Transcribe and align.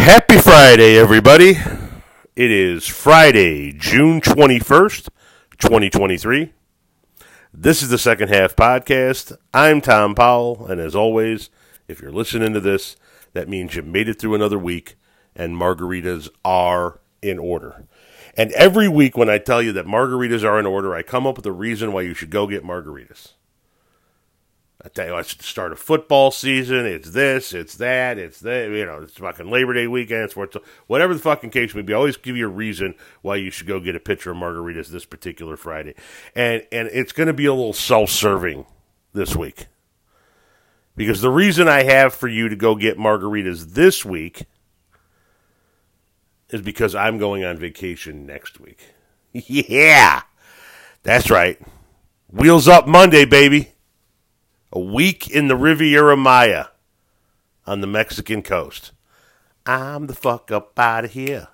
Happy 0.00 0.38
Friday, 0.38 0.96
everybody. 0.96 1.58
It 2.34 2.50
is 2.50 2.86
Friday, 2.86 3.70
June 3.70 4.22
21st, 4.22 5.10
2023. 5.58 6.54
This 7.52 7.82
is 7.82 7.90
the 7.90 7.98
second 7.98 8.30
half 8.30 8.56
podcast. 8.56 9.36
I'm 9.52 9.82
Tom 9.82 10.14
Powell, 10.14 10.66
and 10.66 10.80
as 10.80 10.96
always, 10.96 11.50
if 11.86 12.00
you're 12.00 12.10
listening 12.10 12.54
to 12.54 12.60
this, 12.60 12.96
that 13.34 13.46
means 13.46 13.76
you 13.76 13.82
made 13.82 14.08
it 14.08 14.18
through 14.18 14.34
another 14.34 14.58
week 14.58 14.96
and 15.36 15.54
margaritas 15.54 16.30
are 16.46 17.00
in 17.20 17.38
order. 17.38 17.84
And 18.38 18.52
every 18.52 18.88
week 18.88 19.18
when 19.18 19.28
I 19.28 19.36
tell 19.36 19.60
you 19.60 19.70
that 19.72 19.84
margaritas 19.84 20.42
are 20.42 20.58
in 20.58 20.66
order, 20.66 20.94
I 20.94 21.02
come 21.02 21.26
up 21.26 21.36
with 21.36 21.46
a 21.46 21.52
reason 21.52 21.92
why 21.92 22.00
you 22.00 22.14
should 22.14 22.30
go 22.30 22.46
get 22.46 22.64
margaritas. 22.64 23.34
It's 24.82 25.34
the 25.34 25.44
start 25.44 25.72
of 25.72 25.78
football 25.78 26.30
season. 26.30 26.86
It's 26.86 27.10
this, 27.10 27.52
it's 27.52 27.74
that, 27.76 28.16
it's 28.18 28.40
that. 28.40 28.70
You 28.70 28.86
know, 28.86 29.02
it's 29.02 29.14
fucking 29.14 29.50
Labor 29.50 29.74
Day 29.74 29.86
weekend. 29.86 30.30
It's 30.32 30.56
whatever 30.86 31.12
the 31.12 31.20
fucking 31.20 31.50
case 31.50 31.74
may 31.74 31.82
be. 31.82 31.92
I 31.92 31.96
always 31.96 32.16
give 32.16 32.36
you 32.36 32.46
a 32.46 32.50
reason 32.50 32.94
why 33.20 33.36
you 33.36 33.50
should 33.50 33.66
go 33.66 33.78
get 33.78 33.94
a 33.94 34.00
pitcher 34.00 34.30
of 34.30 34.38
margaritas 34.38 34.88
this 34.88 35.04
particular 35.04 35.56
Friday, 35.56 35.94
and 36.34 36.66
and 36.72 36.88
it's 36.88 37.12
going 37.12 37.26
to 37.26 37.34
be 37.34 37.44
a 37.44 37.52
little 37.52 37.74
self-serving 37.74 38.64
this 39.12 39.36
week 39.36 39.66
because 40.96 41.20
the 41.20 41.30
reason 41.30 41.68
I 41.68 41.82
have 41.82 42.14
for 42.14 42.28
you 42.28 42.48
to 42.48 42.56
go 42.56 42.74
get 42.74 42.96
margaritas 42.98 43.74
this 43.74 44.04
week 44.04 44.46
is 46.48 46.62
because 46.62 46.94
I'm 46.94 47.18
going 47.18 47.44
on 47.44 47.58
vacation 47.58 48.24
next 48.24 48.60
week. 48.60 48.80
yeah, 49.32 50.22
that's 51.02 51.30
right. 51.30 51.58
Wheels 52.30 52.66
up 52.66 52.86
Monday, 52.86 53.24
baby. 53.24 53.72
A 54.72 54.78
week 54.78 55.28
in 55.28 55.48
the 55.48 55.56
Riviera 55.56 56.16
Maya 56.16 56.66
on 57.66 57.80
the 57.80 57.88
Mexican 57.88 58.42
coast. 58.42 58.92
I'm 59.66 60.06
the 60.06 60.14
fuck 60.14 60.52
up 60.52 60.78
out 60.78 61.04
of 61.04 61.12
here. 61.12 61.48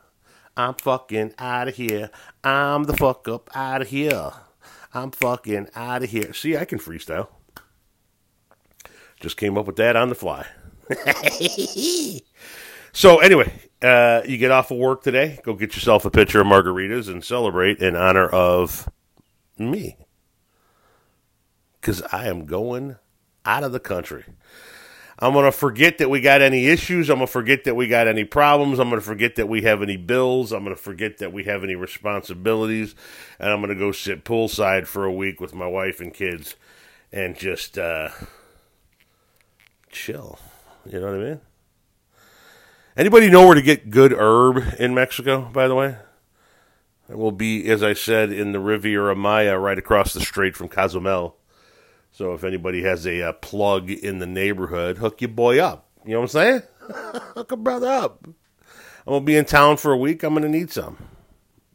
I'm 0.56 0.74
fucking 0.74 1.34
out 1.38 1.68
of 1.68 1.76
here. 1.76 2.10
I'm 2.44 2.84
the 2.84 2.96
fuck 2.96 3.26
up 3.26 3.48
out 3.54 3.82
of 3.82 3.88
here. 3.88 4.32
I'm 4.92 5.10
fucking 5.10 5.68
out 5.74 6.02
of 6.02 6.10
here. 6.10 6.32
See, 6.32 6.56
I 6.56 6.64
can 6.64 6.78
freestyle. 6.78 7.28
Just 9.20 9.36
came 9.36 9.56
up 9.56 9.66
with 9.66 9.76
that 9.76 9.96
on 9.96 10.08
the 10.10 10.14
fly. 10.14 10.46
so, 12.92 13.18
anyway, 13.18 13.52
uh, 13.82 14.22
you 14.26 14.36
get 14.38 14.50
off 14.50 14.70
of 14.70 14.78
work 14.78 15.02
today, 15.02 15.40
go 15.42 15.54
get 15.54 15.74
yourself 15.74 16.04
a 16.04 16.10
pitcher 16.10 16.40
of 16.40 16.46
margaritas 16.46 17.08
and 17.08 17.24
celebrate 17.24 17.78
in 17.78 17.96
honor 17.96 18.28
of 18.28 18.90
me. 19.58 19.96
Because 21.80 22.02
I 22.12 22.28
am 22.28 22.46
going 22.46 22.96
out 23.46 23.62
of 23.62 23.72
the 23.72 23.80
country. 23.80 24.24
I'm 25.18 25.32
going 25.32 25.46
to 25.46 25.52
forget 25.52 25.96
that 25.98 26.10
we 26.10 26.20
got 26.20 26.42
any 26.42 26.66
issues. 26.66 27.08
I'm 27.08 27.16
going 27.16 27.26
to 27.26 27.32
forget 27.32 27.64
that 27.64 27.74
we 27.74 27.88
got 27.88 28.06
any 28.06 28.24
problems. 28.24 28.78
I'm 28.78 28.90
going 28.90 29.00
to 29.00 29.06
forget 29.06 29.36
that 29.36 29.48
we 29.48 29.62
have 29.62 29.80
any 29.80 29.96
bills. 29.96 30.52
I'm 30.52 30.62
going 30.62 30.76
to 30.76 30.82
forget 30.82 31.18
that 31.18 31.32
we 31.32 31.44
have 31.44 31.64
any 31.64 31.74
responsibilities. 31.74 32.94
And 33.38 33.50
I'm 33.50 33.60
going 33.60 33.72
to 33.72 33.78
go 33.78 33.92
sit 33.92 34.24
poolside 34.24 34.86
for 34.86 35.04
a 35.04 35.12
week 35.12 35.40
with 35.40 35.54
my 35.54 35.66
wife 35.66 36.00
and 36.00 36.12
kids 36.12 36.56
and 37.10 37.34
just 37.34 37.78
uh, 37.78 38.10
chill. 39.90 40.38
You 40.84 41.00
know 41.00 41.06
what 41.06 41.14
I 41.14 41.24
mean? 41.24 41.40
Anybody 42.94 43.30
know 43.30 43.46
where 43.46 43.54
to 43.54 43.62
get 43.62 43.90
good 43.90 44.12
herb 44.12 44.62
in 44.78 44.94
Mexico, 44.94 45.48
by 45.50 45.66
the 45.66 45.74
way? 45.74 45.96
It 47.08 47.16
will 47.16 47.32
be, 47.32 47.68
as 47.70 47.82
I 47.82 47.94
said, 47.94 48.32
in 48.32 48.52
the 48.52 48.60
Riviera 48.60 49.14
Maya, 49.14 49.58
right 49.58 49.78
across 49.78 50.12
the 50.12 50.20
strait 50.20 50.56
from 50.56 50.68
Cozumel. 50.68 51.36
So 52.16 52.32
if 52.32 52.44
anybody 52.44 52.82
has 52.82 53.06
a, 53.06 53.28
uh, 53.28 53.32
plug 53.34 53.90
in 53.90 54.20
the 54.20 54.26
neighborhood, 54.26 54.96
hook 54.96 55.20
your 55.20 55.28
boy 55.28 55.58
up. 55.58 55.86
You 56.02 56.12
know 56.12 56.20
what 56.20 56.34
I'm 56.34 56.62
saying? 56.62 56.62
hook 57.34 57.52
a 57.52 57.58
brother 57.58 57.88
up. 57.88 58.24
I'm 58.24 59.12
gonna 59.12 59.20
be 59.20 59.36
in 59.36 59.44
town 59.44 59.76
for 59.76 59.92
a 59.92 59.98
week. 59.98 60.22
I'm 60.22 60.32
gonna 60.32 60.48
need 60.48 60.70
some. 60.70 60.96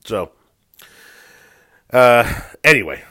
So, 0.03 0.31
uh, 1.93 2.41
anyway, 2.63 3.03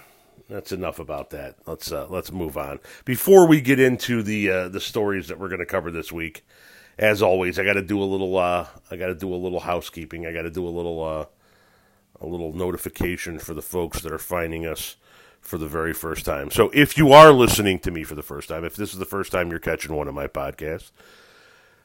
that's 0.48 0.72
enough 0.72 0.98
about 0.98 1.31
that. 1.31 1.55
Let's 1.66 1.93
uh, 1.93 2.09
let's 2.10 2.32
move 2.32 2.59
on. 2.59 2.81
Before 3.05 3.47
we 3.47 3.60
get 3.60 3.78
into 3.78 4.25
the 4.25 4.50
uh, 4.50 4.69
the 4.69 4.81
stories 4.81 5.28
that 5.28 5.38
we're 5.38 5.50
gonna 5.50 5.65
cover 5.65 5.93
this 5.93 6.10
week, 6.10 6.44
as 6.99 7.22
always, 7.22 7.60
I 7.60 7.65
got 7.65 7.75
to 7.75 7.82
do 7.82 8.03
a 8.03 8.05
little. 8.05 8.37
Uh, 8.38 8.66
I 8.91 8.97
got 8.97 9.06
to 9.06 9.15
do 9.15 9.32
a 9.32 9.37
little 9.37 9.60
housekeeping. 9.60 10.26
I 10.26 10.32
got 10.32 10.43
to 10.43 10.50
do 10.50 10.66
a 10.66 10.69
little 10.69 11.05
uh, 11.05 11.26
a 12.21 12.26
little 12.26 12.53
notification 12.53 13.38
for 13.38 13.55
the 13.55 13.62
folks 13.62 14.03
that 14.03 14.10
are 14.10 14.19
finding 14.19 14.66
us 14.66 14.97
for 15.41 15.59
the 15.59 15.69
very 15.69 15.93
first 15.93 16.25
time. 16.25 16.51
So 16.51 16.71
if 16.73 16.97
you 16.97 17.12
are 17.12 17.33
listening 17.33 17.78
to 17.81 17.91
me 17.91 18.05
for 18.05 18.15
the 18.15 18.23
first 18.23 18.49
time, 18.49 18.65
if 18.65 18.77
this 18.77 18.93
is 18.93 18.99
the 18.99 19.05
first 19.05 19.33
time 19.33 19.51
you're 19.51 19.59
catching 19.59 19.95
one 19.95 20.09
of 20.09 20.15
my 20.15 20.27
podcasts, 20.27 20.91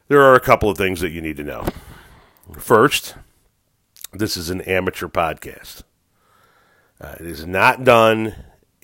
there 0.08 0.22
are 0.22 0.34
a 0.34 0.40
couple 0.40 0.70
of 0.70 0.78
things 0.78 1.00
that 1.00 1.10
you 1.10 1.20
need 1.20 1.36
to 1.36 1.44
know. 1.44 1.66
First, 2.58 3.16
this 4.12 4.36
is 4.36 4.50
an 4.50 4.60
amateur 4.62 5.08
podcast. 5.08 5.82
Uh, 7.00 7.16
it 7.18 7.26
is 7.26 7.46
not 7.46 7.84
done 7.84 8.34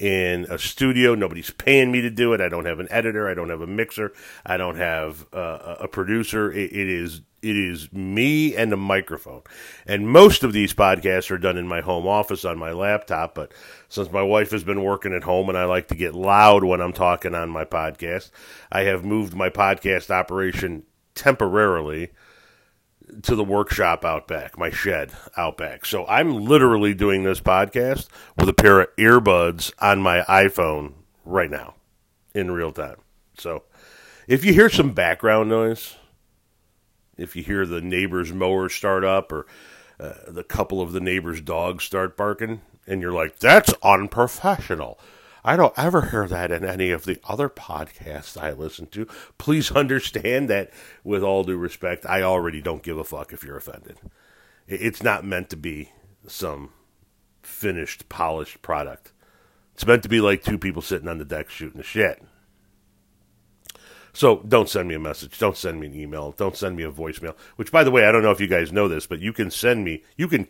in 0.02 0.46
a 0.50 0.58
studio. 0.58 1.14
Nobody's 1.14 1.50
paying 1.50 1.92
me 1.92 2.00
to 2.00 2.10
do 2.10 2.32
it. 2.32 2.40
I 2.40 2.48
don't 2.48 2.66
have 2.66 2.80
an 2.80 2.88
editor. 2.90 3.28
I 3.28 3.34
don't 3.34 3.50
have 3.50 3.60
a 3.60 3.68
mixer. 3.68 4.12
I 4.44 4.56
don't 4.56 4.76
have 4.76 5.24
uh, 5.32 5.76
a 5.78 5.86
producer. 5.86 6.50
It, 6.50 6.72
it 6.72 6.88
is 6.88 7.22
it 7.40 7.56
is 7.56 7.92
me 7.92 8.54
and 8.56 8.72
a 8.72 8.76
microphone. 8.76 9.42
And 9.86 10.08
most 10.08 10.42
of 10.44 10.52
these 10.52 10.74
podcasts 10.74 11.30
are 11.30 11.38
done 11.38 11.56
in 11.56 11.66
my 11.66 11.80
home 11.80 12.06
office 12.06 12.44
on 12.44 12.58
my 12.58 12.72
laptop. 12.72 13.34
But 13.34 13.52
since 13.88 14.10
my 14.10 14.22
wife 14.22 14.50
has 14.50 14.64
been 14.64 14.82
working 14.82 15.12
at 15.12 15.24
home 15.24 15.48
and 15.48 15.58
I 15.58 15.64
like 15.64 15.88
to 15.88 15.96
get 15.96 16.14
loud 16.14 16.64
when 16.64 16.80
I'm 16.80 16.92
talking 16.92 17.34
on 17.34 17.50
my 17.50 17.64
podcast, 17.64 18.30
I 18.70 18.82
have 18.82 19.04
moved 19.04 19.34
my 19.34 19.50
podcast 19.50 20.10
operation 20.10 20.84
temporarily 21.14 22.10
to 23.22 23.36
the 23.36 23.44
workshop 23.44 24.04
out 24.04 24.26
back, 24.26 24.58
my 24.58 24.70
shed 24.70 25.12
out 25.36 25.56
back. 25.56 25.84
So 25.84 26.06
I'm 26.06 26.44
literally 26.44 26.94
doing 26.94 27.24
this 27.24 27.40
podcast 27.40 28.08
with 28.36 28.48
a 28.48 28.54
pair 28.54 28.80
of 28.80 28.96
earbuds 28.96 29.72
on 29.78 30.00
my 30.00 30.20
iPhone 30.22 30.94
right 31.24 31.50
now 31.50 31.74
in 32.34 32.50
real 32.50 32.72
time. 32.72 32.96
So 33.38 33.64
if 34.26 34.44
you 34.44 34.52
hear 34.52 34.70
some 34.70 34.92
background 34.92 35.48
noise, 35.48 35.96
if 37.16 37.36
you 37.36 37.42
hear 37.42 37.66
the 37.66 37.80
neighbor's 37.80 38.32
mower 38.32 38.68
start 38.68 39.04
up 39.04 39.32
or 39.32 39.46
uh, 40.00 40.14
the 40.28 40.44
couple 40.44 40.80
of 40.80 40.92
the 40.92 41.00
neighbor's 41.00 41.40
dogs 41.40 41.84
start 41.84 42.16
barking, 42.16 42.60
and 42.86 43.00
you're 43.00 43.12
like, 43.12 43.38
that's 43.38 43.72
unprofessional. 43.82 44.98
I 45.44 45.56
don't 45.56 45.76
ever 45.76 46.02
hear 46.02 46.28
that 46.28 46.52
in 46.52 46.64
any 46.64 46.90
of 46.90 47.04
the 47.04 47.18
other 47.28 47.48
podcasts 47.48 48.40
I 48.40 48.52
listen 48.52 48.86
to. 48.88 49.06
Please 49.38 49.72
understand 49.76 50.48
that, 50.50 50.70
with 51.02 51.22
all 51.22 51.44
due 51.44 51.56
respect, 51.56 52.06
I 52.06 52.22
already 52.22 52.62
don't 52.62 52.82
give 52.82 52.98
a 52.98 53.04
fuck 53.04 53.32
if 53.32 53.42
you're 53.42 53.56
offended. 53.56 53.98
It's 54.68 55.02
not 55.02 55.24
meant 55.24 55.50
to 55.50 55.56
be 55.56 55.90
some 56.26 56.70
finished, 57.42 58.08
polished 58.08 58.62
product. 58.62 59.12
It's 59.74 59.86
meant 59.86 60.02
to 60.04 60.08
be 60.08 60.20
like 60.20 60.44
two 60.44 60.58
people 60.58 60.82
sitting 60.82 61.08
on 61.08 61.18
the 61.18 61.24
deck 61.24 61.50
shooting 61.50 61.78
the 61.78 61.84
shit. 61.84 62.22
So 64.12 64.42
don't 64.46 64.68
send 64.68 64.88
me 64.88 64.94
a 64.94 65.00
message. 65.00 65.38
Don't 65.38 65.56
send 65.56 65.80
me 65.80 65.86
an 65.86 65.94
email. 65.94 66.32
Don't 66.32 66.56
send 66.56 66.76
me 66.76 66.82
a 66.84 66.92
voicemail. 66.92 67.34
Which, 67.56 67.72
by 67.72 67.82
the 67.82 67.90
way, 67.90 68.04
I 68.04 68.12
don't 68.12 68.22
know 68.22 68.30
if 68.30 68.40
you 68.40 68.46
guys 68.46 68.72
know 68.72 68.86
this, 68.86 69.06
but 69.06 69.20
you 69.20 69.32
can 69.32 69.50
send 69.50 69.84
me, 69.84 70.04
you 70.16 70.28
can 70.28 70.48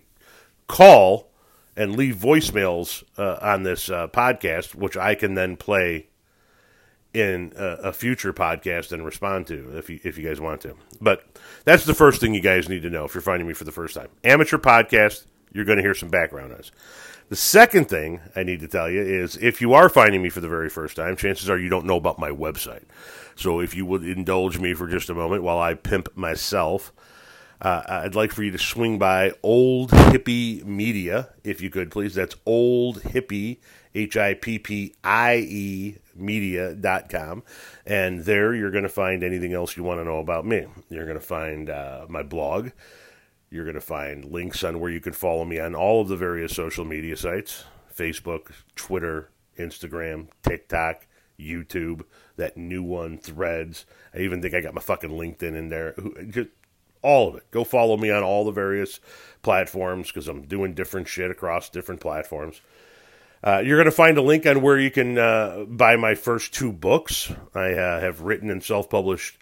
call 0.67 1.32
and 1.77 1.97
leave 1.97 2.17
voicemails 2.17 3.03
uh, 3.19 3.39
on 3.41 3.63
this 3.63 3.91
uh, 3.91 4.09
podcast, 4.09 4.75
which 4.75 4.97
I 4.97 5.15
can 5.15 5.35
then 5.35 5.57
play 5.57 6.09
in 7.15 7.53
a, 7.57 7.65
a, 7.65 7.93
future 7.93 8.33
podcast 8.33 8.91
and 8.91 9.05
respond 9.05 9.47
to 9.47 9.77
if 9.77 9.91
you 9.91 10.01
if 10.03 10.17
you 10.17 10.27
guys 10.27 10.41
want 10.41 10.63
to. 10.63 10.75
But 11.01 11.25
that's 11.65 11.85
the 11.85 11.95
first 11.95 12.21
thing 12.21 12.35
you 12.35 12.41
guys 12.41 12.69
need 12.69 12.83
to 12.83 12.91
know 12.91 13.05
if 13.05 13.15
you're 13.15 13.23
finding 13.23 13.47
me 13.47 13.55
for 13.55 13.65
the 13.65 13.73
first 13.73 13.95
time. 13.95 14.09
Amateur 14.25 14.59
podcast, 14.59 15.27
you're 15.53 15.67
going 15.67 15.77
to 15.77 15.83
hear 15.83 15.95
some 15.95 16.09
background 16.09 16.53
noise. 16.53 16.73
The 17.29 17.37
second 17.37 17.89
thing 17.89 18.21
I 18.37 18.43
need 18.43 18.61
to 18.61 18.69
tell 18.69 18.91
you 18.91 19.01
is 19.01 19.37
if 19.37 19.61
you 19.61 19.73
are 19.73 19.89
finding 19.89 20.23
me 20.23 20.29
for 20.29 20.41
the 20.41 20.49
very 20.49 20.69
first 20.69 20.97
time, 20.97 21.17
chances 21.17 21.49
are 21.49 21.59
you 21.59 21.69
don't 21.69 21.87
know 21.87 21.97
about 21.97 22.19
my 22.19 22.31
website. 22.31 22.85
So 23.37 23.61
if 23.61 23.75
you 23.75 23.87
would 23.87 24.05
indulge 24.05 24.59
me 24.59 24.75
for 24.75 24.87
just 24.87 25.09
a 25.09 25.15
moment 25.15 25.43
while 25.43 25.59
I 25.59 25.75
pimp 25.75 26.15
myself, 26.17 26.93
uh, 27.63 27.83
I'd 27.87 28.17
like 28.17 28.33
for 28.33 28.43
you 28.43 28.51
to 28.51 28.59
swing 28.59 28.99
by 28.99 29.33
Old 29.41 29.91
Hippie 29.93 30.65
Media, 30.65 31.29
if 31.45 31.61
you 31.61 31.71
could, 31.71 31.93
please. 31.93 32.13
That's 32.13 32.35
Old 32.45 33.01
Hippie, 33.03 33.59
H 33.95 34.17
I 34.17 34.35
P 34.35 34.59
P 34.59 34.95
I 35.05 35.37
E 35.37 35.99
media.com. 36.17 37.45
And 37.87 38.25
there 38.25 38.53
you're 38.53 38.73
going 38.73 38.83
to 38.83 38.89
find 38.89 39.23
anything 39.23 39.53
else 39.53 39.77
you 39.77 39.85
want 39.85 40.01
to 40.01 40.05
know 40.05 40.19
about 40.19 40.45
me. 40.45 40.67
You're 40.91 41.07
going 41.07 41.19
to 41.19 41.25
find 41.25 41.71
uh, 41.71 42.07
my 42.09 42.25
blog. 42.25 42.71
You're 43.49 43.65
going 43.65 43.75
to 43.75 43.81
find 43.81 44.25
links 44.25 44.65
on 44.65 44.81
where 44.81 44.91
you 44.91 45.01
can 45.01 45.13
follow 45.13 45.45
me 45.45 45.61
on 45.61 45.77
all 45.77 46.01
of 46.01 46.09
the 46.09 46.17
various 46.17 46.53
social 46.53 46.85
media 46.85 47.17
sites 47.17 47.65
Facebook, 47.97 48.51
Twitter, 48.75 49.31
Instagram, 49.57 50.27
TikTok, 50.43 51.07
YouTube, 51.39 52.03
that 52.37 52.57
new 52.57 52.83
one, 52.83 53.19
Threads. 53.19 53.87
I 54.13 54.19
even 54.19 54.43
think 54.43 54.55
I 54.55 54.61
got 54.61 54.75
my 54.75 54.81
fucking 54.81 55.11
LinkedIn 55.11 55.55
in 55.55 55.69
there. 55.69 55.95
Just 56.29 56.49
all 57.03 57.29
of 57.29 57.37
it. 57.37 57.51
Go 57.51 57.65
follow 57.65 57.97
me 57.97 58.11
on 58.11 58.23
all 58.23 58.45
the 58.45 58.53
various 58.53 59.01
platforms 59.43 60.09
because 60.09 60.29
I'm 60.29 60.43
doing 60.43 60.75
different 60.75 61.09
shit 61.09 61.31
across 61.31 61.69
different 61.69 62.01
platforms. 62.01 62.61
Uh, 63.45 63.59
you're 63.59 63.77
going 63.77 63.87
to 63.87 63.91
find 63.91 64.17
a 64.19 64.23
link 64.23 64.47
on 64.47 64.63
where 64.63 64.79
you 64.79 64.91
can 64.91 65.19
uh, 65.19 65.65
buy 65.67 65.97
my 65.97 66.15
first 66.15 66.55
two 66.55 66.73
books. 66.73 67.33
I 67.55 67.73
uh, 67.73 68.01
have 68.01 68.21
written 68.21 68.51
and 68.51 68.63
self 68.63 68.89
published 68.89 69.37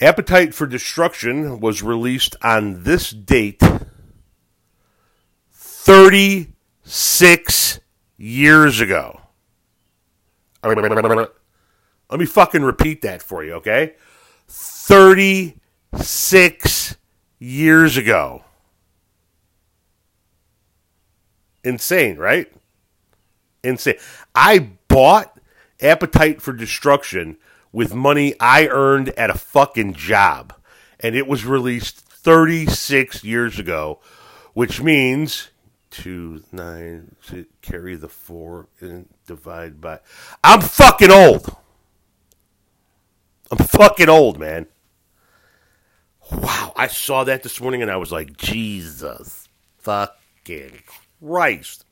Appetite 0.00 0.54
for 0.54 0.66
Destruction 0.66 1.60
was 1.60 1.82
released 1.82 2.36
on 2.42 2.82
this 2.82 3.10
date 3.10 3.62
36 5.50 7.80
years 8.24 8.80
ago. 8.80 9.20
Let 10.62 10.78
me 12.18 12.24
fucking 12.24 12.62
repeat 12.62 13.02
that 13.02 13.22
for 13.22 13.44
you, 13.44 13.52
okay? 13.54 13.96
36 14.48 16.96
years 17.38 17.96
ago. 17.98 18.44
Insane, 21.62 22.16
right? 22.16 22.50
Insane. 23.62 23.96
I 24.34 24.70
bought 24.88 25.38
Appetite 25.82 26.40
for 26.40 26.54
Destruction 26.54 27.36
with 27.72 27.94
money 27.94 28.34
I 28.40 28.68
earned 28.68 29.10
at 29.10 29.28
a 29.28 29.34
fucking 29.34 29.92
job. 29.94 30.54
And 30.98 31.14
it 31.14 31.26
was 31.26 31.44
released 31.44 32.00
36 32.00 33.22
years 33.22 33.58
ago, 33.58 34.00
which 34.54 34.80
means 34.80 35.50
two, 35.94 36.42
nine, 36.50 37.14
to 37.28 37.46
carry 37.62 37.94
the 37.94 38.08
four 38.08 38.68
and 38.80 39.08
divide 39.26 39.80
by. 39.80 40.00
I'm 40.42 40.60
fucking 40.60 41.10
old. 41.10 41.56
I'm 43.50 43.58
fucking 43.58 44.08
old, 44.08 44.38
man. 44.38 44.66
Wow, 46.32 46.72
I 46.74 46.88
saw 46.88 47.24
that 47.24 47.42
this 47.42 47.60
morning 47.60 47.82
and 47.82 47.90
I 47.90 47.96
was 47.96 48.10
like, 48.10 48.36
Jesus 48.36 49.48
fucking 49.78 50.82
Christ. 51.20 51.84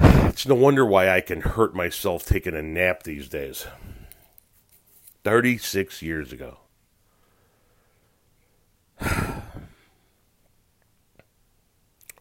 It's 0.00 0.46
no 0.46 0.56
wonder 0.56 0.84
why 0.84 1.10
I 1.10 1.20
can 1.20 1.42
hurt 1.42 1.76
myself 1.76 2.24
taking 2.24 2.56
a 2.56 2.62
nap 2.62 3.04
these 3.04 3.28
days. 3.28 3.66
36 5.22 6.02
years 6.02 6.32
ago. 6.32 6.58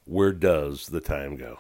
Where 0.06 0.32
does 0.32 0.88
the 0.88 1.02
time 1.02 1.36
go? 1.36 1.60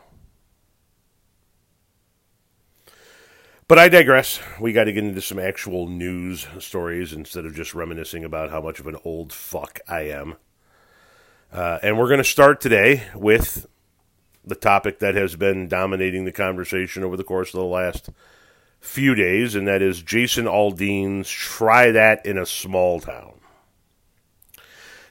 But 3.68 3.80
I 3.80 3.88
digress. 3.88 4.40
We 4.60 4.74
got 4.74 4.84
to 4.84 4.92
get 4.92 5.04
into 5.04 5.22
some 5.22 5.40
actual 5.40 5.88
news 5.88 6.48
stories 6.60 7.14
instead 7.14 7.46
of 7.46 7.56
just 7.56 7.74
reminiscing 7.74 8.24
about 8.24 8.50
how 8.50 8.62
much 8.62 8.80
of 8.80 8.88
an 8.88 8.98
old 9.06 9.32
fuck 9.32 9.80
I 9.88 10.02
am. 10.02 10.36
Uh, 11.52 11.80
and 11.82 11.98
we're 11.98 12.08
going 12.08 12.18
to 12.18 12.24
start 12.24 12.60
today 12.60 13.04
with 13.16 13.66
the 14.44 14.56
topic 14.56 15.00
that 15.00 15.16
has 15.16 15.36
been 15.36 15.68
dominating 15.68 16.26
the 16.26 16.32
conversation 16.32 17.04
over 17.04 17.16
the 17.16 17.24
course 17.24 17.54
of 17.54 17.60
the 17.60 17.66
last 17.66 18.10
few 18.80 19.16
days, 19.16 19.56
and 19.56 19.66
that 19.68 19.82
is 19.82 20.02
Jason 20.02 20.46
Aldean's 20.46 21.30
Try 21.30 21.92
That 21.92 22.26
in 22.26 22.38
a 22.38 22.46
Small 22.46 23.00
Town. 23.00 23.40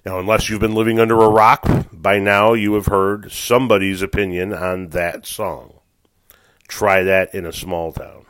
Now, 0.04 0.18
unless 0.18 0.50
you've 0.50 0.60
been 0.60 0.74
living 0.74 0.98
under 0.98 1.20
a 1.20 1.28
rock, 1.28 1.64
by 1.92 2.18
now 2.18 2.54
you 2.54 2.74
have 2.74 2.86
heard 2.86 3.30
somebody's 3.30 4.02
opinion 4.02 4.52
on 4.52 4.88
that 4.88 5.26
song. 5.26 5.74
Try 6.66 7.04
that 7.04 7.32
in 7.34 7.46
a 7.46 7.52
small 7.52 7.92
town. 7.92 8.26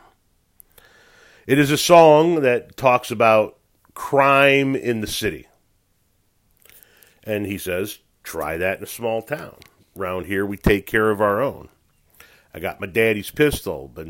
It 1.47 1.57
is 1.57 1.71
a 1.71 1.77
song 1.77 2.41
that 2.41 2.77
talks 2.77 3.09
about 3.09 3.57
crime 3.95 4.75
in 4.75 5.01
the 5.01 5.07
city. 5.07 5.47
And 7.23 7.47
he 7.47 7.57
says, 7.57 7.97
try 8.21 8.57
that 8.57 8.77
in 8.77 8.83
a 8.83 8.87
small 8.87 9.23
town. 9.23 9.57
Round 9.95 10.27
here, 10.27 10.45
we 10.45 10.57
take 10.57 10.85
care 10.85 11.09
of 11.09 11.21
our 11.21 11.41
own. 11.41 11.69
I 12.53 12.59
got 12.59 12.79
my 12.79 12.87
daddy's 12.87 13.31
pistol. 13.31 13.91
The 13.95 14.05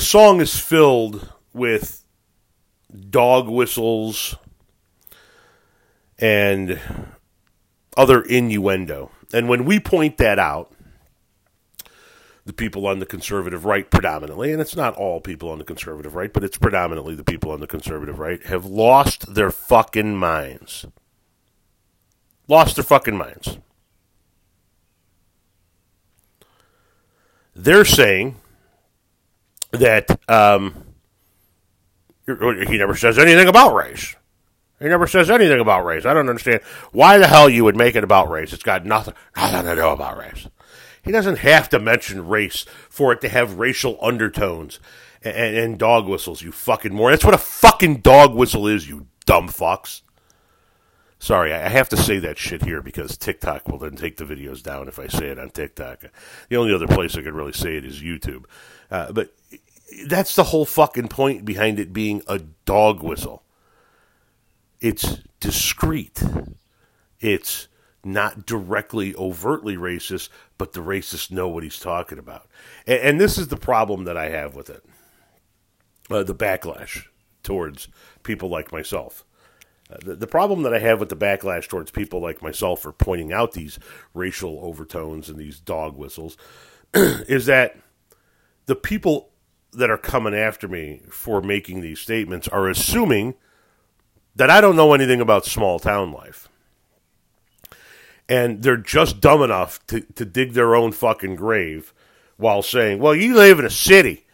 song 0.00 0.40
is 0.40 0.58
filled 0.58 1.28
with 1.52 2.01
dog 3.10 3.48
whistles, 3.48 4.36
and 6.18 6.78
other 7.96 8.22
innuendo. 8.22 9.10
And 9.32 9.48
when 9.48 9.64
we 9.64 9.80
point 9.80 10.18
that 10.18 10.38
out, 10.38 10.72
the 12.44 12.52
people 12.52 12.86
on 12.86 12.98
the 12.98 13.06
conservative 13.06 13.64
right 13.64 13.88
predominantly, 13.90 14.52
and 14.52 14.60
it's 14.60 14.74
not 14.74 14.96
all 14.96 15.20
people 15.20 15.50
on 15.50 15.58
the 15.58 15.64
conservative 15.64 16.14
right, 16.14 16.32
but 16.32 16.42
it's 16.42 16.58
predominantly 16.58 17.14
the 17.14 17.24
people 17.24 17.52
on 17.52 17.60
the 17.60 17.66
conservative 17.66 18.18
right, 18.18 18.44
have 18.46 18.64
lost 18.64 19.34
their 19.34 19.50
fucking 19.50 20.16
minds. 20.16 20.86
Lost 22.48 22.76
their 22.76 22.84
fucking 22.84 23.16
minds. 23.16 23.58
They're 27.54 27.84
saying 27.84 28.36
that 29.70 30.18
um, 30.28 30.91
he 32.26 32.78
never 32.78 32.94
says 32.94 33.18
anything 33.18 33.48
about 33.48 33.74
race. 33.74 34.14
He 34.80 34.88
never 34.88 35.06
says 35.06 35.30
anything 35.30 35.60
about 35.60 35.84
race. 35.84 36.04
I 36.04 36.12
don't 36.12 36.28
understand 36.28 36.60
why 36.90 37.18
the 37.18 37.28
hell 37.28 37.48
you 37.48 37.64
would 37.64 37.76
make 37.76 37.94
it 37.94 38.02
about 38.02 38.30
race. 38.30 38.52
It's 38.52 38.64
got 38.64 38.84
nothing, 38.84 39.14
nothing 39.36 39.64
to 39.64 39.74
do 39.76 39.86
about 39.86 40.18
race. 40.18 40.48
He 41.04 41.12
doesn't 41.12 41.38
have 41.38 41.68
to 41.70 41.78
mention 41.78 42.26
race 42.26 42.64
for 42.88 43.12
it 43.12 43.20
to 43.20 43.28
have 43.28 43.58
racial 43.58 43.98
undertones 44.02 44.80
and, 45.22 45.36
and, 45.36 45.56
and 45.56 45.78
dog 45.78 46.08
whistles. 46.08 46.42
You 46.42 46.52
fucking 46.52 46.92
moron. 46.92 47.12
That's 47.12 47.24
what 47.24 47.34
a 47.34 47.38
fucking 47.38 47.98
dog 47.98 48.34
whistle 48.34 48.66
is. 48.66 48.88
You 48.88 49.06
dumb 49.24 49.48
fucks. 49.48 50.02
Sorry, 51.18 51.52
I 51.52 51.68
have 51.68 51.88
to 51.90 51.96
say 51.96 52.18
that 52.18 52.36
shit 52.36 52.64
here 52.64 52.82
because 52.82 53.16
TikTok 53.16 53.68
will 53.68 53.78
then 53.78 53.94
take 53.94 54.16
the 54.16 54.24
videos 54.24 54.60
down 54.60 54.88
if 54.88 54.98
I 54.98 55.06
say 55.06 55.28
it 55.28 55.38
on 55.38 55.50
TikTok. 55.50 56.06
The 56.48 56.56
only 56.56 56.74
other 56.74 56.88
place 56.88 57.16
I 57.16 57.22
could 57.22 57.34
really 57.34 57.52
say 57.52 57.76
it 57.76 57.84
is 57.84 58.02
YouTube. 58.02 58.46
Uh, 58.90 59.12
but 59.12 59.32
that's 60.06 60.34
the 60.34 60.44
whole 60.44 60.64
fucking 60.64 61.08
point 61.08 61.44
behind 61.44 61.78
it 61.78 61.92
being 61.92 62.22
a 62.26 62.38
dog 62.64 63.02
whistle. 63.02 63.42
It's 64.80 65.20
discreet. 65.40 66.22
It's 67.20 67.68
not 68.04 68.46
directly 68.46 69.14
overtly 69.14 69.76
racist, 69.76 70.28
but 70.58 70.72
the 70.72 70.80
racists 70.80 71.30
know 71.30 71.48
what 71.48 71.62
he's 71.62 71.78
talking 71.78 72.18
about. 72.18 72.48
And, 72.86 73.00
and 73.00 73.20
this 73.20 73.38
is 73.38 73.48
the 73.48 73.56
problem 73.56 74.04
that 74.04 74.16
I 74.16 74.28
have 74.30 74.54
with 74.54 74.70
it 74.70 74.84
uh, 76.10 76.22
the 76.22 76.34
backlash 76.34 77.06
towards 77.42 77.88
people 78.22 78.48
like 78.48 78.72
myself. 78.72 79.24
Uh, 79.90 79.96
the, 80.04 80.16
the 80.16 80.26
problem 80.26 80.62
that 80.62 80.74
I 80.74 80.78
have 80.78 81.00
with 81.00 81.08
the 81.08 81.16
backlash 81.16 81.68
towards 81.68 81.90
people 81.90 82.20
like 82.20 82.42
myself 82.42 82.80
for 82.82 82.92
pointing 82.92 83.32
out 83.32 83.52
these 83.52 83.78
racial 84.14 84.60
overtones 84.62 85.28
and 85.28 85.38
these 85.38 85.60
dog 85.60 85.96
whistles 85.96 86.36
is 86.94 87.46
that 87.46 87.76
the 88.66 88.76
people 88.76 89.31
that 89.72 89.90
are 89.90 89.98
coming 89.98 90.34
after 90.34 90.68
me 90.68 91.02
for 91.10 91.40
making 91.40 91.80
these 91.80 92.00
statements 92.00 92.48
are 92.48 92.68
assuming 92.68 93.34
that 94.36 94.50
I 94.50 94.60
don't 94.60 94.76
know 94.76 94.94
anything 94.94 95.20
about 95.20 95.46
small 95.46 95.78
town 95.78 96.12
life. 96.12 96.48
And 98.28 98.62
they're 98.62 98.76
just 98.76 99.20
dumb 99.20 99.42
enough 99.42 99.84
to, 99.88 100.00
to 100.00 100.24
dig 100.24 100.52
their 100.52 100.74
own 100.74 100.92
fucking 100.92 101.36
grave 101.36 101.92
while 102.36 102.62
saying, 102.62 102.98
well, 102.98 103.14
you 103.14 103.34
live 103.34 103.58
in 103.58 103.64
a 103.64 103.70
city. 103.70 104.24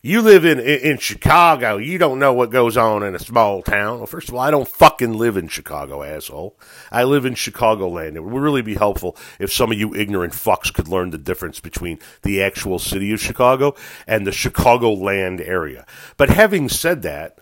You 0.00 0.22
live 0.22 0.44
in, 0.44 0.60
in, 0.60 0.78
in 0.80 0.98
Chicago. 0.98 1.76
You 1.76 1.98
don't 1.98 2.20
know 2.20 2.32
what 2.32 2.52
goes 2.52 2.76
on 2.76 3.02
in 3.02 3.16
a 3.16 3.18
small 3.18 3.62
town. 3.62 3.98
Well, 3.98 4.06
first 4.06 4.28
of 4.28 4.34
all, 4.34 4.40
I 4.40 4.52
don't 4.52 4.68
fucking 4.68 5.14
live 5.14 5.36
in 5.36 5.48
Chicago, 5.48 6.04
asshole. 6.04 6.56
I 6.92 7.02
live 7.02 7.24
in 7.24 7.34
Chicagoland. 7.34 8.14
It 8.14 8.22
would 8.22 8.32
really 8.32 8.62
be 8.62 8.76
helpful 8.76 9.16
if 9.40 9.52
some 9.52 9.72
of 9.72 9.78
you 9.78 9.94
ignorant 9.96 10.34
fucks 10.34 10.72
could 10.72 10.86
learn 10.86 11.10
the 11.10 11.18
difference 11.18 11.58
between 11.58 11.98
the 12.22 12.40
actual 12.40 12.78
city 12.78 13.12
of 13.12 13.20
Chicago 13.20 13.74
and 14.06 14.24
the 14.24 14.30
Chicagoland 14.30 15.46
area. 15.46 15.84
But 16.16 16.30
having 16.30 16.68
said 16.68 17.02
that, 17.02 17.40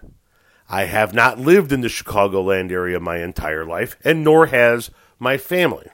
I 0.68 0.84
have 0.84 1.12
not 1.12 1.38
lived 1.38 1.72
in 1.72 1.82
the 1.82 1.88
Chicagoland 1.88 2.72
area 2.72 2.98
my 2.98 3.18
entire 3.18 3.66
life, 3.66 3.98
and 4.02 4.24
nor 4.24 4.46
has 4.46 4.90
my 5.18 5.36
family. 5.36 5.88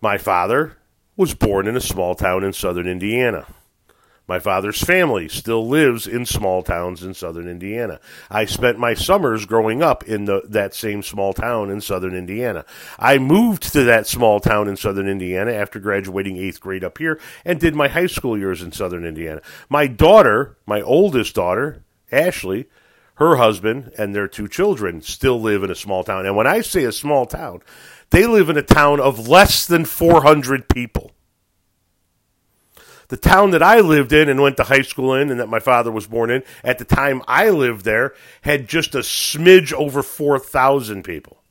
My 0.00 0.16
father 0.16 0.78
was 1.14 1.34
born 1.34 1.68
in 1.68 1.76
a 1.76 1.80
small 1.80 2.14
town 2.14 2.42
in 2.42 2.54
southern 2.54 2.88
Indiana. 2.88 3.46
My 4.28 4.38
father's 4.38 4.80
family 4.80 5.28
still 5.28 5.66
lives 5.66 6.06
in 6.06 6.26
small 6.26 6.62
towns 6.62 7.02
in 7.02 7.12
southern 7.12 7.48
Indiana. 7.48 7.98
I 8.30 8.44
spent 8.44 8.78
my 8.78 8.94
summers 8.94 9.46
growing 9.46 9.82
up 9.82 10.04
in 10.04 10.26
the, 10.26 10.42
that 10.48 10.74
same 10.74 11.02
small 11.02 11.32
town 11.32 11.70
in 11.70 11.80
southern 11.80 12.14
Indiana. 12.14 12.64
I 12.98 13.18
moved 13.18 13.72
to 13.72 13.82
that 13.84 14.06
small 14.06 14.38
town 14.38 14.68
in 14.68 14.76
southern 14.76 15.08
Indiana 15.08 15.52
after 15.52 15.80
graduating 15.80 16.36
eighth 16.36 16.60
grade 16.60 16.84
up 16.84 16.98
here 16.98 17.20
and 17.44 17.58
did 17.58 17.74
my 17.74 17.88
high 17.88 18.06
school 18.06 18.38
years 18.38 18.62
in 18.62 18.70
southern 18.70 19.04
Indiana. 19.04 19.42
My 19.68 19.88
daughter, 19.88 20.56
my 20.66 20.80
oldest 20.80 21.34
daughter, 21.34 21.82
Ashley, 22.12 22.66
her 23.14 23.36
husband 23.36 23.92
and 23.98 24.14
their 24.14 24.28
two 24.28 24.48
children 24.48 25.02
still 25.02 25.40
live 25.40 25.62
in 25.62 25.70
a 25.70 25.74
small 25.74 26.04
town. 26.04 26.26
And 26.26 26.36
when 26.36 26.46
I 26.46 26.60
say 26.60 26.84
a 26.84 26.92
small 26.92 27.26
town, 27.26 27.60
they 28.10 28.26
live 28.26 28.48
in 28.48 28.56
a 28.56 28.62
town 28.62 29.00
of 29.00 29.28
less 29.28 29.66
than 29.66 29.84
400 29.84 30.68
people. 30.68 31.11
The 33.12 33.18
town 33.18 33.50
that 33.50 33.62
I 33.62 33.80
lived 33.80 34.14
in 34.14 34.30
and 34.30 34.40
went 34.40 34.56
to 34.56 34.64
high 34.64 34.80
school 34.80 35.12
in 35.12 35.30
and 35.30 35.38
that 35.38 35.50
my 35.50 35.58
father 35.58 35.92
was 35.92 36.06
born 36.06 36.30
in, 36.30 36.42
at 36.64 36.78
the 36.78 36.86
time 36.86 37.20
I 37.28 37.50
lived 37.50 37.84
there, 37.84 38.14
had 38.40 38.66
just 38.66 38.94
a 38.94 39.00
smidge 39.00 39.70
over 39.70 40.02
4,000 40.02 41.02
people. 41.02 41.42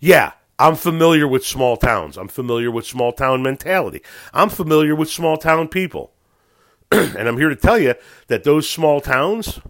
Yeah, 0.00 0.32
I'm 0.58 0.74
familiar 0.74 1.28
with 1.28 1.46
small 1.46 1.76
towns. 1.76 2.16
I'm 2.16 2.26
familiar 2.26 2.68
with 2.68 2.84
small 2.84 3.12
town 3.12 3.44
mentality. 3.44 4.02
I'm 4.32 4.48
familiar 4.48 4.96
with 4.96 5.08
small 5.08 5.36
town 5.36 5.68
people. 5.68 6.10
and 6.90 7.28
I'm 7.28 7.38
here 7.38 7.48
to 7.48 7.54
tell 7.54 7.78
you 7.78 7.94
that 8.26 8.42
those 8.42 8.68
small 8.68 9.00
towns 9.00 9.60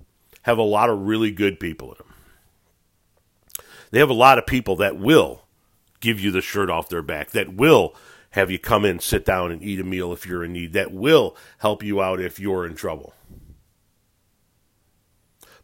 have 0.45 0.57
a 0.57 0.63
lot 0.63 0.89
of 0.89 1.01
really 1.01 1.31
good 1.31 1.61
people 1.61 1.93
in 1.93 1.99
them. 1.99 2.15
They 3.91 3.99
have 3.99 4.09
a 4.09 4.15
lot 4.15 4.39
of 4.39 4.47
people 4.47 4.77
that 4.77 4.97
will 4.97 5.43
give 6.01 6.21
you 6.21 6.31
the 6.31 6.41
shirt 6.41 6.71
off 6.71 6.89
their 6.89 7.03
back, 7.03 7.33
that 7.33 7.53
will 7.53 7.95
have 8.35 8.51
you 8.51 8.59
come 8.59 8.85
in, 8.85 8.99
sit 8.99 9.25
down, 9.25 9.53
and 9.53 9.63
eat 9.63 9.79
a 9.79 9.85
meal 9.85 10.13
if 10.13 10.27
you're 10.27 10.43
in 10.43 10.53
need, 10.53 10.73
that 10.73 10.93
will 10.93 11.37
help 11.59 11.85
you 11.85 12.03
out 12.03 12.21
if 12.21 12.41
you're 12.41 12.67
in 12.67 12.75
trouble. 12.75 13.15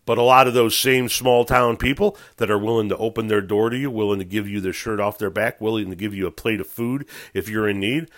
But 0.06 0.18
a 0.18 0.22
lot 0.22 0.46
of 0.46 0.54
those 0.54 0.76
same 0.76 1.08
small 1.08 1.44
town 1.44 1.78
people 1.78 2.16
that 2.36 2.48
are 2.48 2.58
willing 2.58 2.88
to 2.88 2.96
open 2.96 3.26
their 3.26 3.40
door 3.40 3.70
to 3.70 3.76
you, 3.76 3.90
willing 3.90 4.20
to 4.20 4.24
give 4.24 4.48
you 4.48 4.60
their 4.60 4.72
shirt 4.72 5.00
off 5.00 5.18
their 5.18 5.30
back, 5.30 5.60
willing 5.60 5.90
to 5.90 5.96
give 5.96 6.14
you 6.14 6.28
a 6.28 6.32
plate 6.32 6.60
of 6.60 6.68
food 6.68 7.06
if 7.34 7.48
you're 7.48 7.68
in 7.68 7.80
need, 7.80 8.08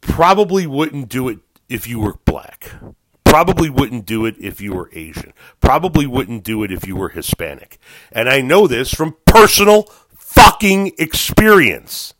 probably 0.00 0.66
wouldn't 0.66 1.08
do 1.08 1.28
it 1.28 1.38
if 1.68 1.86
you 1.86 2.00
were 2.00 2.14
black. 2.24 2.72
Probably 3.24 3.70
wouldn't 3.70 4.06
do 4.06 4.26
it 4.26 4.34
if 4.40 4.60
you 4.60 4.72
were 4.72 4.90
Asian. 4.92 5.32
Probably 5.60 6.06
wouldn't 6.06 6.42
do 6.42 6.64
it 6.64 6.72
if 6.72 6.84
you 6.84 6.96
were 6.96 7.10
Hispanic. 7.10 7.78
And 8.10 8.28
I 8.28 8.40
know 8.40 8.66
this 8.66 8.92
from 8.92 9.16
personal 9.24 9.84
fucking 10.16 10.92
experience. 10.98 12.13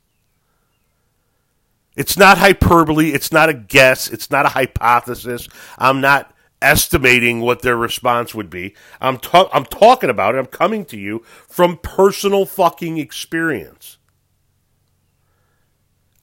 It's 1.97 2.17
not 2.17 2.39
hyperbole. 2.39 3.11
It's 3.11 3.31
not 3.31 3.49
a 3.49 3.55
guess. 3.55 4.09
It's 4.11 4.31
not 4.31 4.47
a 4.47 4.51
hypothesis. 4.51 5.49
I'm 5.79 6.01
not 6.01 6.35
estimating 6.61 7.41
what 7.41 7.63
their 7.63 7.77
response 7.77 8.35
would 8.35 8.51
be. 8.51 8.75
I'm, 9.01 9.19
ta- 9.19 9.51
I'm 9.53 9.67
talking 9.67 10.11
about 10.11 10.35
it. 10.35 10.39
I'm 10.39 10.47
coming 10.47 10.85
to 10.87 10.99
you 10.99 11.21
from 11.49 11.79
personal 11.79 12.47
fucking 12.47 12.99
experience. 12.99 13.99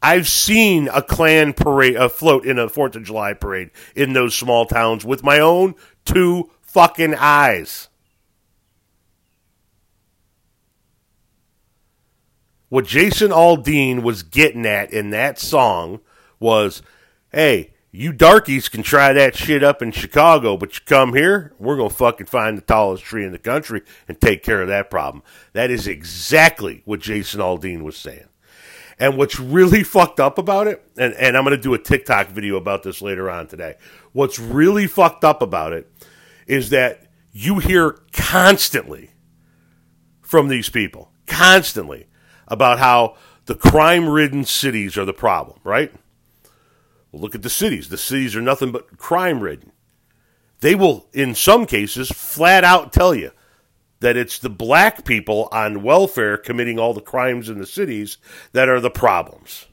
I've 0.01 0.27
seen 0.27 0.87
a 0.87 1.03
Klan 1.03 1.53
parade 1.53 1.95
afloat 1.95 2.45
in 2.45 2.57
a 2.57 2.67
Fourth 2.67 2.95
of 2.95 3.03
July 3.03 3.33
parade 3.33 3.69
in 3.95 4.13
those 4.13 4.35
small 4.35 4.65
towns 4.65 5.05
with 5.05 5.23
my 5.23 5.39
own 5.39 5.75
two 6.05 6.49
fucking 6.61 7.13
eyes. 7.15 7.87
What 12.71 12.85
Jason 12.85 13.31
Aldean 13.31 14.01
was 14.01 14.23
getting 14.23 14.65
at 14.65 14.93
in 14.93 15.09
that 15.09 15.37
song 15.37 15.99
was, 16.39 16.81
hey, 17.33 17.73
you 17.91 18.13
darkies 18.13 18.69
can 18.69 18.81
try 18.81 19.11
that 19.11 19.35
shit 19.35 19.61
up 19.61 19.81
in 19.81 19.91
Chicago, 19.91 20.55
but 20.55 20.75
you 20.75 20.81
come 20.85 21.13
here, 21.13 21.51
we're 21.59 21.75
going 21.75 21.89
to 21.89 21.95
fucking 21.95 22.27
find 22.27 22.57
the 22.57 22.61
tallest 22.61 23.03
tree 23.03 23.25
in 23.25 23.33
the 23.33 23.39
country 23.39 23.81
and 24.07 24.21
take 24.21 24.41
care 24.41 24.61
of 24.61 24.69
that 24.69 24.89
problem. 24.89 25.21
That 25.51 25.69
is 25.69 25.85
exactly 25.85 26.81
what 26.85 27.01
Jason 27.01 27.41
Aldean 27.41 27.81
was 27.81 27.97
saying. 27.97 28.29
And 28.97 29.17
what's 29.17 29.37
really 29.37 29.83
fucked 29.83 30.21
up 30.21 30.37
about 30.37 30.67
it, 30.67 30.81
and, 30.95 31.13
and 31.15 31.35
I'm 31.35 31.43
going 31.43 31.57
to 31.57 31.61
do 31.61 31.73
a 31.73 31.77
TikTok 31.77 32.29
video 32.29 32.55
about 32.55 32.83
this 32.83 33.01
later 33.01 33.29
on 33.29 33.47
today. 33.47 33.75
What's 34.13 34.39
really 34.39 34.87
fucked 34.87 35.25
up 35.25 35.41
about 35.41 35.73
it 35.73 35.91
is 36.47 36.69
that 36.69 37.11
you 37.33 37.59
hear 37.59 37.99
constantly 38.13 39.11
from 40.21 40.47
these 40.47 40.69
people, 40.69 41.11
constantly, 41.27 42.07
about 42.51 42.79
how 42.79 43.15
the 43.45 43.55
crime 43.55 44.07
ridden 44.07 44.43
cities 44.43 44.97
are 44.97 45.05
the 45.05 45.13
problem, 45.13 45.57
right? 45.63 45.91
Well, 47.11 47.21
look 47.21 47.33
at 47.33 47.41
the 47.41 47.49
cities. 47.49 47.89
The 47.89 47.97
cities 47.97 48.35
are 48.35 48.41
nothing 48.41 48.71
but 48.71 48.97
crime 48.97 49.39
ridden. 49.39 49.71
They 50.59 50.75
will, 50.75 51.07
in 51.13 51.33
some 51.33 51.65
cases, 51.65 52.09
flat 52.09 52.63
out 52.63 52.93
tell 52.93 53.15
you 53.15 53.31
that 54.01 54.17
it's 54.17 54.37
the 54.37 54.49
black 54.49 55.05
people 55.05 55.47
on 55.51 55.81
welfare 55.81 56.37
committing 56.37 56.77
all 56.77 56.93
the 56.93 57.01
crimes 57.01 57.49
in 57.49 57.57
the 57.57 57.65
cities 57.65 58.17
that 58.51 58.67
are 58.67 58.79
the 58.79 58.91
problems. 58.91 59.67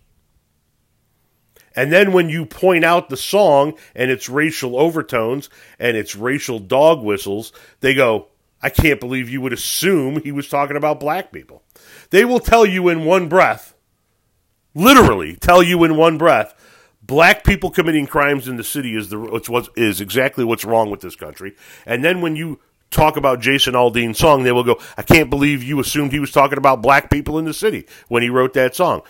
And 1.75 1.93
then 1.93 2.13
when 2.13 2.29
you 2.29 2.47
point 2.47 2.85
out 2.85 3.09
the 3.09 3.17
song 3.17 3.75
and 3.95 4.11
its 4.11 4.29
racial 4.29 4.79
overtones 4.79 5.51
and 5.79 5.97
its 5.97 6.17
racial 6.17 6.59
dog 6.59 7.03
whistles, 7.03 7.53
they 7.81 7.95
go, 7.95 8.29
I 8.63 8.71
can't 8.71 9.01
believe 9.01 9.29
you 9.29 9.41
would 9.41 9.53
assume 9.53 10.21
he 10.21 10.33
was 10.33 10.49
talking 10.49 10.77
about 10.77 11.01
black 11.01 11.33
people. 11.33 11.63
They 12.11 12.25
will 12.25 12.41
tell 12.41 12.65
you 12.65 12.89
in 12.89 13.05
one 13.05 13.29
breath, 13.29 13.75
literally 14.75 15.37
tell 15.37 15.63
you 15.63 15.85
in 15.85 15.97
one 15.97 16.19
breath, 16.19 16.55
black 17.03 17.45
people 17.45 17.71
committing 17.71 18.07
crimes 18.07 18.49
in 18.49 18.57
the 18.57 18.65
city 18.65 18.95
is 18.97 19.11
the 19.11 19.19
what's, 19.19 19.69
is 19.77 20.01
exactly 20.01 20.45
what's 20.45 20.65
wrong 20.65 20.91
with 20.91 21.01
this 21.01 21.17
country. 21.17 21.55
And 21.85 22.05
then 22.05 22.21
when 22.21 22.37
you 22.37 22.61
talk 22.91 23.17
about 23.17 23.41
Jason 23.41 23.75
Aldean's 23.75 24.19
song, 24.19 24.45
they 24.45 24.53
will 24.53 24.65
go, 24.65 24.81
I 24.97 25.03
can't 25.03 25.29
believe 25.29 25.63
you 25.63 25.79
assumed 25.81 26.13
he 26.13 26.21
was 26.21 26.33
talking 26.33 26.59
about 26.59 26.81
black 26.81 27.11
people 27.11 27.39
in 27.39 27.45
the 27.45 27.53
city 27.53 27.87
when 28.09 28.23
he 28.23 28.31
wrote 28.31 28.55
that 28.55 28.75
song. 28.75 29.03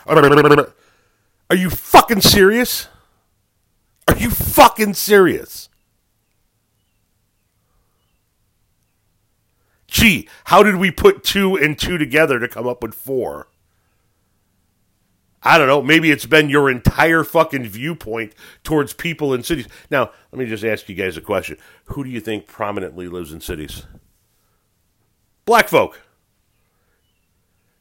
Are 1.50 1.56
you 1.56 1.70
fucking 1.70 2.20
serious? 2.20 2.88
Are 4.08 4.16
you 4.16 4.30
fucking 4.30 4.94
serious? 4.94 5.68
Gee, 9.88 10.28
how 10.44 10.62
did 10.62 10.76
we 10.76 10.90
put 10.90 11.24
two 11.24 11.56
and 11.56 11.78
two 11.78 11.98
together 11.98 12.38
to 12.38 12.46
come 12.46 12.66
up 12.68 12.82
with 12.82 12.94
four? 12.94 13.48
I 15.42 15.56
don't 15.56 15.68
know. 15.68 15.82
Maybe 15.82 16.10
it's 16.10 16.26
been 16.26 16.50
your 16.50 16.68
entire 16.68 17.24
fucking 17.24 17.66
viewpoint 17.66 18.34
towards 18.64 18.92
people 18.92 19.32
in 19.32 19.42
cities. 19.42 19.68
Now, 19.90 20.10
let 20.30 20.38
me 20.38 20.46
just 20.46 20.64
ask 20.64 20.88
you 20.88 20.94
guys 20.94 21.16
a 21.16 21.22
question. 21.22 21.56
Who 21.86 22.04
do 22.04 22.10
you 22.10 22.20
think 22.20 22.46
prominently 22.46 23.08
lives 23.08 23.32
in 23.32 23.40
cities? 23.40 23.86
Black 25.46 25.68
folk. 25.68 26.02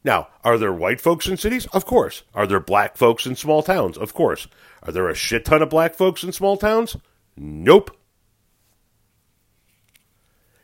Now, 0.04 0.28
are 0.44 0.56
there 0.56 0.72
white 0.72 1.00
folks 1.00 1.26
in 1.26 1.36
cities? 1.36 1.66
Of 1.66 1.84
course. 1.84 2.22
Are 2.32 2.46
there 2.46 2.60
black 2.60 2.96
folks 2.96 3.26
in 3.26 3.36
small 3.36 3.62
towns? 3.62 3.98
Of 3.98 4.14
course. 4.14 4.46
Are 4.84 4.92
there 4.92 5.08
a 5.08 5.14
shit 5.14 5.44
ton 5.44 5.60
of 5.60 5.68
black 5.68 5.94
folks 5.94 6.22
in 6.22 6.32
small 6.32 6.56
towns? 6.56 6.96
Nope. 7.36 7.94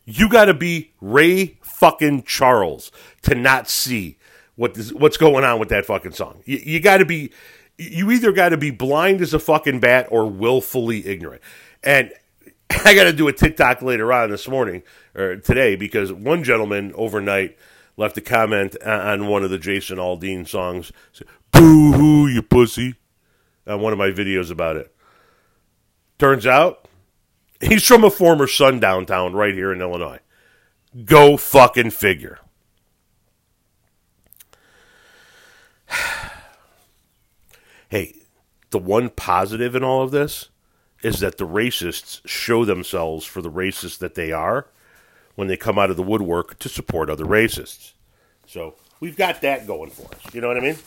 You 0.04 0.28
got 0.28 0.46
to 0.46 0.54
be 0.54 0.92
Ray 1.00 1.58
fucking 1.62 2.25
Charles 2.25 2.90
to 3.23 3.34
not 3.34 3.68
see 3.68 4.18
what 4.56 4.75
this, 4.75 4.92
what's 4.92 5.16
going 5.16 5.44
on 5.44 5.58
with 5.58 5.70
that 5.70 5.87
fucking 5.87 6.12
song. 6.12 6.42
You, 6.44 6.58
you 6.58 6.80
got 6.80 6.99
to 6.99 7.04
be, 7.04 7.32
you 7.78 8.11
either 8.11 8.32
got 8.32 8.50
to 8.50 8.56
be 8.56 8.70
blind 8.70 9.20
as 9.20 9.34
a 9.34 9.38
fucking 9.38 9.80
bat 9.80 10.08
or 10.11 10.26
willfully 10.26 11.06
ignorant. 11.06 11.42
And 11.82 12.12
I 12.84 12.94
got 12.94 13.04
to 13.04 13.12
do 13.12 13.28
a 13.28 13.32
TikTok 13.32 13.82
later 13.82 14.12
on 14.12 14.30
this 14.30 14.49
morning 14.49 14.82
or 15.14 15.37
today 15.37 15.76
because 15.76 16.12
one 16.12 16.44
gentleman 16.44 16.92
overnight 16.94 17.56
left 17.96 18.16
a 18.18 18.20
comment 18.20 18.76
on 18.82 19.28
one 19.28 19.44
of 19.44 19.50
the 19.50 19.58
Jason 19.58 19.99
Aldean 19.99 20.46
songs. 20.46 20.92
Boo 21.52 21.92
hoo, 21.92 22.28
you 22.28 22.42
pussy. 22.42 22.94
On 23.66 23.80
one 23.80 23.94
of 23.94 23.99
my 23.99 24.11
videos 24.11 24.50
about 24.50 24.76
it. 24.76 24.94
Turns 26.18 26.46
out 26.46 26.84
he's 27.61 27.84
from 27.87 28.04
a 28.04 28.11
former 28.11 28.46
sundown 28.46 29.06
town 29.06 29.32
right 29.34 29.54
here 29.54 29.73
in 29.73 29.80
Illinois. 29.80 30.20
Go 31.04 31.37
fucking 31.37 31.90
figure. 31.90 32.38
hey, 37.88 38.14
the 38.70 38.78
one 38.78 39.11
positive 39.11 39.75
in 39.75 39.82
all 39.84 40.02
of 40.02 40.11
this 40.11 40.49
is 41.02 41.20
that 41.20 41.38
the 41.38 41.46
racists 41.46 42.20
show 42.26 42.64
themselves 42.64 43.26
for 43.26 43.42
the 43.42 43.50
racists 43.50 43.99
that 43.99 44.14
they 44.14 44.32
are 44.32 44.66
when 45.34 45.49
they 45.49 45.56
come 45.56 45.78
out 45.78 45.90
of 45.90 45.96
the 45.96 46.02
woodwork 46.02 46.58
to 46.61 46.68
support 46.68 47.11
other 47.11 47.25
racists. 47.25 47.92
So 48.46 48.75
we've 49.00 49.16
got 49.16 49.40
that 49.42 49.66
going 49.66 49.90
for 49.90 50.06
us. 50.14 50.34
You 50.34 50.40
know 50.40 50.49
what 50.49 50.56
I 50.56 50.61
mean? 50.61 50.78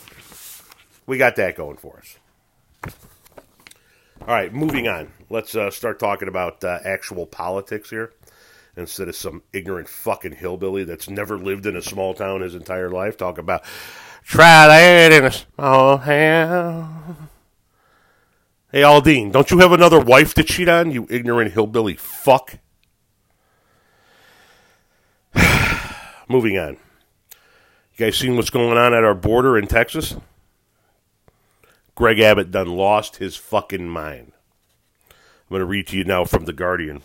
We 1.06 1.18
got 1.18 1.36
that 1.36 1.54
going 1.56 1.76
for 1.76 1.98
us. 1.98 2.18
All 4.28 4.34
right, 4.34 4.52
moving 4.52 4.86
on. 4.88 5.10
Let's 5.30 5.54
uh, 5.54 5.70
start 5.70 5.98
talking 5.98 6.28
about 6.28 6.62
uh, 6.62 6.80
actual 6.84 7.24
politics 7.24 7.88
here 7.88 8.12
instead 8.76 9.08
of 9.08 9.16
some 9.16 9.42
ignorant 9.54 9.88
fucking 9.88 10.32
hillbilly 10.32 10.84
that's 10.84 11.08
never 11.08 11.38
lived 11.38 11.64
in 11.64 11.74
a 11.74 11.80
small 11.80 12.12
town 12.12 12.42
his 12.42 12.54
entire 12.54 12.90
life. 12.90 13.16
Talk 13.16 13.38
about 13.38 13.62
try 14.22 14.68
that 14.68 15.12
in 15.12 15.24
a 15.24 15.32
small 15.32 15.98
town. 15.98 17.30
Hey, 18.70 18.82
Aldean, 18.82 19.32
don't 19.32 19.50
you 19.50 19.60
have 19.60 19.72
another 19.72 19.98
wife 19.98 20.34
to 20.34 20.44
cheat 20.44 20.68
on, 20.68 20.90
you 20.90 21.06
ignorant 21.08 21.52
hillbilly 21.52 21.94
fuck? 21.94 22.58
Moving 26.28 26.58
on. 26.58 26.76
You 27.96 28.04
guys 28.04 28.18
seen 28.18 28.36
what's 28.36 28.50
going 28.50 28.76
on 28.76 28.92
at 28.92 29.04
our 29.04 29.14
border 29.14 29.56
in 29.56 29.68
Texas? 29.68 30.16
Greg 31.98 32.20
Abbott 32.20 32.52
done 32.52 32.68
lost 32.76 33.16
his 33.16 33.34
fucking 33.34 33.88
mind. 33.88 34.30
I'm 35.10 35.16
going 35.48 35.58
to 35.58 35.66
read 35.66 35.88
to 35.88 35.96
you 35.96 36.04
now 36.04 36.24
from 36.24 36.44
The 36.44 36.52
Guardian. 36.52 37.02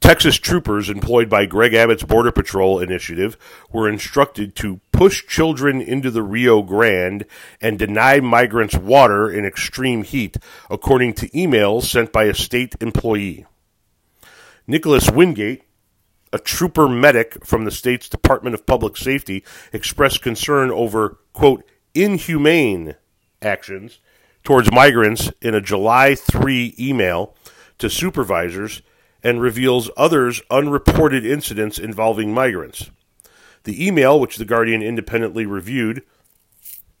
Texas 0.00 0.36
troopers 0.36 0.90
employed 0.90 1.30
by 1.30 1.46
Greg 1.46 1.72
Abbott's 1.72 2.02
Border 2.02 2.30
Patrol 2.30 2.78
initiative 2.78 3.38
were 3.72 3.88
instructed 3.88 4.54
to 4.56 4.82
push 4.92 5.26
children 5.26 5.80
into 5.80 6.10
the 6.10 6.22
Rio 6.22 6.60
Grande 6.60 7.24
and 7.58 7.78
deny 7.78 8.20
migrants 8.20 8.76
water 8.76 9.30
in 9.30 9.46
extreme 9.46 10.02
heat, 10.02 10.36
according 10.68 11.14
to 11.14 11.30
emails 11.30 11.84
sent 11.84 12.12
by 12.12 12.24
a 12.24 12.34
state 12.34 12.74
employee. 12.82 13.46
Nicholas 14.66 15.10
Wingate, 15.10 15.62
a 16.34 16.38
trooper 16.38 16.86
medic 16.86 17.46
from 17.46 17.64
the 17.64 17.70
state's 17.70 18.10
Department 18.10 18.52
of 18.52 18.66
Public 18.66 18.94
Safety, 18.98 19.42
expressed 19.72 20.20
concern 20.20 20.70
over, 20.70 21.16
quote, 21.32 21.64
inhumane 21.94 22.96
actions 23.42 24.00
towards 24.42 24.72
migrants 24.72 25.30
in 25.40 25.54
a 25.54 25.60
July 25.60 26.14
3 26.14 26.74
email 26.78 27.34
to 27.78 27.88
supervisors 27.88 28.82
and 29.22 29.40
reveals 29.40 29.90
others 29.96 30.42
unreported 30.50 31.24
incidents 31.24 31.78
involving 31.78 32.32
migrants. 32.32 32.90
The 33.64 33.86
email, 33.86 34.18
which 34.18 34.36
the 34.36 34.44
Guardian 34.44 34.82
independently 34.82 35.46
reviewed, 35.46 36.02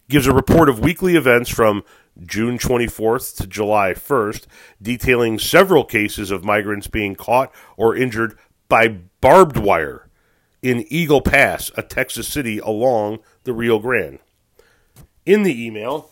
gives 0.08 0.26
a 0.26 0.34
report 0.34 0.68
of 0.68 0.78
weekly 0.78 1.16
events 1.16 1.50
from 1.50 1.82
June 2.24 2.58
24th 2.58 3.36
to 3.38 3.46
July 3.46 3.94
1st, 3.94 4.46
detailing 4.80 5.38
several 5.38 5.84
cases 5.84 6.30
of 6.30 6.44
migrants 6.44 6.86
being 6.86 7.14
caught 7.14 7.52
or 7.76 7.96
injured 7.96 8.38
by 8.68 8.88
barbed 9.20 9.56
wire 9.56 10.08
in 10.60 10.84
Eagle 10.88 11.22
Pass, 11.22 11.72
a 11.76 11.82
Texas 11.82 12.28
city 12.28 12.58
along 12.58 13.18
the 13.44 13.52
Rio 13.52 13.78
Grande. 13.78 14.20
In 15.24 15.44
the 15.44 15.66
email, 15.66 16.10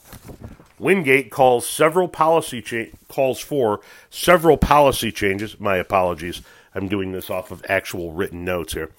Wingate 0.79 1.31
calls 1.31 1.69
several 1.69 2.07
policy 2.07 2.63
cha- 2.63 2.97
calls 3.09 3.41
for 3.41 3.81
several 4.09 4.57
policy 4.57 5.11
changes. 5.11 5.59
My 5.59 5.77
apologies. 5.77 6.43
I'm 6.75 6.87
doing 6.87 7.11
this 7.11 7.29
off 7.29 7.51
of 7.51 7.65
actual 7.69 8.13
written 8.13 8.45
notes 8.45 8.75
here. 8.75 8.91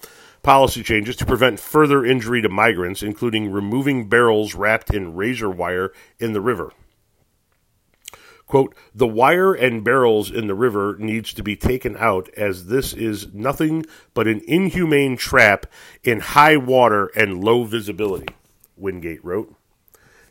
Policy 0.43 0.83
changes 0.83 1.15
to 1.17 1.25
prevent 1.25 1.59
further 1.59 2.03
injury 2.03 2.41
to 2.41 2.49
migrants, 2.49 3.01
including 3.01 3.51
removing 3.51 4.09
barrels 4.09 4.53
wrapped 4.53 4.93
in 4.93 5.15
razor 5.15 5.49
wire 5.49 5.93
in 6.19 6.33
the 6.33 6.41
river. 6.41 6.73
Quote, 8.47 8.75
the 8.93 9.07
wire 9.07 9.53
and 9.53 9.81
barrels 9.81 10.29
in 10.29 10.47
the 10.47 10.55
river 10.55 10.97
needs 10.99 11.33
to 11.33 11.43
be 11.43 11.55
taken 11.55 11.95
out 11.95 12.27
as 12.35 12.65
this 12.65 12.91
is 12.91 13.33
nothing 13.33 13.85
but 14.13 14.27
an 14.27 14.41
inhumane 14.45 15.15
trap 15.15 15.65
in 16.03 16.19
high 16.19 16.57
water 16.57 17.07
and 17.15 17.41
low 17.41 17.63
visibility, 17.63 18.27
Wingate 18.75 19.23
wrote. 19.23 19.55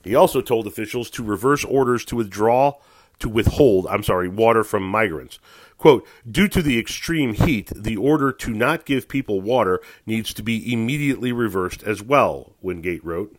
He 0.02 0.14
also 0.14 0.40
told 0.40 0.66
officials 0.66 1.10
to 1.10 1.22
reverse 1.22 1.64
orders 1.64 2.04
to 2.06 2.16
withdraw 2.16 2.74
to 3.20 3.28
withhold, 3.28 3.86
I'm 3.86 4.02
sorry, 4.02 4.28
water 4.28 4.64
from 4.64 4.82
migrants. 4.82 5.38
Quote, 5.78 6.06
due 6.28 6.48
to 6.48 6.60
the 6.60 6.78
extreme 6.78 7.34
heat, 7.34 7.70
the 7.74 7.96
order 7.96 8.32
to 8.32 8.50
not 8.50 8.84
give 8.84 9.08
people 9.08 9.40
water 9.40 9.80
needs 10.04 10.34
to 10.34 10.42
be 10.42 10.72
immediately 10.72 11.32
reversed 11.32 11.82
as 11.84 12.02
well, 12.02 12.54
Wingate 12.60 13.04
wrote. 13.04 13.36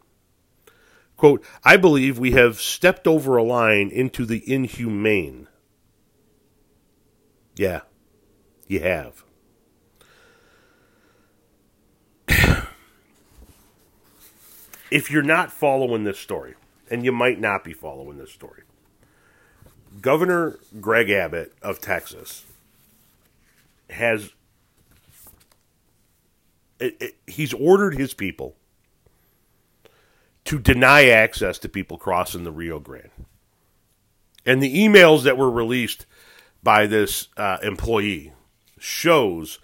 Quote, 1.18 1.44
I 1.64 1.78
believe 1.78 2.18
we 2.18 2.32
have 2.32 2.60
stepped 2.60 3.06
over 3.06 3.38
a 3.38 3.44
line 3.44 3.90
into 3.90 4.26
the 4.26 4.44
inhumane. 4.52 5.48
Yeah, 7.56 7.82
you 8.68 8.80
have. 8.80 9.24
If 14.92 15.10
you're 15.10 15.24
not 15.24 15.52
following 15.52 16.04
this 16.04 16.20
story, 16.20 16.56
and 16.90 17.06
you 17.06 17.12
might 17.14 17.40
not 17.40 17.64
be 17.64 17.74
following 17.74 18.18
this 18.18 18.32
story, 18.32 18.64
Governor 20.00 20.60
Greg 20.80 21.10
Abbott 21.10 21.54
of 21.62 21.80
Texas 21.80 22.46
has 23.90 24.32
it, 26.80 26.98
it, 27.00 27.16
he's 27.28 27.54
ordered 27.54 27.98
his 27.98 28.14
people 28.14 28.56
to 30.46 30.60
deny 30.60 31.08
access 31.08 31.60
to 31.60 31.70
people 31.70 31.98
crossing 31.98 32.44
the 32.44 32.52
Rio 32.52 32.80
Grande. 32.80 33.12
And 34.46 34.62
the 34.62 34.76
emails 34.76 35.24
that 35.24 35.38
were 35.38 35.52
released 35.52 36.06
by 36.64 36.88
this 36.88 37.28
uh, 37.38 37.58
employee 37.62 38.34
shows 38.80 39.60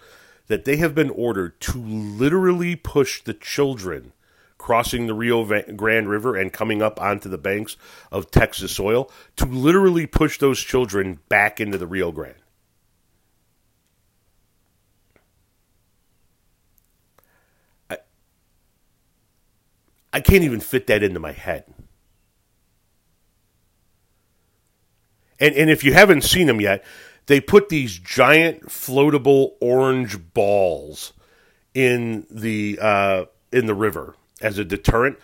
that 0.46 0.64
they 0.64 0.76
have 0.76 0.94
been 0.94 1.10
ordered 1.10 1.60
to 1.60 1.78
literally 1.78 2.76
push 2.76 3.20
the 3.22 3.34
children 3.34 4.12
crossing 4.58 5.06
the 5.06 5.14
Rio 5.14 5.44
Grande 5.76 6.08
River 6.08 6.36
and 6.36 6.52
coming 6.52 6.82
up 6.82 7.00
onto 7.00 7.28
the 7.28 7.38
banks 7.38 7.76
of 8.10 8.30
Texas 8.30 8.72
soil 8.72 9.10
to 9.36 9.46
literally 9.46 10.06
push 10.06 10.38
those 10.38 10.58
children 10.58 11.20
back 11.28 11.60
into 11.60 11.78
the 11.78 11.86
Rio 11.86 12.10
Grande. 12.10 12.34
I, 17.88 17.98
I 20.12 20.20
can't 20.20 20.44
even 20.44 20.60
fit 20.60 20.88
that 20.88 21.02
into 21.04 21.20
my 21.20 21.32
head. 21.32 21.64
And, 25.40 25.54
and 25.54 25.70
if 25.70 25.84
you 25.84 25.92
haven't 25.92 26.24
seen 26.24 26.48
them 26.48 26.60
yet, 26.60 26.84
they 27.26 27.40
put 27.40 27.68
these 27.68 27.98
giant 27.98 28.66
floatable 28.66 29.52
orange 29.60 30.32
balls 30.34 31.12
in 31.74 32.26
the 32.28 32.78
uh, 32.82 33.26
in 33.52 33.66
the 33.66 33.74
river 33.74 34.16
as 34.40 34.58
a 34.58 34.64
deterrent. 34.64 35.18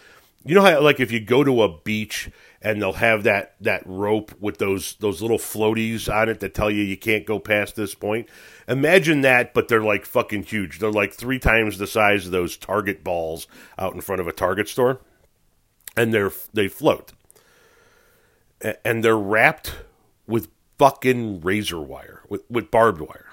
You 0.47 0.55
know 0.55 0.63
how 0.63 0.81
like 0.81 1.01
if 1.01 1.11
you 1.11 1.21
go 1.21 1.43
to 1.43 1.63
a 1.63 1.79
beach 1.79 2.31
and 2.61 2.81
they'll 2.81 2.95
have 2.95 3.23
that 3.23 3.55
that 3.61 3.83
rope 3.87 4.33
with 4.41 4.59
those 4.59 4.97
those 4.97 5.23
little 5.23 5.39
floaties 5.39 6.13
on 6.13 6.29
it 6.29 6.41
that 6.41 6.55
tell 6.55 6.71
you 6.71 6.83
you 6.83 6.97
can't 6.97 7.25
go 7.25 7.39
past 7.39 7.77
this 7.77 7.95
point. 7.95 8.29
Imagine 8.69 9.23
that, 9.23 9.55
but 9.55 9.69
they're 9.69 9.83
like 9.83 10.05
fucking 10.05 10.43
huge. 10.45 10.79
They're 10.79 10.91
like 10.91 11.13
three 11.13 11.39
times 11.39 11.79
the 11.79 11.87
size 11.87 12.27
of 12.27 12.33
those 12.33 12.57
Target 12.57 13.03
balls 13.03 13.47
out 13.79 13.95
in 13.95 14.03
front 14.03 14.21
of 14.21 14.27
a 14.27 14.33
Target 14.33 14.69
store, 14.69 15.01
and 15.97 16.13
they're 16.13 16.33
they 16.53 16.69
float, 16.69 17.13
and 18.85 19.03
they're 19.03 19.17
wrapped 19.17 19.77
with 20.27 20.49
fucking 20.79 21.41
razor 21.41 21.81
wire 21.81 22.23
with 22.29 22.43
with 22.51 22.71
barbed 22.71 23.01
wire. 23.01 23.24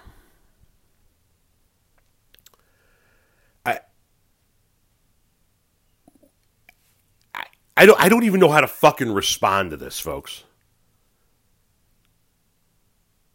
I 7.82 7.88
don't 7.88 8.00
I 8.00 8.10
don't 8.10 8.26
even 8.26 8.40
know 8.40 8.52
how 8.52 8.62
to 8.62 8.68
fucking 8.68 9.12
respond 9.12 9.72
to 9.72 9.78
this, 9.78 10.00
folks. 10.00 10.44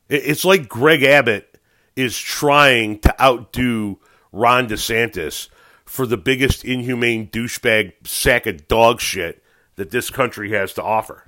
It's 0.09 0.45
like 0.45 0.69
Greg 0.69 1.03
Abbott 1.03 1.59
is 1.97 2.17
trying 2.17 3.01
to 3.01 3.21
outdo 3.21 3.99
Ron 4.31 4.69
DeSantis 4.69 5.49
for 5.85 6.07
the 6.07 6.17
biggest 6.17 6.65
inhumane 6.65 7.27
douchebag 7.27 8.07
sack 8.07 8.47
of 8.47 8.69
dog 8.69 9.01
shit 9.01 9.43
that 9.75 9.91
this 9.91 10.11
country 10.11 10.53
has 10.53 10.73
to 10.75 10.83
offer. 10.83 11.25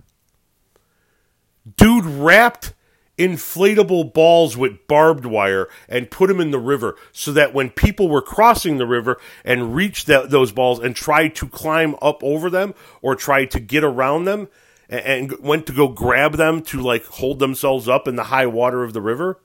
Dude 1.77 2.07
wrapped 2.07 2.73
inflatable 3.19 4.15
balls 4.15 4.57
with 4.57 4.87
barbed 4.87 5.27
wire 5.27 5.69
and 5.89 6.11
put 6.11 6.29
them 6.29 6.41
in 6.41 6.53
the 6.53 6.59
river 6.59 6.97
so 7.13 7.33
that 7.33 7.53
when 7.53 7.69
people 7.69 8.09
were 8.09 8.23
crossing 8.23 8.79
the 8.79 8.87
river 8.87 9.21
and 9.45 9.75
reached 9.75 10.07
that, 10.07 10.31
those 10.31 10.53
balls 10.53 10.79
and 10.79 10.95
tried 10.95 11.35
to 11.35 11.49
climb 11.49 11.97
up 12.01 12.23
over 12.23 12.49
them 12.49 12.75
or 13.03 13.17
tried 13.17 13.51
to 13.51 13.61
get 13.61 13.85
around 13.85 14.25
them 14.25 14.49
and, 14.89 15.33
and 15.33 15.39
went 15.41 15.67
to 15.67 15.73
go 15.73 15.89
grab 15.89 16.37
them 16.37 16.63
to 16.63 16.81
like 16.81 17.05
hold 17.07 17.41
themselves 17.41 17.89
up 17.89 18.07
in 18.07 18.17
the 18.17 18.25
high 18.25 18.47
water 18.47 18.85
of 18.85 18.93
the 18.93 19.03
river, 19.03 19.41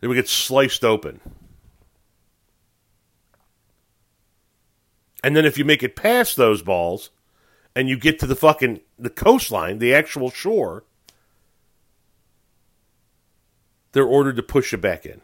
they 0.00 0.08
would 0.08 0.16
get 0.16 0.28
sliced 0.28 0.84
open. 0.84 1.20
And 5.22 5.36
then 5.36 5.44
if 5.44 5.56
you 5.56 5.64
make 5.64 5.84
it 5.84 5.94
past 5.94 6.36
those 6.36 6.62
balls 6.62 7.10
and 7.76 7.88
you 7.88 7.96
get 7.96 8.18
to 8.18 8.26
the 8.26 8.34
fucking 8.34 8.80
the 8.98 9.10
coastline, 9.10 9.78
the 9.78 9.94
actual 9.94 10.30
shore, 10.30 10.84
they're 13.92 14.04
ordered 14.04 14.36
to 14.36 14.42
push 14.42 14.72
you 14.72 14.78
back 14.78 15.06
in. 15.06 15.20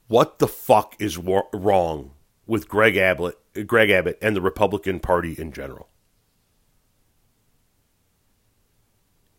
what 0.09 0.38
the 0.38 0.49
fuck 0.49 0.97
is 0.99 1.19
wrong 1.19 2.12
with 2.47 2.69
Greg 2.69 2.97
Abbott, 2.97 3.38
Greg 3.67 3.91
Abbott 3.91 4.19
and 4.23 4.35
the 4.35 4.41
Republican 4.41 5.01
Party 5.01 5.35
in 5.38 5.53
general? 5.53 5.88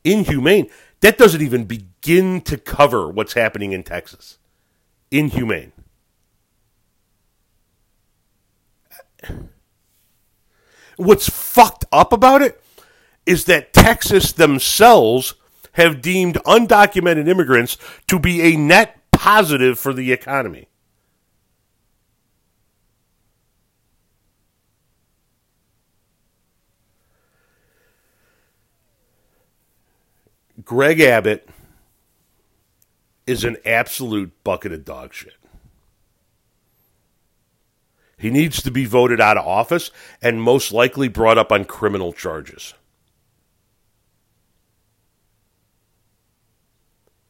Inhumane. 0.03 0.69
That 1.01 1.17
doesn't 1.17 1.41
even 1.41 1.65
begin 1.65 2.41
to 2.41 2.57
cover 2.57 3.09
what's 3.09 3.33
happening 3.33 3.71
in 3.71 3.83
Texas. 3.83 4.37
Inhumane. 5.11 5.71
What's 10.97 11.29
fucked 11.29 11.85
up 11.91 12.13
about 12.13 12.41
it 12.41 12.61
is 13.25 13.45
that 13.45 13.73
Texas 13.73 14.31
themselves 14.31 15.35
have 15.73 16.01
deemed 16.01 16.35
undocumented 16.45 17.27
immigrants 17.27 17.77
to 18.07 18.19
be 18.19 18.41
a 18.41 18.57
net 18.57 18.99
positive 19.11 19.79
for 19.79 19.93
the 19.93 20.11
economy. 20.11 20.67
Greg 30.63 31.01
Abbott 31.01 31.49
is 33.25 33.43
an 33.43 33.57
absolute 33.65 34.31
bucket 34.43 34.71
of 34.71 34.85
dog 34.85 35.13
shit. 35.13 35.33
He 38.23 38.29
needs 38.29 38.61
to 38.61 38.71
be 38.71 38.85
voted 38.85 39.19
out 39.19 39.35
of 39.35 39.45
office 39.45 39.91
and 40.21 40.41
most 40.41 40.71
likely 40.71 41.09
brought 41.09 41.37
up 41.37 41.51
on 41.51 41.65
criminal 41.65 42.13
charges. 42.13 42.73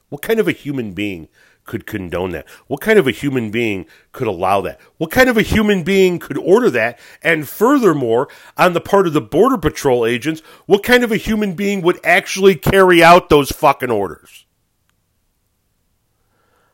What 0.09 0.21
kind 0.21 0.39
of 0.39 0.47
a 0.47 0.51
human 0.51 0.93
being 0.93 1.29
could 1.63 1.87
condone 1.87 2.29
that? 2.33 2.47
What 2.67 2.81
kind 2.81 2.99
of 2.99 3.07
a 3.07 3.11
human 3.11 3.49
being 3.49 3.87
could 4.11 4.27
allow 4.27 4.61
that? 4.61 4.79
What 4.97 5.09
kind 5.09 5.29
of 5.29 5.35
a 5.35 5.41
human 5.41 5.81
being 5.81 6.19
could 6.19 6.37
order 6.37 6.69
that? 6.69 6.99
And 7.23 7.49
furthermore, 7.49 8.29
on 8.55 8.73
the 8.73 8.79
part 8.79 9.07
of 9.07 9.13
the 9.13 9.19
Border 9.21 9.57
Patrol 9.57 10.05
agents, 10.05 10.41
what 10.67 10.83
kind 10.83 11.03
of 11.03 11.11
a 11.11 11.17
human 11.17 11.55
being 11.55 11.81
would 11.81 11.99
actually 12.03 12.53
carry 12.53 13.03
out 13.03 13.29
those 13.29 13.51
fucking 13.51 13.89
orders? 13.89 14.45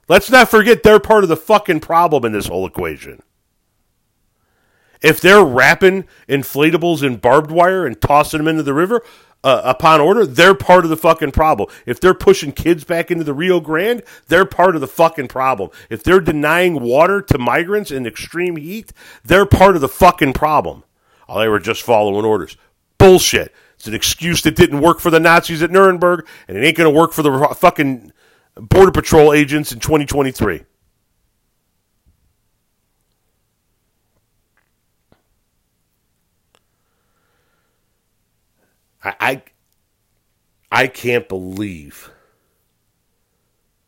Let's 0.09 0.29
not 0.29 0.49
forget 0.49 0.83
they're 0.83 0.99
part 0.99 1.23
of 1.23 1.29
the 1.29 1.37
fucking 1.37 1.79
problem 1.79 2.25
in 2.25 2.33
this 2.33 2.47
whole 2.47 2.67
equation. 2.67 3.23
If 5.01 5.21
they're 5.21 5.43
wrapping 5.43 6.05
inflatables 6.27 7.03
in 7.03 7.17
barbed 7.17 7.51
wire 7.51 7.85
and 7.85 7.99
tossing 8.01 8.39
them 8.39 8.47
into 8.47 8.63
the 8.63 8.73
river, 8.73 9.01
uh, 9.43 9.61
upon 9.63 10.01
order, 10.01 10.25
they're 10.25 10.55
part 10.55 10.83
of 10.83 10.89
the 10.89 10.97
fucking 10.97 11.31
problem. 11.31 11.69
If 11.85 12.01
they're 12.01 12.13
pushing 12.13 12.51
kids 12.51 12.83
back 12.83 13.09
into 13.09 13.23
the 13.23 13.33
Rio 13.33 13.59
Grande, 13.59 14.03
they're 14.27 14.45
part 14.45 14.75
of 14.75 14.81
the 14.81 14.87
fucking 14.87 15.29
problem. 15.29 15.69
If 15.89 16.03
they're 16.03 16.19
denying 16.19 16.81
water 16.81 17.21
to 17.21 17.37
migrants 17.37 17.91
in 17.91 18.05
extreme 18.05 18.57
heat, 18.57 18.91
they're 19.23 19.45
part 19.45 19.75
of 19.75 19.81
the 19.81 19.87
fucking 19.87 20.33
problem. 20.33 20.83
Oh, 21.27 21.39
they 21.39 21.47
were 21.47 21.59
just 21.59 21.83
following 21.83 22.25
orders. 22.25 22.57
Bullshit. 22.97 23.53
It's 23.75 23.87
an 23.87 23.93
excuse 23.93 24.41
that 24.41 24.57
didn't 24.57 24.81
work 24.81 24.99
for 24.99 25.09
the 25.09 25.21
Nazis 25.21 25.63
at 25.63 25.71
Nuremberg, 25.71 26.27
and 26.49 26.57
it 26.57 26.65
ain't 26.65 26.75
going 26.75 26.91
to 26.91 26.97
work 26.97 27.13
for 27.13 27.21
the 27.21 27.55
fucking 27.57 28.11
Border 28.55 28.91
Patrol 28.91 29.31
agents 29.31 29.71
in 29.71 29.79
2023. 29.79 30.63
I, 39.03 39.15
I, 39.19 39.43
I 40.71 40.87
can't 40.87 41.27
believe 41.27 42.11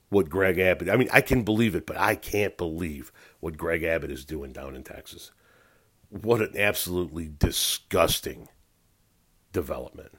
what 0.09 0.29
Greg 0.29 0.59
Abbott. 0.59 0.89
I 0.89 0.97
mean, 0.97 1.09
I 1.11 1.21
can 1.21 1.43
believe 1.43 1.75
it, 1.75 1.85
but 1.85 1.97
I 1.97 2.15
can't 2.15 2.57
believe 2.57 3.11
what 3.39 3.57
Greg 3.57 3.83
Abbott 3.83 4.11
is 4.11 4.25
doing 4.25 4.51
down 4.51 4.75
in 4.75 4.83
Texas. 4.83 5.31
What 6.09 6.41
an 6.41 6.57
absolutely 6.57 7.31
disgusting 7.39 8.49
development. 9.53 10.11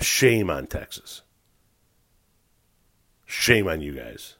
Shame 0.00 0.50
on 0.50 0.66
Texas. 0.66 1.22
Shame 3.24 3.68
on 3.68 3.80
you 3.80 3.94
guys 3.94 4.34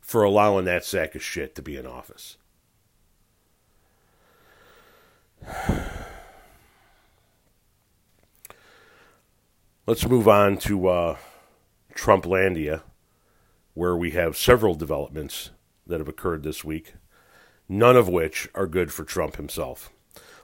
for 0.00 0.22
allowing 0.22 0.64
that 0.66 0.84
sack 0.84 1.14
of 1.14 1.22
shit 1.22 1.54
to 1.54 1.62
be 1.62 1.76
in 1.76 1.86
office. 1.86 2.36
Let's 9.84 10.06
move 10.06 10.28
on 10.28 10.58
to 10.58 10.86
uh, 10.86 11.16
Trumplandia, 11.96 12.82
where 13.74 13.96
we 13.96 14.12
have 14.12 14.36
several 14.36 14.76
developments 14.76 15.50
that 15.88 15.98
have 15.98 16.06
occurred 16.06 16.44
this 16.44 16.62
week, 16.62 16.94
none 17.68 17.96
of 17.96 18.08
which 18.08 18.48
are 18.54 18.68
good 18.68 18.92
for 18.92 19.02
Trump 19.02 19.34
himself. 19.34 19.90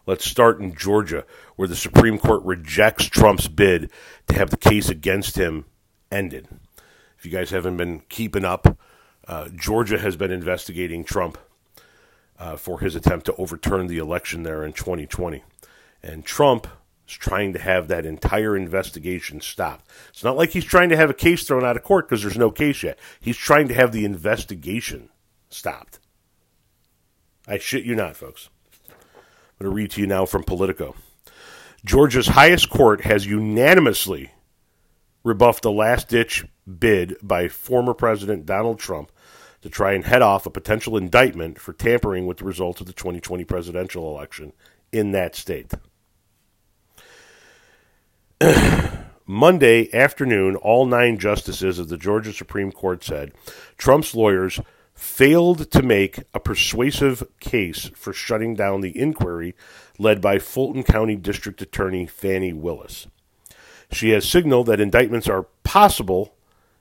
Let's 0.07 0.25
start 0.25 0.59
in 0.59 0.75
Georgia, 0.75 1.25
where 1.55 1.69
the 1.69 1.77
Supreme 1.77 2.19
Court 2.19 2.43
rejects 2.43 3.05
Trump's 3.05 3.47
bid 3.47 3.93
to 4.27 4.35
have 4.35 4.51
the 4.51 4.57
case 4.57 4.89
against 4.89 5.37
him 5.37 5.67
ended. 6.11 6.49
If 7.17 7.25
you 7.25 7.31
guys 7.31 7.51
haven't 7.51 7.77
been 7.77 8.01
keeping 8.09 8.45
up, 8.45 8.77
uh, 9.29 9.51
Georgia 9.55 10.01
has 10.01 10.17
been 10.17 10.33
investigating 10.33 11.05
Trump 11.05 11.39
uh, 12.41 12.57
for 12.57 12.81
his 12.81 12.97
attempt 12.97 13.27
to 13.27 13.37
overturn 13.37 13.87
the 13.87 13.99
election 13.99 14.43
there 14.43 14.65
in 14.65 14.73
2020. 14.73 15.45
And 16.03 16.25
Trump 16.25 16.67
is 17.09 17.15
trying 17.15 17.53
to 17.55 17.59
have 17.59 17.89
that 17.89 18.05
entire 18.05 18.57
investigation 18.57 19.41
stopped. 19.41 19.89
It's 20.11 20.25
not 20.25 20.37
like 20.37 20.51
he's 20.51 20.65
trying 20.65 20.91
to 20.91 20.97
have 20.97 21.11
a 21.11 21.15
case 21.15 21.45
thrown 21.45 21.65
out 21.65 21.77
of 21.77 21.83
court 21.83 22.09
because 22.09 22.23
there's 22.23 22.39
no 22.39 22.51
case 22.51 22.83
yet. 22.83 22.99
He's 23.21 23.37
trying 23.37 23.69
to 23.69 23.75
have 23.75 23.93
the 23.93 24.05
investigation 24.05 25.09
stopped. 25.49 25.99
I 27.47 27.59
shit 27.59 27.85
you 27.85 27.95
not, 27.95 28.17
folks. 28.17 28.51
I'm 28.89 29.65
going 29.65 29.71
to 29.71 29.77
read 29.77 29.91
to 29.93 30.01
you 30.03 30.07
now 30.07 30.27
from 30.27 30.45
Politico. 30.45 30.95
Georgia's 31.85 32.29
highest 32.29 32.69
court 32.69 33.03
has 33.03 33.27
unanimously 33.27 34.33
rebuffed 35.25 35.63
the 35.63 35.73
last 35.73 36.09
ditch 36.09 36.45
bid 36.79 37.17
by 37.23 37.49
former 37.49 37.95
President 37.95 38.45
Donald 38.45 38.79
Trump 38.79 39.11
to 39.63 39.69
try 39.69 39.93
and 39.93 40.05
head 40.05 40.23
off 40.23 40.47
a 40.47 40.51
potential 40.51 40.97
indictment 40.97 41.59
for 41.59 41.73
tampering 41.73 42.27
with 42.27 42.39
the 42.39 42.45
results 42.45 42.81
of 42.81 42.87
the 42.87 42.93
2020 42.93 43.45
presidential 43.45 44.15
election 44.15 44.53
in 44.93 45.13
that 45.13 45.35
state. 45.35 45.73
Monday 49.27 49.93
afternoon, 49.93 50.55
all 50.55 50.87
nine 50.87 51.19
justices 51.19 51.81
of 51.81 51.89
the 51.89 51.97
Georgia 51.97 52.33
Supreme 52.33 52.71
Court 52.71 53.03
said 53.03 53.33
Trump's 53.77 54.15
lawyers 54.15 54.61
failed 54.95 55.71
to 55.73 55.83
make 55.83 56.23
a 56.33 56.39
persuasive 56.39 57.25
case 57.41 57.91
for 57.97 58.13
shutting 58.13 58.55
down 58.55 58.81
the 58.81 58.97
inquiry 58.97 59.57
led 59.99 60.21
by 60.21 60.39
Fulton 60.39 60.85
County 60.85 61.17
District 61.17 61.61
Attorney 61.61 62.07
Fani 62.07 62.53
Willis. 62.53 63.09
She 63.91 64.11
has 64.11 64.29
signaled 64.29 64.67
that 64.67 64.81
indictments 64.81 65.29
are 65.29 65.49
possible 65.65 66.35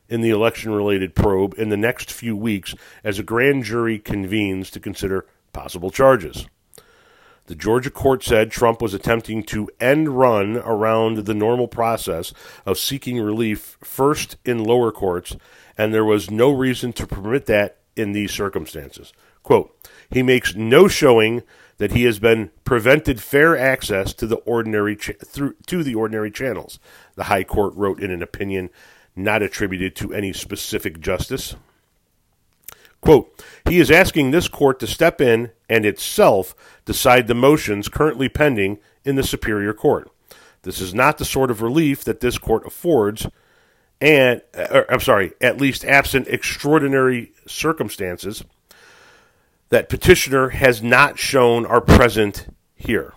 in 0.07 0.21
the 0.21 0.29
election 0.29 0.71
related 0.73 1.15
probe 1.15 1.55
in 1.57 1.69
the 1.69 1.77
next 1.77 2.11
few 2.11 2.35
weeks 2.35 2.75
as 3.03 3.17
a 3.17 3.23
grand 3.23 3.63
jury 3.63 3.97
convenes 3.97 4.69
to 4.71 4.79
consider 4.79 5.25
possible 5.53 5.89
charges. 5.89 6.45
The 7.47 7.55
Georgia 7.55 7.89
court 7.89 8.23
said 8.23 8.51
Trump 8.51 8.81
was 8.81 8.93
attempting 8.93 9.41
to 9.43 9.69
end 9.79 10.09
run 10.09 10.57
around 10.57 11.19
the 11.19 11.33
normal 11.33 11.69
process 11.69 12.33
of 12.65 12.77
seeking 12.77 13.19
relief 13.21 13.77
first 13.81 14.35
in 14.43 14.63
lower 14.63 14.91
courts, 14.91 15.37
and 15.77 15.93
there 15.93 16.05
was 16.05 16.29
no 16.29 16.51
reason 16.51 16.91
to 16.93 17.07
permit 17.07 17.45
that 17.45 17.77
in 17.95 18.11
these 18.11 18.31
circumstances. 18.31 19.13
Quote, 19.43 19.73
he 20.09 20.21
makes 20.21 20.55
no 20.55 20.89
showing 20.89 21.41
that 21.77 21.93
he 21.93 22.03
has 22.03 22.19
been 22.19 22.51
prevented 22.65 23.21
fair 23.21 23.57
access 23.57 24.13
to 24.15 24.27
the 24.27 24.37
ordinary 24.37 24.95
through 24.95 25.55
to 25.67 25.83
the 25.83 25.95
ordinary 25.95 26.31
channels. 26.31 26.79
The 27.15 27.25
High 27.25 27.45
Court 27.45 27.73
wrote 27.75 28.01
in 28.01 28.11
an 28.11 28.21
opinion 28.21 28.69
not 29.15 29.41
attributed 29.41 29.95
to 29.95 30.13
any 30.13 30.33
specific 30.33 30.99
justice. 30.99 31.55
Quote, 32.99 33.41
he 33.69 33.79
is 33.79 33.89
asking 33.89 34.31
this 34.31 34.49
court 34.49 34.79
to 34.81 34.87
step 34.87 35.21
in 35.21 35.51
and 35.69 35.85
itself 35.85 36.55
decide 36.85 37.27
the 37.27 37.35
motions 37.35 37.89
currently 37.89 38.29
pending 38.29 38.79
in 39.03 39.15
the 39.15 39.23
Superior 39.23 39.73
Court. 39.73 40.09
This 40.63 40.81
is 40.81 40.93
not 40.93 41.17
the 41.17 41.25
sort 41.25 41.51
of 41.51 41.61
relief 41.61 42.03
that 42.03 42.19
this 42.19 42.37
court 42.37 42.65
affords, 42.65 43.27
and 44.01 44.41
uh, 44.53 44.83
I'm 44.89 44.99
sorry, 44.99 45.33
at 45.39 45.59
least 45.59 45.85
absent 45.85 46.27
extraordinary 46.27 47.31
circumstances 47.45 48.43
that 49.69 49.89
petitioner 49.89 50.49
has 50.49 50.81
not 50.81 51.19
shown 51.19 51.65
are 51.65 51.81
present 51.81 52.53
here. 52.75 53.13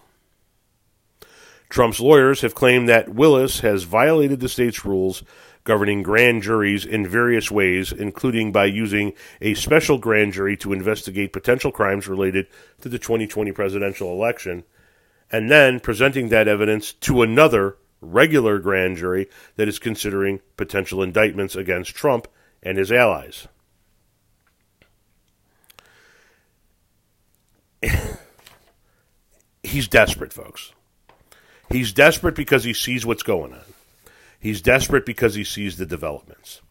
Trump's 1.68 2.00
lawyers 2.00 2.40
have 2.40 2.54
claimed 2.54 2.88
that 2.88 3.08
Willis 3.08 3.60
has 3.60 3.84
violated 3.84 4.40
the 4.40 4.48
state's 4.48 4.84
rules 4.84 5.22
governing 5.70 6.02
grand 6.02 6.42
juries 6.42 6.84
in 6.84 7.06
various 7.06 7.48
ways, 7.48 7.92
including 7.92 8.50
by 8.50 8.64
using 8.64 9.12
a 9.40 9.54
special 9.54 9.98
grand 9.98 10.32
jury 10.32 10.56
to 10.56 10.72
investigate 10.72 11.32
potential 11.32 11.70
crimes 11.70 12.08
related 12.08 12.48
to 12.80 12.88
the 12.88 12.98
2020 12.98 13.52
presidential 13.52 14.10
election, 14.10 14.64
and 15.30 15.48
then 15.48 15.78
presenting 15.78 16.28
that 16.28 16.48
evidence 16.48 16.92
to 16.92 17.22
another 17.22 17.76
regular 18.00 18.58
grand 18.58 18.96
jury 18.96 19.28
that 19.54 19.68
is 19.68 19.78
considering 19.78 20.40
potential 20.56 21.04
indictments 21.04 21.54
against 21.54 21.94
Trump 21.94 22.26
and 22.64 22.76
his 22.76 22.90
allies. 22.90 23.46
He's 29.62 29.86
desperate, 29.86 30.32
folks. 30.32 30.72
He's 31.70 31.92
desperate 31.92 32.34
because 32.34 32.64
he 32.64 32.72
sees 32.72 33.06
what's 33.06 33.22
going 33.22 33.52
on. 33.52 33.62
He's 34.40 34.62
desperate 34.62 35.04
because 35.04 35.34
he 35.34 35.44
sees 35.44 35.76
the 35.76 35.86
developments. 35.86 36.62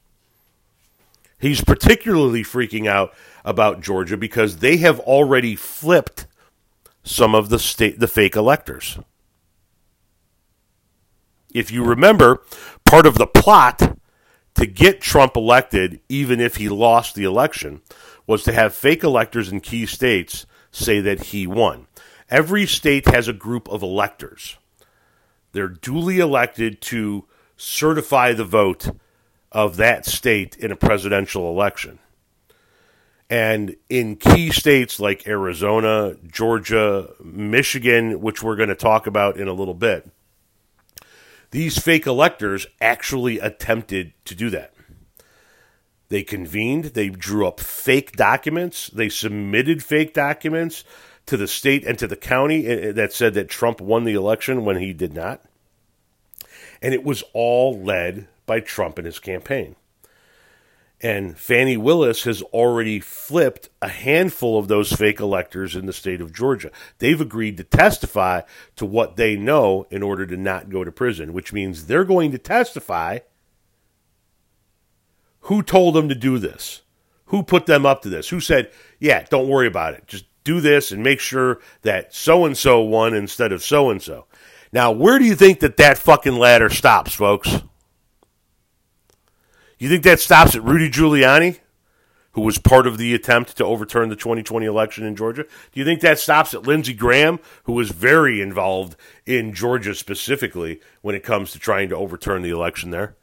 He's 1.40 1.64
particularly 1.64 2.44
freaking 2.44 2.88
out 2.88 3.14
about 3.46 3.82
Georgia 3.82 4.18
because 4.18 4.58
they 4.58 4.78
have 4.78 5.00
already 5.00 5.56
flipped 5.56 6.28
some 7.04 7.34
of 7.34 7.50
the 7.50 7.60
state 7.60 8.00
the 8.00 8.08
fake 8.08 8.36
electors. 8.36 9.00
If 11.54 11.72
you 11.72 11.84
remember, 11.84 12.44
part 12.86 13.06
of 13.06 13.18
the 13.18 13.26
plot 13.26 13.98
to 14.56 14.66
get 14.66 15.00
Trump 15.00 15.38
elected, 15.38 16.02
even 16.10 16.40
if 16.40 16.58
he 16.58 16.68
lost 16.68 17.16
the 17.16 17.24
election, 17.24 17.82
was 18.28 18.44
to 18.44 18.52
have 18.52 18.76
fake 18.76 19.04
electors 19.04 19.52
in 19.52 19.62
key 19.62 19.86
states 19.86 20.46
say 20.72 21.00
that 21.00 21.26
he 21.26 21.48
won. 21.48 21.88
Every 22.30 22.66
state 22.66 23.08
has 23.08 23.28
a 23.28 23.34
group 23.34 23.68
of 23.70 23.82
electors. 23.82 24.58
They're 25.52 25.68
duly 25.68 26.20
elected 26.20 26.82
to 26.82 27.26
certify 27.60 28.34
the 28.34 28.46
vote 28.46 28.90
of 29.52 29.76
that 29.78 30.06
state 30.06 30.56
in 30.56 30.72
a 30.72 30.76
presidential 30.76 31.50
election. 31.50 32.00
And 33.30 33.76
in 33.90 34.16
key 34.16 34.50
states 34.50 35.00
like 35.00 35.28
Arizona, 35.28 36.16
Georgia, 36.26 37.10
Michigan, 37.24 38.22
which 38.22 38.42
we're 38.42 38.56
going 38.56 38.70
to 38.70 38.76
talk 38.76 39.06
about 39.06 39.38
in 39.38 39.48
a 39.48 39.54
little 39.54 39.76
bit, 39.76 40.10
these 41.52 41.78
fake 41.78 42.08
electors 42.08 42.66
actually 42.82 43.40
attempted 43.40 44.14
to 44.26 44.36
do 44.36 44.50
that. 44.50 44.74
They 46.08 46.24
convened, 46.24 46.86
they 46.86 47.10
drew 47.10 47.46
up 47.46 47.60
fake 47.60 48.14
documents, 48.14 48.88
they 48.88 49.10
submitted 49.10 49.84
fake 49.84 50.14
documents 50.14 50.84
to 51.28 51.38
the 51.38 51.48
state 51.48 51.86
and 51.86 52.00
to 52.00 52.08
the 52.08 52.16
county 52.16 52.66
eh, 52.66 52.72
eh, 52.72 52.92
that 52.94 53.14
said 53.14 53.36
that 53.36 53.50
Trump 53.50 53.80
won 53.80 54.06
the 54.06 54.16
election 54.16 54.66
when 54.66 54.78
he 54.78 54.92
did 54.94 55.14
not. 55.14 55.44
And 56.82 56.94
it 56.94 57.04
was 57.04 57.24
all 57.34 57.78
led 57.80 58.28
by 58.46 58.60
Trump 58.60 58.98
and 58.98 59.06
his 59.06 59.20
campaign. 59.20 59.76
And 61.02 61.38
Fani 61.38 61.78
Willis 61.78 62.24
has 62.24 62.42
already 62.42 63.00
flipped 63.00 63.70
a 63.82 63.88
handful 63.88 64.60
of 64.60 64.68
those 64.68 64.92
fake 64.92 65.22
electors 65.22 65.76
in 65.76 65.86
the 65.86 65.94
state 65.94 66.20
of 66.20 66.34
Georgia. 66.34 66.72
They've 66.98 67.22
agreed 67.22 67.56
to 67.58 67.64
testify 67.64 68.42
to 68.76 68.86
what 68.86 69.16
they 69.16 69.38
know 69.38 69.88
in 69.90 70.04
order 70.04 70.26
to 70.26 70.36
not 70.36 70.70
go 70.70 70.84
to 70.84 70.92
prison, 70.92 71.32
which 71.32 71.54
means 71.54 71.86
they're 71.86 72.04
going 72.04 72.32
to 72.32 72.38
testify 72.38 73.20
who 75.42 75.64
told 75.64 75.96
them 75.96 76.10
to 76.10 76.16
do 76.16 76.38
this, 76.38 76.82
who 77.26 77.44
put 77.44 77.66
them 77.66 77.86
up 77.86 78.02
to 78.02 78.10
this, 78.10 78.30
who 78.30 78.42
said, 78.42 78.70
yeah, 79.00 79.26
don't 79.30 79.48
worry 79.48 79.68
about 79.68 79.94
it. 79.94 80.06
Just 80.06 80.26
do 80.44 80.60
this 80.60 80.92
and 80.92 81.02
make 81.02 81.20
sure 81.20 81.60
that 81.84 82.14
so 82.14 82.46
and 82.46 82.58
so 82.58 82.82
won 82.82 83.14
instead 83.14 83.52
of 83.52 83.64
so 83.64 83.90
and 83.90 84.02
so. 84.02 84.26
Now, 84.72 84.92
where 84.92 85.18
do 85.18 85.26
you 85.26 85.36
think 85.36 85.60
that 85.62 85.78
that 85.78 85.98
fucking 85.98 86.36
ladder 86.36 86.70
stops, 86.70 87.14
folks? 87.14 87.64
You 89.80 89.90
think 89.90 90.04
that 90.04 90.20
stops 90.20 90.56
at 90.56 90.64
Rudy 90.64 90.90
Giuliani, 90.90 91.60
who 92.34 92.42
was 92.42 92.58
part 92.58 92.86
of 92.86 92.98
the 92.98 93.16
attempt 93.16 93.58
to 93.58 93.66
overturn 93.66 94.10
the 94.10 94.16
2020 94.16 94.66
election 94.66 95.06
in 95.06 95.16
Georgia? 95.16 95.44
Do 95.44 95.80
you 95.80 95.86
think 95.86 96.02
that 96.02 96.20
stops 96.20 96.54
at 96.54 96.68
Lindsey 96.68 96.94
Graham, 96.94 97.40
who 97.64 97.74
was 97.74 97.90
very 97.90 98.42
involved 98.42 98.96
in 99.26 99.54
Georgia 99.54 99.96
specifically 99.96 100.82
when 101.02 101.16
it 101.16 101.24
comes 101.24 101.52
to 101.52 101.60
trying 101.60 101.90
to 101.90 101.96
overturn 101.96 102.42
the 102.42 102.50
election 102.50 102.92
there? 102.92 103.16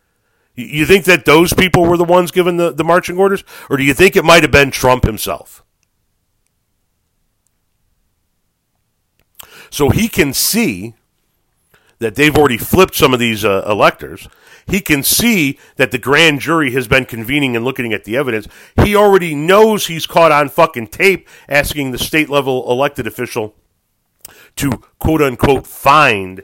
You 0.54 0.86
think 0.86 1.04
that 1.04 1.26
those 1.26 1.52
people 1.52 1.84
were 1.84 1.98
the 1.98 2.04
ones 2.04 2.30
given 2.30 2.56
the, 2.56 2.72
the 2.72 2.82
marching 2.82 3.18
orders? 3.18 3.44
Or 3.68 3.76
do 3.76 3.84
you 3.84 3.92
think 3.92 4.16
it 4.16 4.24
might 4.24 4.42
have 4.42 4.50
been 4.50 4.70
Trump 4.70 5.04
himself? 5.04 5.62
So 9.68 9.90
he 9.90 10.08
can 10.08 10.32
see 10.32 10.94
that 11.98 12.14
they've 12.14 12.36
already 12.36 12.58
flipped 12.58 12.94
some 12.94 13.14
of 13.14 13.20
these 13.20 13.44
uh, 13.44 13.64
electors. 13.66 14.28
He 14.66 14.80
can 14.80 15.02
see 15.02 15.58
that 15.76 15.92
the 15.92 15.98
grand 15.98 16.40
jury 16.40 16.72
has 16.72 16.88
been 16.88 17.04
convening 17.04 17.54
and 17.54 17.64
looking 17.64 17.92
at 17.92 18.04
the 18.04 18.16
evidence. 18.16 18.48
He 18.82 18.96
already 18.96 19.34
knows 19.34 19.86
he's 19.86 20.06
caught 20.06 20.32
on 20.32 20.48
fucking 20.48 20.88
tape 20.88 21.28
asking 21.48 21.92
the 21.92 21.98
state 21.98 22.28
level 22.28 22.70
elected 22.70 23.06
official 23.06 23.54
to 24.56 24.70
quote 24.98 25.22
unquote 25.22 25.66
find 25.66 26.42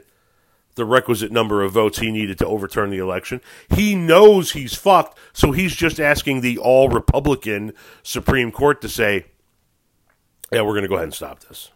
the 0.75 0.85
requisite 0.85 1.31
number 1.31 1.61
of 1.61 1.73
votes 1.73 1.99
he 1.99 2.11
needed 2.11 2.37
to 2.39 2.47
overturn 2.47 2.89
the 2.89 2.97
election. 2.97 3.41
He 3.69 3.93
knows 3.93 4.51
he's 4.51 4.73
fucked, 4.73 5.17
so 5.33 5.51
he's 5.51 5.75
just 5.75 5.99
asking 5.99 6.41
the 6.41 6.57
all 6.57 6.89
Republican 6.89 7.73
Supreme 8.01 8.51
Court 8.51 8.81
to 8.81 8.89
say, 8.89 9.25
yeah, 10.51 10.61
we're 10.61 10.73
going 10.73 10.83
to 10.83 10.87
go 10.87 10.95
ahead 10.95 11.05
and 11.05 11.13
stop 11.13 11.41
this. 11.41 11.71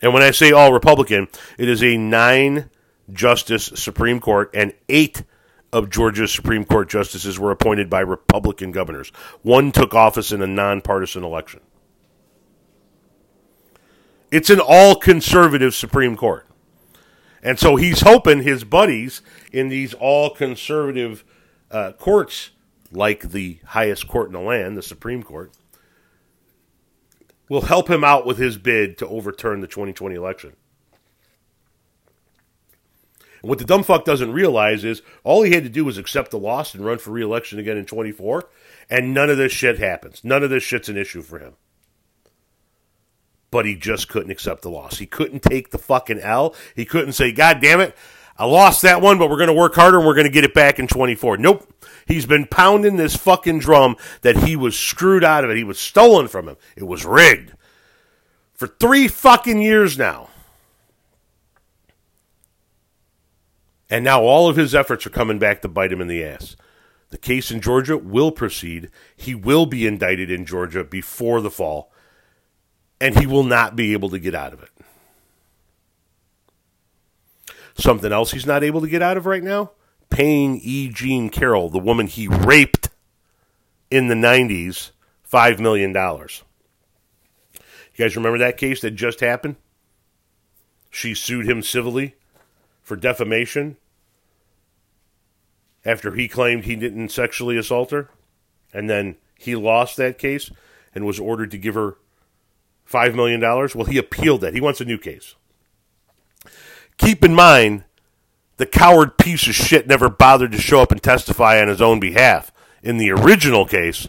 And 0.00 0.14
when 0.14 0.22
I 0.22 0.30
say 0.30 0.52
all 0.52 0.72
Republican, 0.72 1.28
it 1.58 1.68
is 1.68 1.82
a 1.82 1.96
nine 1.96 2.70
justice 3.12 3.72
Supreme 3.74 4.20
Court, 4.20 4.50
and 4.54 4.74
eight 4.88 5.24
of 5.72 5.90
Georgia's 5.90 6.32
Supreme 6.32 6.64
Court 6.64 6.88
justices 6.88 7.38
were 7.38 7.50
appointed 7.50 7.90
by 7.90 8.00
Republican 8.00 8.72
governors. 8.72 9.10
One 9.42 9.72
took 9.72 9.94
office 9.94 10.32
in 10.32 10.40
a 10.40 10.46
nonpartisan 10.46 11.24
election. 11.24 11.60
It's 14.30 14.50
an 14.50 14.60
all 14.60 14.94
conservative 14.94 15.74
Supreme 15.74 16.16
Court. 16.16 16.46
And 17.42 17.58
so 17.58 17.76
he's 17.76 18.00
hoping 18.00 18.42
his 18.42 18.64
buddies 18.64 19.22
in 19.52 19.68
these 19.68 19.94
all 19.94 20.30
conservative 20.30 21.24
uh, 21.70 21.92
courts, 21.92 22.50
like 22.90 23.30
the 23.30 23.58
highest 23.64 24.08
court 24.08 24.26
in 24.26 24.32
the 24.32 24.40
land, 24.40 24.76
the 24.76 24.82
Supreme 24.82 25.22
Court, 25.22 25.52
will 27.48 27.62
help 27.62 27.88
him 27.88 28.04
out 28.04 28.26
with 28.26 28.38
his 28.38 28.56
bid 28.58 28.98
to 28.98 29.08
overturn 29.08 29.60
the 29.60 29.66
2020 29.66 30.14
election. 30.14 30.56
And 33.42 33.48
what 33.48 33.58
the 33.58 33.64
dumb 33.64 33.82
fuck 33.82 34.04
doesn't 34.04 34.32
realize 34.32 34.84
is 34.84 35.02
all 35.22 35.42
he 35.42 35.52
had 35.52 35.62
to 35.62 35.68
do 35.68 35.84
was 35.84 35.98
accept 35.98 36.30
the 36.30 36.38
loss 36.38 36.74
and 36.74 36.84
run 36.84 36.98
for 36.98 37.10
reelection 37.10 37.58
again 37.58 37.76
in 37.76 37.86
24, 37.86 38.48
and 38.90 39.14
none 39.14 39.30
of 39.30 39.36
this 39.36 39.52
shit 39.52 39.78
happens. 39.78 40.22
None 40.24 40.42
of 40.42 40.50
this 40.50 40.62
shit's 40.62 40.88
an 40.88 40.96
issue 40.96 41.22
for 41.22 41.38
him. 41.38 41.54
But 43.50 43.64
he 43.64 43.76
just 43.76 44.08
couldn't 44.08 44.30
accept 44.30 44.62
the 44.62 44.70
loss. 44.70 44.98
He 44.98 45.06
couldn't 45.06 45.42
take 45.42 45.70
the 45.70 45.78
fucking 45.78 46.18
L. 46.18 46.54
He 46.74 46.84
couldn't 46.84 47.12
say, 47.12 47.32
God 47.32 47.60
damn 47.62 47.80
it, 47.80 47.96
I 48.38 48.44
lost 48.44 48.82
that 48.82 49.02
one, 49.02 49.18
but 49.18 49.28
we're 49.28 49.36
going 49.36 49.48
to 49.48 49.52
work 49.52 49.74
harder 49.74 49.98
and 49.98 50.06
we're 50.06 50.14
going 50.14 50.26
to 50.26 50.32
get 50.32 50.44
it 50.44 50.54
back 50.54 50.78
in 50.78 50.86
24. 50.86 51.38
Nope. 51.38 51.74
He's 52.06 52.24
been 52.24 52.46
pounding 52.46 52.96
this 52.96 53.16
fucking 53.16 53.58
drum 53.58 53.96
that 54.22 54.44
he 54.44 54.54
was 54.54 54.78
screwed 54.78 55.24
out 55.24 55.44
of 55.44 55.50
it. 55.50 55.56
He 55.56 55.64
was 55.64 55.78
stolen 55.78 56.28
from 56.28 56.48
him. 56.48 56.56
It 56.76 56.84
was 56.84 57.04
rigged. 57.04 57.52
For 58.54 58.68
three 58.68 59.08
fucking 59.08 59.60
years 59.60 59.98
now. 59.98 60.30
And 63.90 64.04
now 64.04 64.22
all 64.22 64.48
of 64.48 64.56
his 64.56 64.74
efforts 64.74 65.06
are 65.06 65.10
coming 65.10 65.38
back 65.38 65.62
to 65.62 65.68
bite 65.68 65.92
him 65.92 66.00
in 66.00 66.08
the 66.08 66.22
ass. 66.22 66.56
The 67.10 67.18
case 67.18 67.50
in 67.50 67.60
Georgia 67.60 67.96
will 67.96 68.30
proceed. 68.30 68.90
He 69.16 69.34
will 69.34 69.66
be 69.66 69.86
indicted 69.86 70.30
in 70.30 70.44
Georgia 70.44 70.84
before 70.84 71.40
the 71.40 71.50
fall, 71.50 71.90
and 73.00 73.18
he 73.18 73.26
will 73.26 73.44
not 73.44 73.76
be 73.76 73.94
able 73.94 74.10
to 74.10 74.18
get 74.18 74.34
out 74.34 74.52
of 74.52 74.62
it. 74.62 74.70
Something 77.78 78.12
else 78.12 78.32
he's 78.32 78.46
not 78.46 78.64
able 78.64 78.80
to 78.80 78.88
get 78.88 79.02
out 79.02 79.16
of 79.16 79.24
right 79.24 79.42
now? 79.42 79.70
Paying 80.10 80.60
E. 80.62 80.88
Jean 80.88 81.30
Carroll, 81.30 81.68
the 81.68 81.78
woman 81.78 82.08
he 82.08 82.26
raped 82.26 82.88
in 83.90 84.08
the 84.08 84.14
90s, 84.14 84.90
$5 85.30 85.60
million. 85.60 85.94
You 85.94 86.34
guys 87.96 88.16
remember 88.16 88.38
that 88.38 88.56
case 88.56 88.80
that 88.80 88.92
just 88.92 89.20
happened? 89.20 89.56
She 90.90 91.14
sued 91.14 91.48
him 91.48 91.62
civilly 91.62 92.16
for 92.82 92.96
defamation 92.96 93.76
after 95.84 96.12
he 96.14 96.26
claimed 96.26 96.64
he 96.64 96.76
didn't 96.76 97.10
sexually 97.10 97.56
assault 97.56 97.90
her. 97.90 98.10
And 98.72 98.90
then 98.90 99.16
he 99.38 99.54
lost 99.54 99.96
that 99.98 100.18
case 100.18 100.50
and 100.94 101.06
was 101.06 101.20
ordered 101.20 101.50
to 101.52 101.58
give 101.58 101.74
her 101.74 101.96
$5 102.90 103.14
million. 103.14 103.40
Well, 103.40 103.84
he 103.84 103.98
appealed 103.98 104.40
that. 104.40 104.54
He 104.54 104.60
wants 104.60 104.80
a 104.80 104.84
new 104.84 104.98
case. 104.98 105.36
Keep 106.98 107.24
in 107.24 107.34
mind, 107.34 107.84
the 108.56 108.66
coward 108.66 109.16
piece 109.18 109.46
of 109.46 109.54
shit 109.54 109.86
never 109.86 110.08
bothered 110.08 110.52
to 110.52 110.58
show 110.58 110.80
up 110.80 110.92
and 110.92 111.02
testify 111.02 111.60
on 111.60 111.68
his 111.68 111.80
own 111.80 112.00
behalf 112.00 112.52
in 112.82 112.98
the 112.98 113.10
original 113.10 113.64
case, 113.64 114.08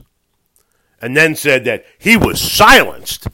and 1.02 1.16
then 1.16 1.36
said 1.36 1.66
that 1.66 1.86
he 1.98 2.18
was 2.18 2.42
silenced. 2.42 3.28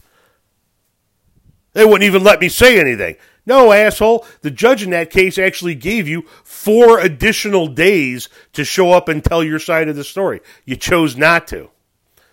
They 1.74 1.84
wouldn't 1.84 2.04
even 2.04 2.24
let 2.24 2.40
me 2.40 2.50
say 2.50 2.80
anything. 2.80 3.16
No, 3.46 3.72
asshole. 3.72 4.26
The 4.42 4.52
judge 4.52 4.82
in 4.82 4.90
that 4.90 5.10
case 5.10 5.38
actually 5.38 5.76
gave 5.76 6.08
you 6.08 6.24
four 6.44 7.00
additional 7.00 7.68
days 7.68 8.28
to 8.54 8.64
show 8.64 8.92
up 8.92 9.08
and 9.08 9.24
tell 9.24 9.44
your 9.44 9.60
side 9.60 9.88
of 9.88 9.96
the 9.96 10.04
story. 10.04 10.42
You 10.66 10.76
chose 10.76 11.16
not 11.16 11.48
to. 11.48 11.70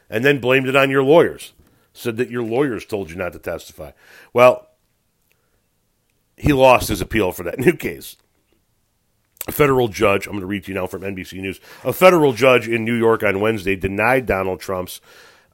And 0.08 0.24
then 0.24 0.40
blamed 0.40 0.68
it 0.68 0.76
on 0.76 0.90
your 0.90 1.02
lawyers. 1.02 1.52
Said 1.92 2.16
that 2.16 2.30
your 2.30 2.42
lawyers 2.42 2.86
told 2.86 3.10
you 3.10 3.16
not 3.16 3.32
to 3.34 3.38
testify. 3.38 3.90
Well, 4.32 4.68
he 6.36 6.52
lost 6.52 6.88
his 6.88 7.00
appeal 7.00 7.32
for 7.32 7.42
that 7.44 7.58
new 7.60 7.74
case. 7.74 8.16
A 9.48 9.52
federal 9.52 9.88
judge, 9.88 10.26
I'm 10.26 10.32
going 10.32 10.42
to 10.42 10.46
read 10.46 10.64
to 10.64 10.72
you 10.72 10.78
now 10.78 10.86
from 10.86 11.02
NBC 11.02 11.40
News. 11.40 11.60
A 11.82 11.92
federal 11.92 12.32
judge 12.32 12.68
in 12.68 12.84
New 12.84 12.94
York 12.94 13.24
on 13.24 13.40
Wednesday 13.40 13.74
denied 13.74 14.24
Donald 14.24 14.60
Trump's 14.60 15.00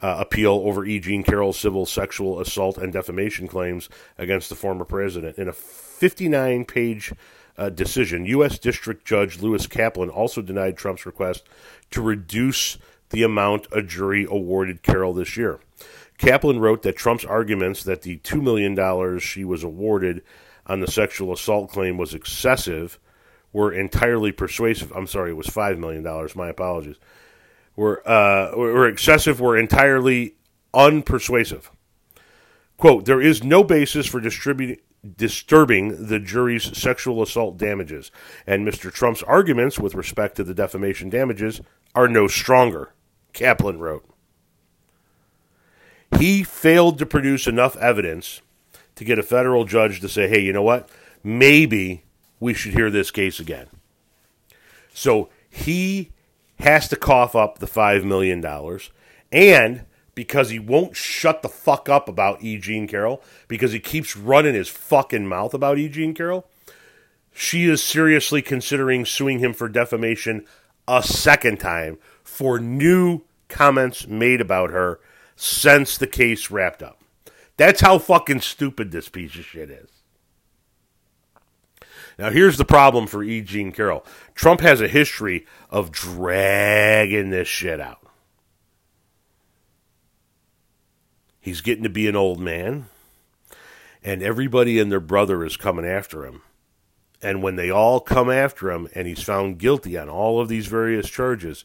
uh, 0.02 0.16
appeal 0.18 0.52
over 0.64 0.84
E. 0.84 1.00
Jean 1.00 1.22
Carroll's 1.22 1.58
civil 1.58 1.86
sexual 1.86 2.38
assault 2.40 2.76
and 2.76 2.92
defamation 2.92 3.48
claims 3.48 3.88
against 4.18 4.50
the 4.50 4.54
former 4.54 4.84
president. 4.84 5.38
In 5.38 5.48
a 5.48 5.52
59 5.52 6.66
page 6.66 7.12
uh, 7.56 7.70
decision, 7.70 8.26
U.S. 8.26 8.58
District 8.58 9.04
Judge 9.06 9.40
Lewis 9.40 9.66
Kaplan 9.66 10.10
also 10.10 10.42
denied 10.42 10.76
Trump's 10.76 11.06
request 11.06 11.48
to 11.90 12.02
reduce 12.02 12.76
the 13.10 13.22
amount 13.22 13.66
a 13.72 13.82
jury 13.82 14.26
awarded 14.28 14.82
Carroll 14.82 15.14
this 15.14 15.36
year. 15.36 15.60
Kaplan 16.18 16.58
wrote 16.58 16.82
that 16.82 16.96
Trump's 16.96 17.24
arguments 17.24 17.82
that 17.84 18.02
the 18.02 18.18
$2 18.18 18.42
million 18.42 19.18
she 19.18 19.44
was 19.44 19.64
awarded 19.64 20.22
on 20.68 20.80
the 20.80 20.90
sexual 20.90 21.32
assault 21.32 21.70
claim 21.70 21.96
was 21.96 22.14
excessive 22.14 22.98
were 23.52 23.72
entirely 23.72 24.32
persuasive. 24.32 24.92
I'm 24.92 25.06
sorry, 25.06 25.30
it 25.30 25.36
was 25.36 25.46
$5 25.46 25.78
million. 25.78 26.04
My 26.34 26.48
apologies. 26.48 26.96
Were, 27.76 28.06
uh, 28.08 28.56
were 28.56 28.88
excessive, 28.88 29.40
were 29.40 29.56
entirely 29.56 30.34
unpersuasive. 30.74 31.70
Quote, 32.76 33.04
there 33.04 33.20
is 33.20 33.42
no 33.42 33.64
basis 33.64 34.06
for 34.06 34.20
distributing 34.20 34.78
disturbing 35.16 36.08
the 36.08 36.18
jury's 36.18 36.76
sexual 36.76 37.22
assault 37.22 37.56
damages, 37.56 38.10
and 38.48 38.66
Mr. 38.66 38.92
Trump's 38.92 39.22
arguments 39.22 39.78
with 39.78 39.94
respect 39.94 40.36
to 40.36 40.42
the 40.42 40.52
defamation 40.52 41.08
damages 41.08 41.60
are 41.94 42.08
no 42.08 42.26
stronger, 42.26 42.92
Kaplan 43.32 43.78
wrote. 43.78 44.04
He 46.18 46.42
failed 46.42 46.98
to 46.98 47.06
produce 47.06 47.46
enough 47.46 47.76
evidence 47.76 48.42
to 48.98 49.04
get 49.04 49.18
a 49.18 49.22
federal 49.22 49.64
judge 49.64 50.00
to 50.00 50.08
say, 50.08 50.28
hey, 50.28 50.40
you 50.40 50.52
know 50.52 50.62
what? 50.62 50.88
Maybe 51.22 52.02
we 52.40 52.52
should 52.52 52.72
hear 52.72 52.90
this 52.90 53.12
case 53.12 53.38
again. 53.38 53.68
So 54.92 55.28
he 55.48 56.10
has 56.58 56.88
to 56.88 56.96
cough 56.96 57.36
up 57.36 57.60
the 57.60 57.66
$5 57.66 58.02
million. 58.02 58.44
And 59.30 59.84
because 60.16 60.50
he 60.50 60.58
won't 60.58 60.96
shut 60.96 61.42
the 61.42 61.48
fuck 61.48 61.88
up 61.88 62.08
about 62.08 62.42
E. 62.42 62.58
Jean 62.58 62.88
Carroll, 62.88 63.22
because 63.46 63.70
he 63.70 63.78
keeps 63.78 64.16
running 64.16 64.54
his 64.54 64.68
fucking 64.68 65.28
mouth 65.28 65.54
about 65.54 65.78
E. 65.78 65.88
Jean 65.88 66.12
Carroll, 66.12 66.48
she 67.32 67.66
is 67.66 67.80
seriously 67.80 68.42
considering 68.42 69.04
suing 69.04 69.38
him 69.38 69.52
for 69.52 69.68
defamation 69.68 70.44
a 70.88 71.04
second 71.04 71.60
time 71.60 71.98
for 72.24 72.58
new 72.58 73.20
comments 73.48 74.08
made 74.08 74.40
about 74.40 74.70
her 74.70 74.98
since 75.36 75.96
the 75.96 76.08
case 76.08 76.50
wrapped 76.50 76.82
up. 76.82 76.97
That's 77.58 77.80
how 77.80 77.98
fucking 77.98 78.40
stupid 78.40 78.92
this 78.92 79.08
piece 79.08 79.34
of 79.36 79.44
shit 79.44 79.68
is. 79.68 79.90
Now, 82.18 82.30
here's 82.30 82.56
the 82.56 82.64
problem 82.64 83.06
for 83.06 83.22
E. 83.22 83.42
Jean 83.42 83.72
Carroll 83.72 84.06
Trump 84.34 84.60
has 84.60 84.80
a 84.80 84.88
history 84.88 85.44
of 85.68 85.92
dragging 85.92 87.30
this 87.30 87.48
shit 87.48 87.80
out. 87.80 87.98
He's 91.40 91.60
getting 91.60 91.84
to 91.84 91.90
be 91.90 92.08
an 92.08 92.16
old 92.16 92.40
man, 92.40 92.86
and 94.02 94.22
everybody 94.22 94.78
and 94.78 94.90
their 94.90 95.00
brother 95.00 95.44
is 95.44 95.56
coming 95.56 95.86
after 95.86 96.24
him. 96.24 96.42
And 97.20 97.42
when 97.42 97.56
they 97.56 97.70
all 97.70 97.98
come 97.98 98.30
after 98.30 98.70
him 98.70 98.88
and 98.94 99.08
he's 99.08 99.22
found 99.22 99.58
guilty 99.58 99.98
on 99.98 100.08
all 100.08 100.40
of 100.40 100.48
these 100.48 100.66
various 100.68 101.08
charges, 101.08 101.64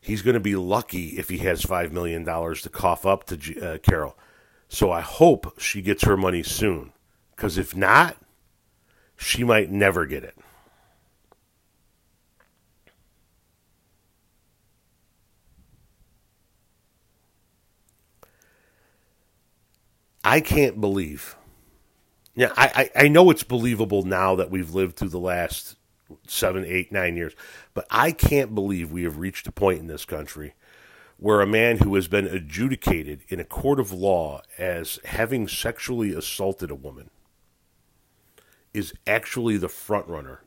he's 0.00 0.22
going 0.22 0.34
to 0.34 0.40
be 0.40 0.56
lucky 0.56 1.10
if 1.10 1.28
he 1.28 1.38
has 1.38 1.62
$5 1.62 1.92
million 1.92 2.24
to 2.24 2.68
cough 2.72 3.06
up 3.06 3.24
to 3.24 3.36
G- 3.36 3.60
uh, 3.60 3.78
Carroll. 3.78 4.16
So 4.68 4.90
I 4.92 5.00
hope 5.00 5.58
she 5.60 5.82
gets 5.82 6.04
her 6.04 6.16
money 6.16 6.42
soon. 6.42 6.92
Because 7.34 7.56
if 7.56 7.74
not, 7.76 8.16
she 9.16 9.44
might 9.44 9.70
never 9.70 10.06
get 10.06 10.24
it. 10.24 10.36
I 20.24 20.40
can't 20.40 20.80
believe. 20.80 21.36
Yeah, 22.34 22.52
I, 22.56 22.90
I, 22.94 23.04
I 23.04 23.08
know 23.08 23.30
it's 23.30 23.42
believable 23.42 24.02
now 24.02 24.34
that 24.36 24.50
we've 24.50 24.74
lived 24.74 24.96
through 24.96 25.08
the 25.08 25.18
last 25.18 25.76
seven, 26.26 26.64
eight, 26.66 26.92
nine 26.92 27.16
years, 27.16 27.34
but 27.72 27.86
I 27.90 28.12
can't 28.12 28.54
believe 28.54 28.92
we 28.92 29.04
have 29.04 29.18
reached 29.18 29.46
a 29.46 29.52
point 29.52 29.80
in 29.80 29.86
this 29.86 30.04
country 30.04 30.54
where 31.18 31.40
a 31.40 31.46
man 31.46 31.78
who 31.78 31.94
has 31.96 32.06
been 32.06 32.26
adjudicated 32.26 33.22
in 33.28 33.40
a 33.40 33.44
court 33.44 33.80
of 33.80 33.92
law 33.92 34.40
as 34.56 35.00
having 35.04 35.48
sexually 35.48 36.12
assaulted 36.12 36.70
a 36.70 36.76
woman 36.76 37.10
is 38.72 38.94
actually 39.06 39.56
the 39.56 39.68
front 39.68 40.06
runner 40.06 40.42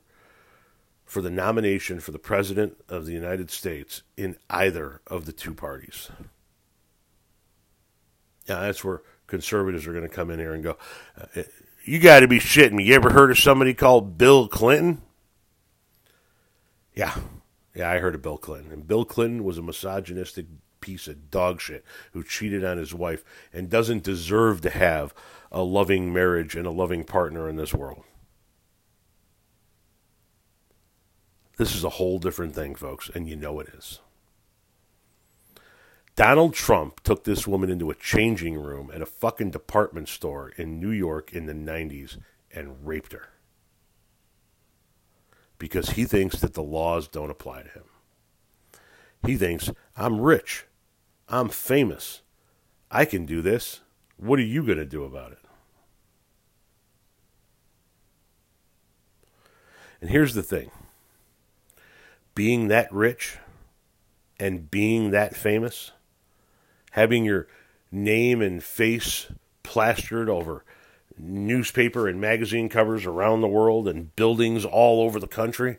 for 1.03 1.21
the 1.21 1.29
nomination 1.29 1.99
for 1.99 2.11
the 2.11 2.19
president 2.19 2.77
of 2.87 3.05
the 3.05 3.11
United 3.11 3.51
States 3.51 4.03
in 4.15 4.37
either 4.49 5.01
of 5.07 5.25
the 5.25 5.33
two 5.33 5.53
parties. 5.53 6.09
Now 8.47 8.61
that's 8.61 8.81
where 8.83 9.01
conservatives 9.27 9.85
are 9.85 9.93
going 9.93 10.07
to 10.07 10.15
come 10.15 10.31
in 10.31 10.39
here 10.39 10.53
and 10.53 10.63
go, 10.63 10.77
uh, 11.17 11.43
"You 11.83 11.99
got 11.99 12.21
to 12.21 12.29
be 12.29 12.39
shitting 12.39 12.73
me! 12.73 12.85
You 12.85 12.95
ever 12.95 13.11
heard 13.11 13.29
of 13.29 13.37
somebody 13.37 13.73
called 13.73 14.17
Bill 14.17 14.47
Clinton?" 14.47 15.01
Yeah, 16.95 17.17
yeah, 17.73 17.89
I 17.89 17.99
heard 17.99 18.15
of 18.15 18.21
Bill 18.21 18.37
Clinton. 18.37 18.71
And 18.71 18.87
Bill 18.87 19.05
Clinton 19.05 19.43
was 19.43 19.57
a 19.57 19.61
misogynistic 19.61 20.45
piece 20.81 21.07
of 21.07 21.29
dog 21.29 21.61
shit 21.61 21.85
who 22.11 22.23
cheated 22.23 22.65
on 22.65 22.77
his 22.77 22.93
wife 22.93 23.23
and 23.53 23.69
doesn't 23.69 24.03
deserve 24.03 24.61
to 24.61 24.69
have 24.69 25.13
a 25.51 25.61
loving 25.61 26.11
marriage 26.11 26.55
and 26.55 26.65
a 26.65 26.71
loving 26.71 27.03
partner 27.03 27.47
in 27.47 27.55
this 27.55 27.73
world. 27.73 28.03
This 31.57 31.75
is 31.75 31.83
a 31.83 31.89
whole 31.89 32.17
different 32.17 32.55
thing, 32.55 32.75
folks, 32.75 33.09
and 33.13 33.29
you 33.29 33.35
know 33.35 33.59
it 33.59 33.69
is. 33.77 33.99
Donald 36.15 36.53
Trump 36.53 37.01
took 37.03 37.23
this 37.23 37.47
woman 37.47 37.69
into 37.69 37.89
a 37.89 37.95
changing 37.95 38.55
room 38.55 38.91
at 38.93 39.01
a 39.01 39.05
fucking 39.05 39.51
department 39.51 40.09
store 40.09 40.49
in 40.57 40.79
New 40.79 40.89
York 40.89 41.31
in 41.31 41.45
the 41.45 41.53
90s 41.53 42.17
and 42.53 42.85
raped 42.85 43.13
her 43.13 43.29
because 45.61 45.91
he 45.91 46.05
thinks 46.05 46.39
that 46.39 46.55
the 46.55 46.63
laws 46.63 47.07
don't 47.07 47.29
apply 47.29 47.61
to 47.61 47.69
him. 47.69 47.83
He 49.23 49.37
thinks, 49.37 49.69
I'm 49.95 50.19
rich. 50.19 50.65
I'm 51.29 51.49
famous. 51.49 52.23
I 52.89 53.05
can 53.05 53.27
do 53.27 53.43
this. 53.43 53.81
What 54.17 54.39
are 54.39 54.41
you 54.41 54.65
going 54.65 54.79
to 54.79 54.85
do 54.85 55.03
about 55.03 55.33
it? 55.33 55.37
And 60.01 60.09
here's 60.09 60.33
the 60.33 60.41
thing 60.41 60.71
being 62.33 62.67
that 62.69 62.91
rich 62.91 63.37
and 64.39 64.71
being 64.71 65.11
that 65.11 65.35
famous, 65.35 65.91
having 66.93 67.23
your 67.23 67.47
name 67.91 68.41
and 68.41 68.63
face 68.63 69.27
plastered 69.61 70.27
over 70.27 70.65
newspaper 71.21 72.07
and 72.07 72.19
magazine 72.19 72.67
covers 72.67 73.05
around 73.05 73.41
the 73.41 73.47
world 73.47 73.87
and 73.87 74.15
buildings 74.15 74.65
all 74.65 75.01
over 75.01 75.19
the 75.19 75.27
country 75.27 75.77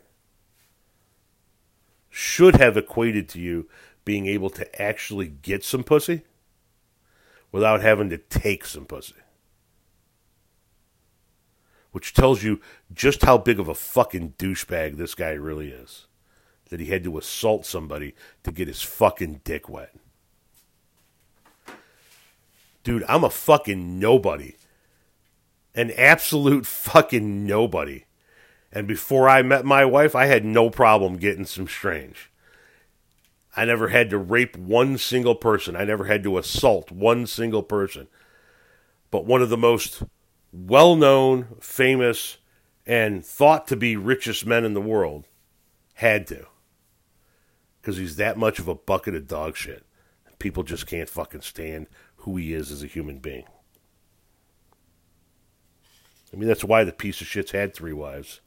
should 2.09 2.55
have 2.55 2.77
equated 2.77 3.27
to 3.27 3.39
you 3.39 3.67
being 4.05 4.25
able 4.25 4.49
to 4.49 4.81
actually 4.81 5.27
get 5.27 5.63
some 5.63 5.83
pussy 5.83 6.21
without 7.51 7.81
having 7.81 8.09
to 8.09 8.17
take 8.17 8.65
some 8.65 8.85
pussy. 8.85 9.15
Which 11.91 12.13
tells 12.13 12.43
you 12.43 12.59
just 12.91 13.23
how 13.23 13.37
big 13.37 13.59
of 13.59 13.67
a 13.67 13.75
fucking 13.75 14.33
douchebag 14.37 14.97
this 14.97 15.15
guy 15.15 15.31
really 15.31 15.69
is. 15.69 16.07
That 16.69 16.79
he 16.79 16.87
had 16.87 17.03
to 17.03 17.17
assault 17.17 17.65
somebody 17.65 18.15
to 18.43 18.51
get 18.51 18.67
his 18.67 18.81
fucking 18.81 19.41
dick 19.43 19.69
wet. 19.69 19.95
Dude, 22.83 23.03
I'm 23.07 23.23
a 23.23 23.29
fucking 23.29 23.99
nobody 23.99 24.55
an 25.75 25.91
absolute 25.91 26.65
fucking 26.65 27.45
nobody. 27.45 28.05
And 28.71 28.87
before 28.87 29.29
I 29.29 29.41
met 29.41 29.65
my 29.65 29.85
wife, 29.85 30.15
I 30.15 30.25
had 30.25 30.43
no 30.43 30.69
problem 30.69 31.17
getting 31.17 31.45
some 31.45 31.67
strange. 31.67 32.31
I 33.55 33.65
never 33.65 33.89
had 33.89 34.09
to 34.09 34.17
rape 34.17 34.57
one 34.57 34.97
single 34.97 35.35
person. 35.35 35.75
I 35.75 35.83
never 35.83 36.05
had 36.05 36.23
to 36.23 36.37
assault 36.37 36.91
one 36.91 37.27
single 37.27 37.61
person. 37.61 38.07
But 39.11 39.25
one 39.25 39.43
of 39.43 39.49
the 39.49 39.57
most 39.57 40.01
well 40.51 40.95
known, 40.95 41.47
famous, 41.59 42.37
and 42.85 43.25
thought 43.25 43.67
to 43.67 43.75
be 43.75 43.95
richest 43.95 44.45
men 44.45 44.65
in 44.65 44.73
the 44.73 44.81
world 44.81 45.27
had 45.95 46.25
to. 46.27 46.47
Because 47.81 47.97
he's 47.97 48.15
that 48.15 48.37
much 48.37 48.59
of 48.59 48.67
a 48.67 48.75
bucket 48.75 49.13
of 49.13 49.27
dog 49.27 49.55
shit. 49.55 49.85
People 50.39 50.63
just 50.63 50.87
can't 50.87 51.09
fucking 51.09 51.41
stand 51.41 51.87
who 52.17 52.37
he 52.37 52.53
is 52.53 52.71
as 52.71 52.83
a 52.83 52.87
human 52.87 53.19
being. 53.19 53.45
I 56.33 56.35
mean, 56.35 56.47
that's 56.47 56.63
why 56.63 56.83
the 56.83 56.91
piece 56.91 57.21
of 57.21 57.27
shits 57.27 57.51
had 57.51 57.75
three 57.75 57.93
wives. 57.93 58.41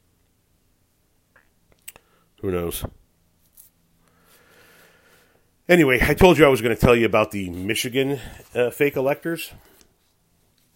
Who 2.41 2.51
knows? 2.51 2.85
Anyway, 5.69 5.99
I 6.01 6.13
told 6.13 6.37
you 6.37 6.45
I 6.45 6.49
was 6.49 6.61
going 6.61 6.75
to 6.75 6.79
tell 6.79 6.95
you 6.95 7.05
about 7.05 7.31
the 7.31 7.49
Michigan 7.49 8.19
uh, 8.53 8.69
fake 8.69 8.95
electors. 8.95 9.51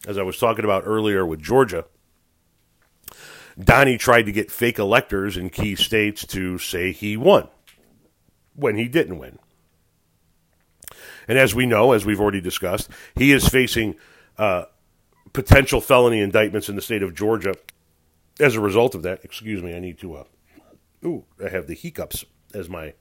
As 0.08 0.18
I 0.18 0.24
was 0.24 0.38
talking 0.38 0.66
about 0.66 0.84
earlier 0.86 1.26
with 1.26 1.42
Georgia, 1.42 1.86
Donnie 3.60 3.98
tried 3.98 4.24
to 4.24 4.32
get 4.32 4.52
fake 4.52 4.80
electors 4.80 5.38
in 5.38 5.50
key 5.50 5.76
states 5.76 6.26
to 6.28 6.58
say 6.58 6.92
he 6.92 7.16
won 7.16 7.48
when 8.56 8.78
he 8.78 8.88
didn't 8.88 9.20
win. 9.20 9.38
And 11.28 11.38
as 11.38 11.54
we 11.54 11.66
know, 11.66 11.92
as 11.92 12.06
we've 12.06 12.20
already 12.20 12.42
discussed, 12.42 12.90
he 13.16 13.32
is 13.32 13.48
facing 13.48 13.96
uh, 14.38 14.66
potential 15.34 15.82
felony 15.82 16.20
indictments 16.20 16.70
in 16.70 16.76
the 16.76 16.82
state 16.82 17.04
of 17.04 17.16
Georgia 17.16 17.54
as 18.40 18.56
a 18.56 18.62
result 18.62 18.96
of 18.96 19.04
that. 19.04 19.24
Excuse 19.24 19.62
me, 19.62 19.76
I 19.76 19.80
need 19.80 20.00
to. 20.00 20.16
Uh, 20.16 20.24
ooh, 21.06 21.26
I 21.44 21.50
have 21.50 21.68
the 21.68 21.76
hiccups, 21.76 22.26
as 22.54 22.70
my 22.70 22.94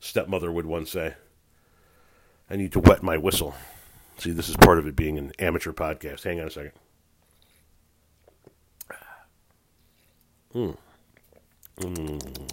stepmother 0.00 0.50
would 0.50 0.66
once 0.66 0.90
say. 0.90 1.14
I 2.50 2.56
need 2.56 2.72
to 2.72 2.80
wet 2.80 3.02
my 3.02 3.16
whistle. 3.16 3.54
See, 4.18 4.30
this 4.30 4.48
is 4.48 4.56
part 4.56 4.78
of 4.78 4.86
it 4.86 4.94
being 4.94 5.18
an 5.18 5.32
amateur 5.38 5.72
podcast. 5.72 6.24
Hang 6.24 6.40
on 6.40 6.48
a 6.48 6.50
second. 6.50 6.72
Mm. 10.54 10.76
Mm. 11.78 12.52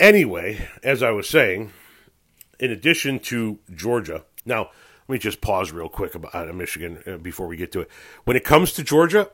Anyway, 0.00 0.68
as 0.82 1.02
I 1.02 1.10
was 1.10 1.28
saying, 1.28 1.70
in 2.58 2.70
addition 2.70 3.18
to 3.20 3.58
Georgia, 3.74 4.24
now 4.46 4.70
let 5.08 5.12
me 5.12 5.18
just 5.18 5.40
pause 5.40 5.72
real 5.72 5.88
quick 5.88 6.14
about 6.14 6.54
Michigan 6.54 7.02
uh, 7.06 7.16
before 7.18 7.46
we 7.46 7.56
get 7.56 7.72
to 7.72 7.80
it. 7.80 7.90
When 8.24 8.36
it 8.36 8.44
comes 8.44 8.72
to 8.74 8.84
Georgia, 8.84 9.30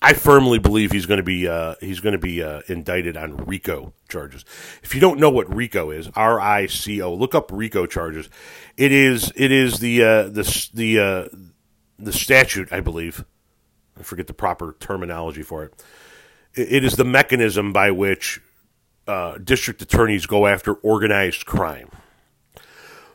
I 0.00 0.12
firmly 0.12 0.58
believe 0.58 0.92
he's 0.92 1.06
going 1.06 1.18
to 1.18 1.24
be 1.24 1.48
uh, 1.48 1.74
he's 1.80 2.00
going 2.00 2.12
to 2.12 2.18
be 2.18 2.42
uh, 2.42 2.62
indicted 2.68 3.16
on 3.16 3.36
RICO 3.36 3.92
charges. 4.08 4.44
If 4.82 4.94
you 4.94 5.00
don't 5.00 5.18
know 5.18 5.30
what 5.30 5.52
RICO 5.52 5.90
is, 5.90 6.08
R 6.14 6.40
I 6.40 6.66
C 6.66 7.02
O, 7.02 7.12
look 7.12 7.34
up 7.34 7.50
RICO 7.52 7.86
charges. 7.86 8.28
It 8.76 8.92
is 8.92 9.32
it 9.34 9.50
is 9.50 9.80
the 9.80 10.02
uh, 10.02 10.22
the 10.24 10.68
the 10.72 10.98
uh, 11.00 11.36
the 11.98 12.12
statute, 12.12 12.72
I 12.72 12.80
believe. 12.80 13.24
I 13.98 14.02
forget 14.04 14.28
the 14.28 14.34
proper 14.34 14.76
terminology 14.78 15.42
for 15.42 15.64
it. 15.64 15.82
It 16.54 16.84
is 16.84 16.94
the 16.94 17.04
mechanism 17.04 17.72
by 17.72 17.90
which 17.90 18.40
uh, 19.08 19.38
district 19.38 19.82
attorneys 19.82 20.26
go 20.26 20.46
after 20.46 20.74
organized 20.74 21.44
crime. 21.44 21.90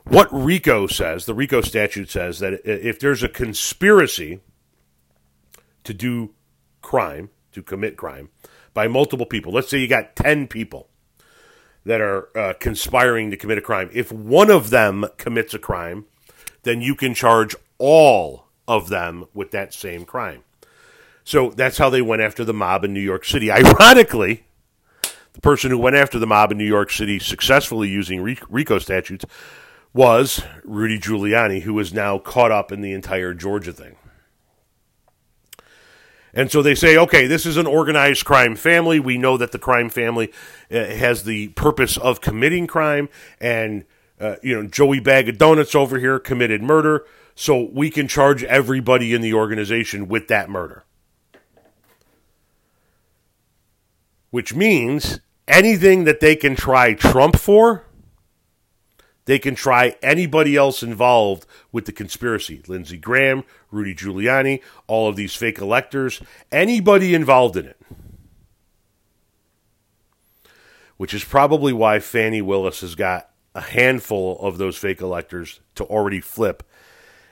What 0.05 0.27
RICO 0.31 0.87
says, 0.87 1.25
the 1.25 1.33
RICO 1.33 1.61
statute 1.61 2.09
says 2.09 2.39
that 2.39 2.61
if 2.65 2.99
there's 2.99 3.23
a 3.23 3.29
conspiracy 3.29 4.41
to 5.83 5.93
do 5.93 6.33
crime, 6.81 7.29
to 7.53 7.63
commit 7.63 7.97
crime, 7.97 8.29
by 8.73 8.87
multiple 8.87 9.25
people, 9.25 9.53
let's 9.53 9.69
say 9.69 9.77
you 9.77 9.87
got 9.87 10.15
10 10.15 10.47
people 10.47 10.89
that 11.85 12.01
are 12.01 12.29
uh, 12.37 12.53
conspiring 12.59 13.31
to 13.31 13.37
commit 13.37 13.57
a 13.57 13.61
crime, 13.61 13.89
if 13.93 14.11
one 14.11 14.49
of 14.49 14.69
them 14.71 15.05
commits 15.17 15.53
a 15.53 15.59
crime, 15.59 16.05
then 16.63 16.81
you 16.81 16.95
can 16.95 17.13
charge 17.13 17.55
all 17.77 18.47
of 18.67 18.89
them 18.89 19.25
with 19.33 19.51
that 19.51 19.73
same 19.73 20.05
crime. 20.05 20.43
So 21.23 21.51
that's 21.51 21.77
how 21.77 21.89
they 21.89 22.01
went 22.01 22.21
after 22.21 22.43
the 22.43 22.53
mob 22.53 22.83
in 22.83 22.93
New 22.93 22.99
York 22.99 23.23
City. 23.23 23.49
Ironically, 23.51 24.45
the 25.33 25.41
person 25.41 25.71
who 25.71 25.77
went 25.77 25.95
after 25.95 26.19
the 26.19 26.27
mob 26.27 26.51
in 26.51 26.57
New 26.57 26.65
York 26.65 26.91
City 26.91 27.19
successfully 27.19 27.89
using 27.89 28.21
RICO 28.21 28.79
statutes 28.79 29.25
was 29.93 30.41
Rudy 30.63 30.99
Giuliani, 30.99 31.61
who 31.61 31.77
is 31.79 31.93
now 31.93 32.17
caught 32.17 32.51
up 32.51 32.71
in 32.71 32.81
the 32.81 32.93
entire 32.93 33.33
Georgia 33.33 33.71
thing. 33.71 33.95
And 36.33 36.51
so 36.51 36.63
they 36.63 36.73
say, 36.73 36.97
okay, 36.97 37.27
this 37.27 37.45
is 37.45 37.57
an 37.57 37.67
organized 37.67 38.25
crime 38.25 38.55
family. 38.55 38.99
We 38.99 39.19
know 39.19 39.37
that 39.37 39.51
the 39.51 39.59
crime 39.59 39.89
family 39.89 40.31
uh, 40.71 40.85
has 40.85 41.23
the 41.23 41.49
purpose 41.49 41.95
of 41.95 42.21
committing 42.21 42.65
crime, 42.65 43.07
and 43.39 43.85
uh, 44.19 44.37
you 44.41 44.55
know 44.55 44.67
Joey 44.67 44.99
Bag 44.99 45.29
of 45.29 45.37
Donuts 45.37 45.75
over 45.75 45.99
here 45.99 46.17
committed 46.17 46.63
murder, 46.63 47.05
so 47.35 47.69
we 47.71 47.91
can 47.91 48.07
charge 48.07 48.43
everybody 48.43 49.13
in 49.13 49.21
the 49.21 49.33
organization 49.35 50.07
with 50.07 50.27
that 50.29 50.49
murder. 50.49 50.85
Which 54.31 54.55
means 54.55 55.19
anything 55.47 56.05
that 56.05 56.19
they 56.19 56.35
can 56.35 56.55
try 56.55 56.95
Trump 56.95 57.35
for 57.35 57.85
they 59.25 59.39
can 59.39 59.55
try 59.55 59.95
anybody 60.01 60.55
else 60.55 60.83
involved 60.83 61.45
with 61.71 61.85
the 61.85 61.91
conspiracy 61.91 62.61
Lindsey 62.67 62.97
Graham, 62.97 63.43
Rudy 63.71 63.95
Giuliani, 63.95 64.61
all 64.87 65.07
of 65.07 65.15
these 65.15 65.35
fake 65.35 65.59
electors, 65.59 66.21
anybody 66.51 67.13
involved 67.15 67.55
in 67.55 67.65
it. 67.65 67.79
Which 70.97 71.13
is 71.13 71.23
probably 71.23 71.73
why 71.73 71.99
Fani 71.99 72.41
Willis 72.41 72.81
has 72.81 72.95
got 72.95 73.29
a 73.55 73.61
handful 73.61 74.37
of 74.39 74.57
those 74.57 74.77
fake 74.77 75.01
electors 75.01 75.59
to 75.75 75.83
already 75.85 76.19
flip 76.19 76.63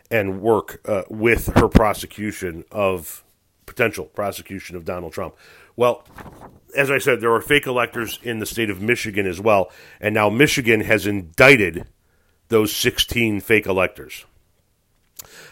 and 0.09 0.41
work 0.41 0.81
uh, 0.85 1.03
with 1.09 1.47
her 1.55 1.67
prosecution 1.67 2.65
of 2.71 3.23
potential 3.65 4.05
prosecution 4.05 4.75
of 4.75 4.85
Donald 4.85 5.13
Trump. 5.13 5.35
Well, 5.75 6.05
as 6.75 6.91
I 6.91 6.97
said, 6.97 7.21
there 7.21 7.33
are 7.33 7.41
fake 7.41 7.67
electors 7.67 8.19
in 8.23 8.39
the 8.39 8.45
state 8.45 8.69
of 8.69 8.81
Michigan 8.81 9.27
as 9.27 9.39
well, 9.39 9.71
and 9.99 10.13
now 10.13 10.29
Michigan 10.29 10.81
has 10.81 11.05
indicted 11.05 11.85
those 12.49 12.75
16 12.75 13.41
fake 13.41 13.65
electors. 13.65 14.25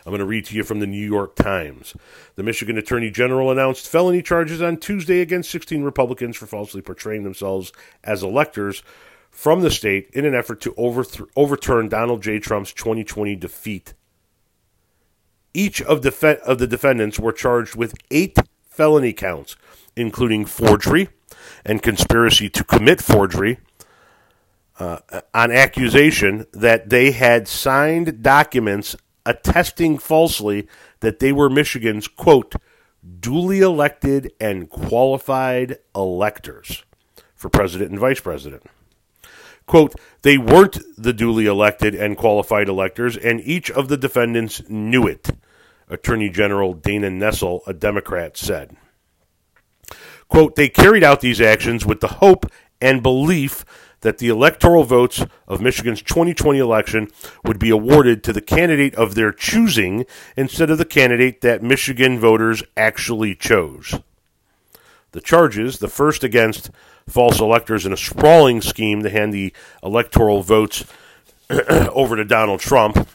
I'm 0.06 0.12
going 0.12 0.20
to 0.20 0.26
read 0.26 0.46
to 0.46 0.56
you 0.56 0.64
from 0.64 0.80
the 0.80 0.88
New 0.88 1.06
York 1.06 1.36
Times. 1.36 1.96
The 2.36 2.44
Michigan 2.44 2.78
Attorney 2.78 3.12
General 3.12 3.52
announced 3.52 3.88
felony 3.88 4.22
charges 4.22 4.62
on 4.62 4.78
Tuesday 4.78 5.22
against 5.22 5.52
16 5.52 5.84
Republicans 5.84 6.38
for 6.38 6.48
falsely 6.48 6.82
portraying 6.82 7.24
themselves 7.24 7.72
as 8.04 8.24
electors 8.24 8.82
from 9.30 9.62
the 9.62 9.72
state 9.72 10.10
in 10.14 10.26
an 10.26 10.34
effort 10.34 10.62
to 10.62 10.74
overturn 11.36 11.90
Donald 11.90 12.24
J. 12.24 12.40
Trump's 12.40 12.74
2020 12.74 13.36
defeat. 13.36 13.94
Each 15.54 15.82
of, 15.82 16.02
def- 16.02 16.24
of 16.24 16.60
the 16.60 16.68
defendants 16.68 17.20
were 17.20 17.32
charged 17.32 17.76
with 17.76 17.96
eight 18.12 18.38
felony 18.68 19.14
counts, 19.14 19.56
including 20.00 20.46
forgery 20.46 21.10
and 21.66 21.84
conspiracy 21.84 22.50
to 22.50 22.64
commit 22.64 23.02
forgery, 23.02 23.60
uh, 24.80 25.00
on 25.34 25.52
accusation 25.52 26.46
that 26.54 26.90
they 26.90 27.12
had 27.12 27.48
signed 27.48 28.24
documents 28.24 28.96
attesting 29.26 29.98
falsely 29.98 30.68
that 31.02 31.20
they 31.20 31.32
were 31.32 31.50
Michigan's, 31.50 32.08
quote, 32.08 32.56
duly 33.20 33.60
elected 33.60 34.32
and 34.40 34.70
qualified 34.70 35.78
electors 35.96 36.84
for 37.36 37.50
president 37.50 37.92
and 37.92 38.00
vice 38.00 38.20
president. 38.20 38.64
Quote, 39.66 39.94
they 40.24 40.38
weren't 40.38 40.80
the 40.98 41.14
duly 41.14 41.46
elected 41.46 41.94
and 41.94 42.18
qualified 42.18 42.68
electors, 42.68 43.16
and 43.16 43.40
each 43.42 43.70
of 43.70 43.88
the 43.88 43.98
defendants 43.98 44.68
knew 44.68 45.06
it, 45.06 45.30
Attorney 45.88 46.30
General 46.30 46.74
Dana 46.74 47.10
Nessel, 47.10 47.62
a 47.68 47.74
Democrat, 47.74 48.36
said. 48.36 48.76
Quote, 50.30 50.56
they 50.56 50.70
carried 50.70 51.04
out 51.04 51.22
these 51.22 51.42
actions 51.42 51.86
with 51.86 52.00
the 52.00 52.08
hope 52.08 52.46
and 52.80 53.04
belief 53.04 53.66
that 54.02 54.20
the 54.20 54.30
electoral 54.30 54.84
votes 54.84 55.26
of 55.48 55.60
Michigan's 55.60 56.02
2020 56.02 56.60
election 56.60 57.08
would 57.44 57.60
be 57.60 57.70
awarded 57.70 58.24
to 58.24 58.32
the 58.32 58.42
candidate 58.42 58.96
of 58.96 59.16
their 59.16 59.32
choosing 59.32 60.06
instead 60.38 60.70
of 60.70 60.78
the 60.78 60.86
candidate 60.86 61.42
that 61.42 61.64
Michigan 61.64 62.20
voters 62.20 62.64
actually 62.78 63.36
chose. 63.36 64.00
The 65.12 65.20
charges, 65.20 65.80
the 65.80 65.88
first 65.88 66.24
against 66.24 66.70
false 67.08 67.40
electors 67.40 67.86
in 67.86 67.92
a 67.92 67.98
sprawling 67.98 68.62
scheme 68.62 69.02
to 69.04 69.10
hand 69.10 69.34
the 69.34 69.52
electoral 69.84 70.44
votes 70.44 70.86
over 71.50 72.16
to 72.16 72.24
Donald 72.24 72.60
Trump, 72.60 73.10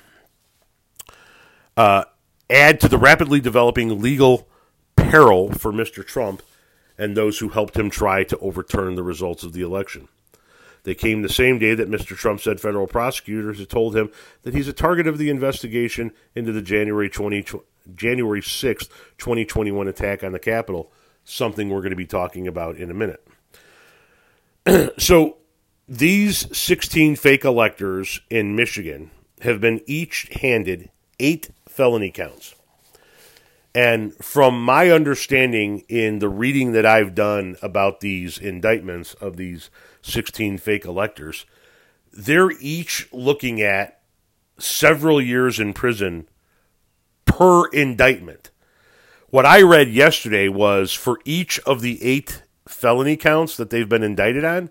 uh, 1.77 2.05
add 2.51 2.81
to 2.81 2.89
the 2.89 2.99
rapidly 2.99 3.41
developing 3.41 4.03
legal 4.03 4.49
peril 4.97 5.53
for 5.53 5.73
Mr. 5.73 6.05
Trump 6.05 6.43
and 6.99 7.17
those 7.17 7.39
who 7.39 7.49
helped 7.49 7.77
him 7.77 7.91
try 7.91 8.25
to 8.25 8.39
overturn 8.39 8.95
the 8.95 9.03
results 9.03 9.43
of 9.43 9.53
the 9.53 9.63
election. 9.63 10.09
They 10.85 10.95
came 10.95 11.23
the 11.23 11.29
same 11.29 11.59
day 11.59 11.75
that 11.75 11.91
Mr. 11.91 12.15
Trump 12.15 12.41
said 12.41 12.61
federal 12.61 12.87
prosecutors 12.87 13.59
had 13.59 13.71
told 13.71 13.97
him 13.97 14.11
that 14.43 14.55
he's 14.55 14.69
a 14.69 14.73
target 14.73 15.07
of 15.07 15.17
the 15.17 15.31
investigation 15.31 16.13
into 16.35 16.53
the 16.53 16.61
January 16.61 17.09
20, 17.09 17.47
January 17.95 18.43
6th, 18.43 18.89
2021 19.17 19.89
attack 19.89 20.23
on 20.23 20.33
the 20.33 20.39
Capitol, 20.39 20.93
something 21.25 21.71
we're 21.71 21.81
going 21.81 21.91
to 21.91 21.97
be 21.97 22.07
talking 22.07 22.47
about 22.47 22.77
in 22.77 22.91
a 22.91 22.95
minute. 22.95 23.27
so 24.99 25.39
these 25.89 26.57
16 26.57 27.17
fake 27.17 27.45
electors 27.45 28.21
in 28.29 28.55
Michigan 28.55 29.11
have 29.41 29.61
been 29.61 29.81
each 29.87 30.29
handed 30.41 30.91
eight 31.19 31.51
felony 31.67 32.11
counts. 32.11 32.55
And 33.75 34.15
from 34.23 34.63
my 34.63 34.91
understanding 34.91 35.85
in 35.89 36.21
the 36.21 36.29
reading 36.29 36.73
that 36.73 36.87
I've 36.87 37.15
done 37.15 37.57
about 37.61 38.01
these 38.01 38.39
indictments 38.39 39.15
of 39.15 39.37
these 39.37 39.69
16 40.03 40.59
fake 40.59 40.85
electors, 40.85 41.45
they're 42.13 42.53
each 42.61 43.09
looking 43.13 43.61
at 43.61 44.01
several 44.59 45.21
years 45.21 45.59
in 45.59 45.73
prison 45.73 46.29
per 47.25 47.67
indictment. 47.71 48.53
What 49.31 49.45
I 49.45 49.63
read 49.63 49.89
yesterday 49.89 50.47
was 50.47 50.93
for 50.93 51.19
each 51.25 51.59
of 51.61 51.81
the 51.81 52.01
eight 52.05 52.43
felony 52.69 53.17
counts 53.17 53.57
that 53.57 53.71
they've 53.71 53.89
been 53.89 54.05
indicted 54.05 54.45
on, 54.45 54.71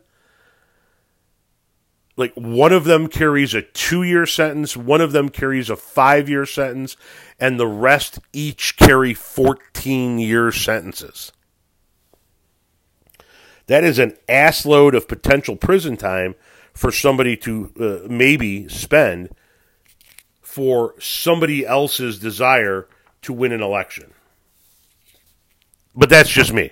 like 2.15 2.33
one 2.35 2.71
of 2.71 2.83
them 2.83 3.07
carries 3.07 3.53
a 3.53 3.61
two 3.61 4.03
year 4.03 4.25
sentence, 4.25 4.77
one 4.77 5.01
of 5.01 5.11
them 5.11 5.29
carries 5.29 5.69
a 5.69 5.75
five 5.75 6.29
year 6.29 6.45
sentence, 6.45 6.95
and 7.39 7.59
the 7.59 7.67
rest 7.67 8.19
each 8.31 8.77
carry 8.77 9.13
14 9.13 10.19
year 10.19 10.51
sentences. 10.51 11.31
That 13.67 13.83
is 13.83 13.97
an 13.97 14.17
assload 14.27 14.93
of 14.93 15.07
potential 15.07 15.55
prison 15.55 15.97
time 15.97 16.35
for 16.73 16.91
somebody 16.91 17.37
to 17.37 17.71
uh, 17.79 18.07
maybe 18.09 18.67
spend 18.67 19.29
for 20.41 20.93
somebody 20.99 21.65
else's 21.65 22.19
desire 22.19 22.87
to 23.21 23.33
win 23.33 23.51
an 23.51 23.61
election. 23.61 24.13
But 25.95 26.09
that's 26.09 26.29
just 26.29 26.53
me. 26.53 26.71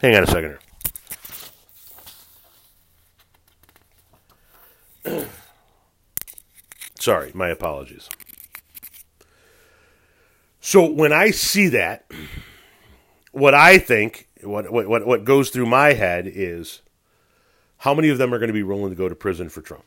Hang 0.00 0.16
on 0.16 0.24
a 0.24 0.26
second 0.26 0.50
here. 0.50 0.58
Sorry, 6.98 7.32
my 7.34 7.48
apologies. 7.48 8.08
So 10.60 10.88
when 10.88 11.12
I 11.12 11.30
see 11.30 11.68
that, 11.68 12.10
what 13.32 13.54
I 13.54 13.78
think, 13.78 14.28
what 14.42 14.70
what 14.72 15.06
what 15.06 15.24
goes 15.24 15.50
through 15.50 15.66
my 15.66 15.92
head 15.94 16.30
is, 16.32 16.80
how 17.78 17.94
many 17.94 18.08
of 18.08 18.18
them 18.18 18.32
are 18.32 18.38
going 18.38 18.48
to 18.48 18.54
be 18.54 18.62
willing 18.62 18.90
to 18.90 18.96
go 18.96 19.08
to 19.08 19.14
prison 19.14 19.48
for 19.48 19.60
Trump? 19.60 19.84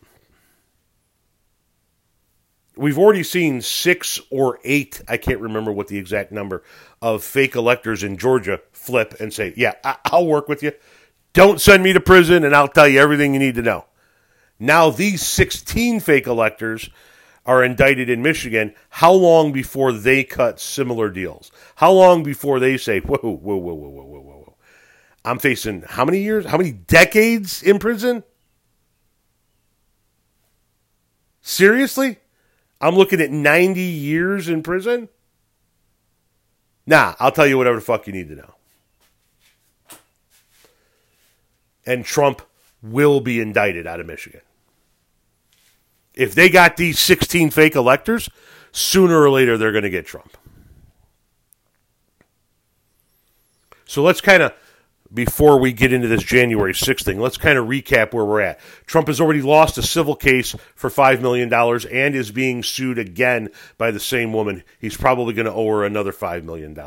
We've 2.77 2.97
already 2.97 3.23
seen 3.23 3.61
six 3.61 4.19
or 4.29 4.59
eight, 4.65 5.01
I 5.07 5.15
can't 5.15 5.39
remember 5.39 5.71
what 5.71 5.87
the 5.87 5.97
exact 5.97 6.33
number, 6.33 6.61
of 7.01 7.23
fake 7.23 7.55
electors 7.55 8.03
in 8.03 8.17
Georgia 8.17 8.59
flip 8.73 9.15
and 9.19 9.33
say, 9.33 9.53
Yeah, 9.55 9.75
I- 9.83 9.97
I'll 10.05 10.27
work 10.27 10.49
with 10.49 10.61
you. 10.61 10.73
Don't 11.31 11.61
send 11.61 11.83
me 11.83 11.93
to 11.93 12.01
prison 12.01 12.43
and 12.43 12.53
I'll 12.53 12.67
tell 12.67 12.87
you 12.87 12.99
everything 12.99 13.33
you 13.33 13.39
need 13.39 13.55
to 13.55 13.61
know. 13.61 13.85
Now, 14.59 14.89
these 14.89 15.21
16 15.21 15.99
fake 15.99 16.27
electors 16.27 16.89
are 17.45 17.63
indicted 17.63 18.09
in 18.09 18.21
Michigan. 18.21 18.73
How 18.89 19.11
long 19.11 19.51
before 19.51 19.91
they 19.91 20.23
cut 20.23 20.59
similar 20.59 21.09
deals? 21.09 21.51
How 21.75 21.91
long 21.91 22.23
before 22.23 22.59
they 22.59 22.77
say, 22.77 22.99
Whoa, 22.99 23.17
whoa, 23.17 23.31
whoa, 23.31 23.55
whoa, 23.57 23.73
whoa, 23.73 23.89
whoa, 23.89 24.03
whoa, 24.03 24.19
whoa. 24.21 24.55
I'm 25.23 25.39
facing 25.39 25.81
how 25.81 26.05
many 26.05 26.19
years? 26.19 26.45
How 26.45 26.57
many 26.57 26.71
decades 26.71 27.61
in 27.61 27.79
prison? 27.79 28.23
Seriously? 31.41 32.17
I'm 32.81 32.95
looking 32.95 33.21
at 33.21 33.31
90 33.31 33.81
years 33.81 34.49
in 34.49 34.63
prison? 34.63 35.09
Nah, 36.85 37.15
I'll 37.19 37.31
tell 37.31 37.47
you 37.47 37.57
whatever 37.57 37.77
the 37.77 37.81
fuck 37.81 38.07
you 38.07 38.13
need 38.13 38.29
to 38.29 38.35
know. 38.35 38.55
And 41.85 42.03
Trump 42.03 42.41
will 42.85 43.19
be 43.21 43.39
indicted 43.39 43.87
out 43.87 43.99
of 43.99 44.05
Michigan. 44.05 44.41
If 46.13 46.33
they 46.33 46.49
got 46.49 46.77
these 46.77 46.99
16 46.99 47.49
fake 47.51 47.75
electors, 47.75 48.29
sooner 48.71 49.19
or 49.19 49.29
later 49.29 49.57
they're 49.57 49.71
going 49.71 49.83
to 49.83 49.89
get 49.89 50.05
Trump. 50.05 50.37
So 53.85 54.01
let's 54.01 54.21
kind 54.21 54.43
of 54.43 54.53
before 55.13 55.59
we 55.59 55.71
get 55.71 55.93
into 55.93 56.07
this 56.07 56.23
January 56.23 56.73
6th 56.73 57.03
thing, 57.03 57.19
let's 57.19 57.37
kind 57.37 57.57
of 57.57 57.67
recap 57.67 58.13
where 58.13 58.25
we're 58.25 58.41
at. 58.41 58.59
Trump 58.87 59.07
has 59.07 59.21
already 59.21 59.41
lost 59.41 59.77
a 59.77 59.83
civil 59.83 60.15
case 60.15 60.55
for 60.75 60.89
$5 60.89 61.21
million 61.21 61.51
and 61.53 62.15
is 62.15 62.31
being 62.31 62.63
sued 62.63 62.97
again 62.97 63.49
by 63.77 63.91
the 63.91 63.99
same 63.99 64.33
woman. 64.33 64.63
He's 64.79 64.97
probably 64.97 65.33
going 65.33 65.45
to 65.45 65.53
owe 65.53 65.67
her 65.67 65.85
another 65.85 66.11
$5 66.11 66.43
million. 66.43 66.77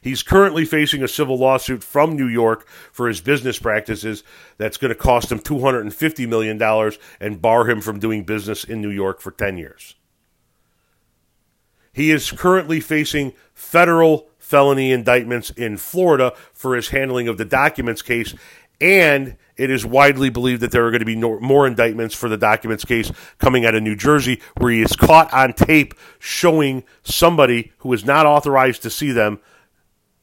He's 0.00 0.22
currently 0.22 0.64
facing 0.64 1.02
a 1.02 1.08
civil 1.08 1.38
lawsuit 1.38 1.84
from 1.84 2.16
New 2.16 2.26
York 2.26 2.66
for 2.92 3.06
his 3.06 3.20
business 3.20 3.58
practices 3.58 4.24
that's 4.56 4.78
going 4.78 4.90
to 4.90 4.94
cost 4.94 5.30
him 5.30 5.38
$250 5.38 6.28
million 6.28 6.60
and 7.20 7.42
bar 7.42 7.68
him 7.68 7.80
from 7.80 7.98
doing 7.98 8.24
business 8.24 8.64
in 8.64 8.80
New 8.80 8.90
York 8.90 9.20
for 9.20 9.30
10 9.30 9.58
years. 9.58 9.94
He 11.92 12.12
is 12.12 12.30
currently 12.30 12.80
facing 12.80 13.32
federal 13.54 14.30
felony 14.48 14.92
indictments 14.92 15.50
in 15.50 15.76
Florida 15.76 16.32
for 16.54 16.74
his 16.74 16.88
handling 16.88 17.28
of 17.28 17.36
the 17.36 17.44
documents 17.44 18.00
case. 18.00 18.34
And 18.80 19.36
it 19.58 19.68
is 19.68 19.84
widely 19.84 20.30
believed 20.30 20.62
that 20.62 20.70
there 20.70 20.86
are 20.86 20.90
going 20.90 21.00
to 21.00 21.04
be 21.04 21.16
no, 21.16 21.38
more 21.40 21.66
indictments 21.66 22.14
for 22.14 22.30
the 22.30 22.38
documents 22.38 22.82
case 22.82 23.12
coming 23.36 23.66
out 23.66 23.74
of 23.74 23.82
New 23.82 23.94
Jersey, 23.94 24.40
where 24.56 24.70
he 24.70 24.80
is 24.80 24.96
caught 24.96 25.30
on 25.34 25.52
tape 25.52 25.92
showing 26.18 26.82
somebody 27.02 27.72
who 27.78 27.92
is 27.92 28.06
not 28.06 28.24
authorized 28.24 28.82
to 28.82 28.90
see 28.90 29.12
them 29.12 29.38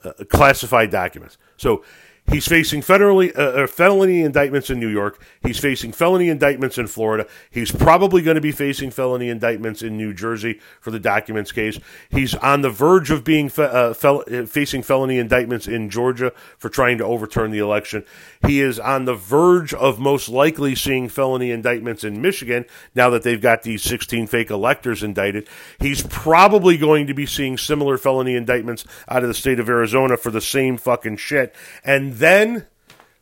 uh, 0.04 0.14
classified 0.28 0.90
documents. 0.90 1.38
So 1.58 1.84
He's 2.28 2.48
facing 2.48 2.82
federally, 2.82 3.38
uh, 3.38 3.64
uh, 3.64 3.68
felony 3.68 4.22
indictments 4.22 4.72
in 4.72 4.80
New 4.80 4.90
York. 4.90 5.22
He's 5.44 5.60
facing 5.60 5.92
felony 5.92 6.28
indictments 6.28 6.80
in 6.80 6.88
Florida. 6.88 7.28
He's 7.52 7.72
probably 7.72 8.24
going 8.24 8.36
to 8.36 8.42
be 8.42 8.52
facing 8.52 8.90
felony 8.90 9.30
indictments 9.30 9.84
in 9.84 9.96
New 9.96 10.12
Jersey 10.12 10.60
for 10.82 10.90
the 10.90 11.00
documents 11.00 11.52
case. 11.52 11.80
He's 12.10 12.34
on 12.34 12.62
the 12.62 12.72
verge 12.72 13.12
of 13.12 13.24
being 13.24 13.48
fe- 13.48 13.70
uh, 13.72 13.94
fel- 13.94 14.24
uh, 14.32 14.48
facing 14.48 14.82
felony 14.82 15.20
indictments 15.20 15.68
in 15.68 15.92
Georgia 15.92 16.34
for 16.58 16.70
trying 16.70 16.98
to 16.98 17.06
overturn 17.06 17.52
the 17.52 17.60
election. 17.60 18.04
He 18.48 18.60
is 18.60 18.80
on 18.80 19.06
the 19.06 19.16
verge 19.16 19.74
of 19.76 20.00
most 20.00 20.28
likely 20.28 20.74
seeing 20.74 21.10
felony 21.10 21.52
indictments 21.52 22.04
in 22.04 22.24
Michigan 22.24 22.66
now 22.96 23.12
that 23.12 23.22
they've 23.22 23.42
got 23.42 23.62
these 23.62 23.84
16 23.84 24.26
fake 24.26 24.50
electors 24.50 25.04
indicted. 25.04 25.48
He's 25.80 26.02
probably 26.02 26.76
going 26.78 27.06
to 27.06 27.14
be 27.14 27.28
seeing 27.28 27.56
similar 27.56 28.00
felony 28.00 28.36
indictments 28.36 28.84
out 29.08 29.22
of 29.22 29.28
the 29.28 29.36
state 29.36 29.60
of 29.60 29.70
Arizona 29.70 30.18
for 30.18 30.32
the 30.32 30.42
same 30.42 30.78
fucking 30.78 31.18
shit. 31.18 31.54
And 31.84 32.15
then 32.20 32.68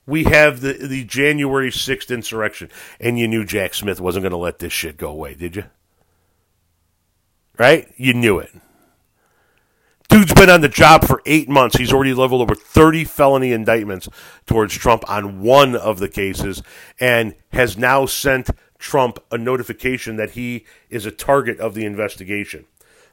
we 0.06 0.26
have 0.26 0.62
the 0.62 0.74
the 0.74 1.04
January 1.06 1.70
6th 1.70 2.14
insurrection. 2.14 2.70
And 3.00 3.18
you 3.18 3.28
knew 3.28 3.46
Jack 3.46 3.74
Smith 3.74 4.02
wasn't 4.02 4.24
going 4.24 4.32
to 4.32 4.38
let 4.38 4.60
this 4.60 4.74
shit 4.74 4.98
go 4.98 5.10
away, 5.10 5.36
did 5.36 5.56
you? 5.56 5.66
Right? 7.58 7.88
You 7.98 8.14
knew 8.14 8.40
it. 8.40 8.52
Dude's 10.10 10.34
been 10.34 10.50
on 10.50 10.62
the 10.62 10.70
job 10.70 11.06
for 11.06 11.22
eight 11.26 11.50
months. 11.50 11.78
He's 11.78 11.92
already 11.92 12.14
leveled 12.14 12.42
over 12.42 12.54
30 12.54 13.04
felony 13.04 13.52
indictments 13.52 14.08
towards 14.46 14.76
Trump 14.76 15.04
on 15.10 15.42
one 15.42 15.76
of 15.76 15.98
the 15.98 16.10
cases 16.10 16.62
and 17.00 17.34
has 17.52 17.78
now 17.80 18.06
sent 18.06 18.52
Trump 18.78 19.18
a 19.32 19.40
notification 19.40 20.18
that 20.18 20.32
he 20.32 20.66
is 20.90 21.08
a 21.08 21.12
target 21.12 21.60
of 21.60 21.74
the 21.74 21.86
investigation. 21.86 22.66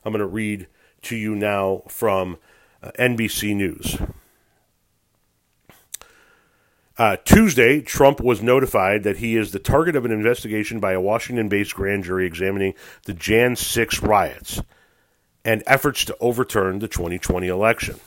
I'm 0.04 0.12
going 0.12 0.20
to 0.20 0.26
read 0.26 0.66
to 1.02 1.16
you 1.16 1.34
now 1.34 1.84
from 1.88 2.36
uh, 2.82 2.90
NBC 2.98 3.56
News. 3.56 3.96
Uh, 7.00 7.16
Tuesday, 7.24 7.80
Trump 7.80 8.20
was 8.20 8.42
notified 8.42 9.04
that 9.04 9.16
he 9.16 9.34
is 9.34 9.52
the 9.52 9.58
target 9.58 9.96
of 9.96 10.04
an 10.04 10.10
investigation 10.12 10.80
by 10.80 10.92
a 10.92 11.00
Washington 11.00 11.48
based 11.48 11.74
grand 11.74 12.04
jury 12.04 12.26
examining 12.26 12.74
the 13.06 13.14
Jan 13.14 13.56
6 13.56 14.02
riots 14.02 14.60
and 15.42 15.62
efforts 15.66 16.04
to 16.04 16.16
overturn 16.20 16.78
the 16.78 16.88
2020 16.88 17.48
election. 17.48 17.98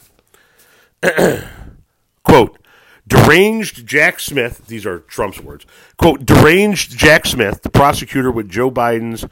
Quote, 2.24 2.60
deranged 3.08 3.88
Jack 3.88 4.20
Smith, 4.20 4.68
these 4.68 4.86
are 4.86 5.00
Trump's 5.00 5.42
words, 5.42 5.66
quote, 5.98 6.24
deranged 6.24 6.96
Jack 6.96 7.26
Smith, 7.26 7.64
the 7.64 7.72
prosecutor 7.72 8.32
with 8.32 8.48
Joe 8.48 8.70
Biden's 8.70 9.26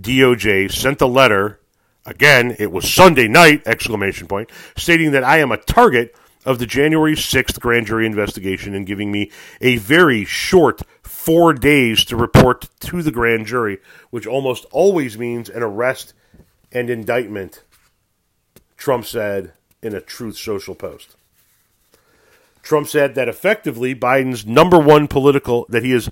DOJ, 0.00 0.72
sent 0.72 1.00
a 1.00 1.06
letter, 1.06 1.60
again, 2.04 2.56
it 2.58 2.72
was 2.72 2.92
Sunday 2.92 3.28
night, 3.28 3.62
exclamation 3.66 4.26
point, 4.26 4.50
stating 4.76 5.12
that 5.12 5.22
I 5.22 5.38
am 5.38 5.52
a 5.52 5.58
target 5.58 6.12
of 6.46 6.58
the 6.58 6.66
January 6.66 7.14
6th 7.14 7.60
grand 7.60 7.86
jury 7.86 8.06
investigation 8.06 8.74
and 8.74 8.86
giving 8.86 9.10
me 9.10 9.30
a 9.60 9.76
very 9.76 10.24
short 10.24 10.80
four 11.02 11.52
days 11.52 12.04
to 12.04 12.16
report 12.16 12.68
to 12.80 13.02
the 13.02 13.10
grand 13.10 13.46
jury, 13.46 13.78
which 14.10 14.26
almost 14.26 14.64
always 14.70 15.18
means 15.18 15.50
an 15.50 15.62
arrest 15.62 16.14
and 16.70 16.88
indictment, 16.88 17.64
Trump 18.76 19.04
said 19.04 19.52
in 19.82 19.94
a 19.94 20.00
Truth 20.00 20.36
Social 20.36 20.74
post. 20.74 21.16
Trump 22.62 22.88
said 22.88 23.14
that 23.14 23.28
effectively 23.28 23.94
Biden's 23.94 24.46
number 24.46 24.78
one 24.78 25.08
political, 25.08 25.66
that 25.68 25.84
he 25.84 25.92
is, 25.92 26.10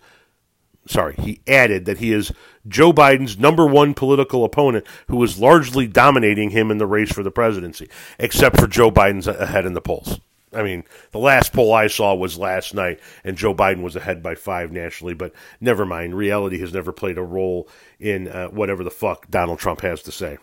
sorry, 0.86 1.14
he 1.16 1.40
added 1.46 1.84
that 1.84 1.98
he 1.98 2.12
is 2.12 2.32
Joe 2.66 2.92
Biden's 2.92 3.38
number 3.38 3.66
one 3.66 3.94
political 3.94 4.44
opponent 4.44 4.86
who 5.08 5.22
is 5.22 5.38
largely 5.38 5.86
dominating 5.86 6.50
him 6.50 6.70
in 6.70 6.78
the 6.78 6.86
race 6.86 7.12
for 7.12 7.22
the 7.22 7.30
presidency, 7.30 7.88
except 8.18 8.58
for 8.58 8.66
Joe 8.66 8.90
Biden's 8.90 9.26
ahead 9.26 9.66
in 9.66 9.74
the 9.74 9.80
polls. 9.80 10.20
I 10.52 10.62
mean, 10.62 10.84
the 11.10 11.18
last 11.18 11.52
poll 11.52 11.72
I 11.72 11.88
saw 11.88 12.14
was 12.14 12.38
last 12.38 12.74
night, 12.74 13.00
and 13.24 13.36
Joe 13.36 13.54
Biden 13.54 13.82
was 13.82 13.96
ahead 13.96 14.22
by 14.22 14.34
five 14.34 14.70
nationally, 14.70 15.14
but 15.14 15.32
never 15.60 15.84
mind. 15.84 16.14
Reality 16.14 16.58
has 16.60 16.72
never 16.72 16.92
played 16.92 17.18
a 17.18 17.22
role 17.22 17.68
in 17.98 18.28
uh, 18.28 18.48
whatever 18.48 18.84
the 18.84 18.90
fuck 18.90 19.28
Donald 19.28 19.58
Trump 19.58 19.80
has 19.80 20.02
to 20.02 20.12
say. 20.12 20.38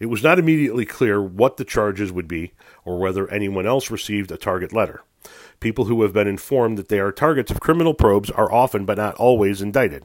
It 0.00 0.06
was 0.06 0.24
not 0.24 0.40
immediately 0.40 0.84
clear 0.84 1.22
what 1.22 1.56
the 1.56 1.64
charges 1.64 2.10
would 2.10 2.26
be 2.26 2.52
or 2.84 2.98
whether 2.98 3.30
anyone 3.30 3.66
else 3.66 3.90
received 3.90 4.32
a 4.32 4.36
target 4.36 4.72
letter. 4.72 5.02
People 5.64 5.86
who 5.86 6.02
have 6.02 6.12
been 6.12 6.28
informed 6.28 6.76
that 6.76 6.90
they 6.90 7.00
are 7.00 7.10
targets 7.10 7.50
of 7.50 7.58
criminal 7.58 7.94
probes 7.94 8.30
are 8.30 8.52
often 8.52 8.84
but 8.84 8.98
not 8.98 9.14
always 9.14 9.62
indicted. 9.62 10.04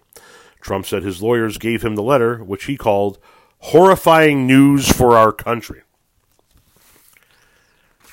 Trump 0.62 0.86
said 0.86 1.04
his 1.04 1.22
lawyers 1.22 1.58
gave 1.58 1.84
him 1.84 1.96
the 1.96 2.02
letter, 2.02 2.42
which 2.42 2.64
he 2.64 2.78
called 2.78 3.20
horrifying 3.58 4.48
news 4.48 4.90
for 4.90 5.18
our 5.18 5.34
country. 5.34 5.82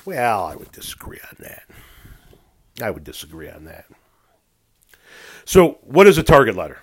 Well, 0.03 0.43
I 0.43 0.57
would 0.57 0.73
disagree 0.73 1.19
on 1.23 1.37
that. 1.39 1.63
I 2.81 2.91
would 2.91 3.05
disagree 3.05 3.49
on 3.49 3.63
that. 3.63 3.85
So, 5.45 5.79
what 5.83 6.05
is 6.05 6.17
a 6.17 6.23
target 6.23 6.57
letter? 6.57 6.79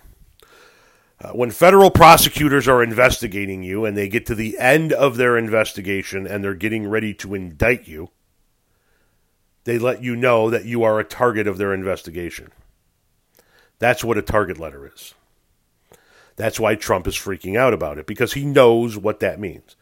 Uh, 1.21 1.33
when 1.33 1.51
federal 1.51 1.91
prosecutors 1.91 2.67
are 2.67 2.83
investigating 2.83 3.63
you 3.63 3.85
and 3.85 3.99
they 3.99 4.09
get 4.09 4.25
to 4.25 4.35
the 4.35 4.59
end 4.59 4.95
of 4.95 5.19
their 5.19 5.37
investigation 5.37 6.27
and 6.27 6.43
they're 6.43 6.55
getting 6.55 6.89
ready 6.89 7.13
to 7.13 7.35
indict 7.35 7.87
you, 7.87 8.09
they 9.65 9.79
let 9.79 10.03
you 10.03 10.15
know 10.15 10.51
that 10.51 10.65
you 10.65 10.83
are 10.83 11.01
a 11.01 11.05
target 11.05 11.47
of 11.47 11.59
their 11.59 11.75
investigation. 11.75 12.53
That's 13.79 14.05
what 14.05 14.19
a 14.19 14.23
target 14.23 14.59
letter 14.59 14.87
is. 14.87 15.15
That's 16.37 16.61
why 16.61 16.75
Trump 16.75 17.07
is 17.07 17.15
freaking 17.15 17.57
out 17.57 17.75
about 17.75 17.99
it 17.99 18.07
because 18.07 18.33
he 18.33 18.45
knows 18.45 18.97
what 18.97 19.21
that 19.21 19.41
means. 19.41 19.77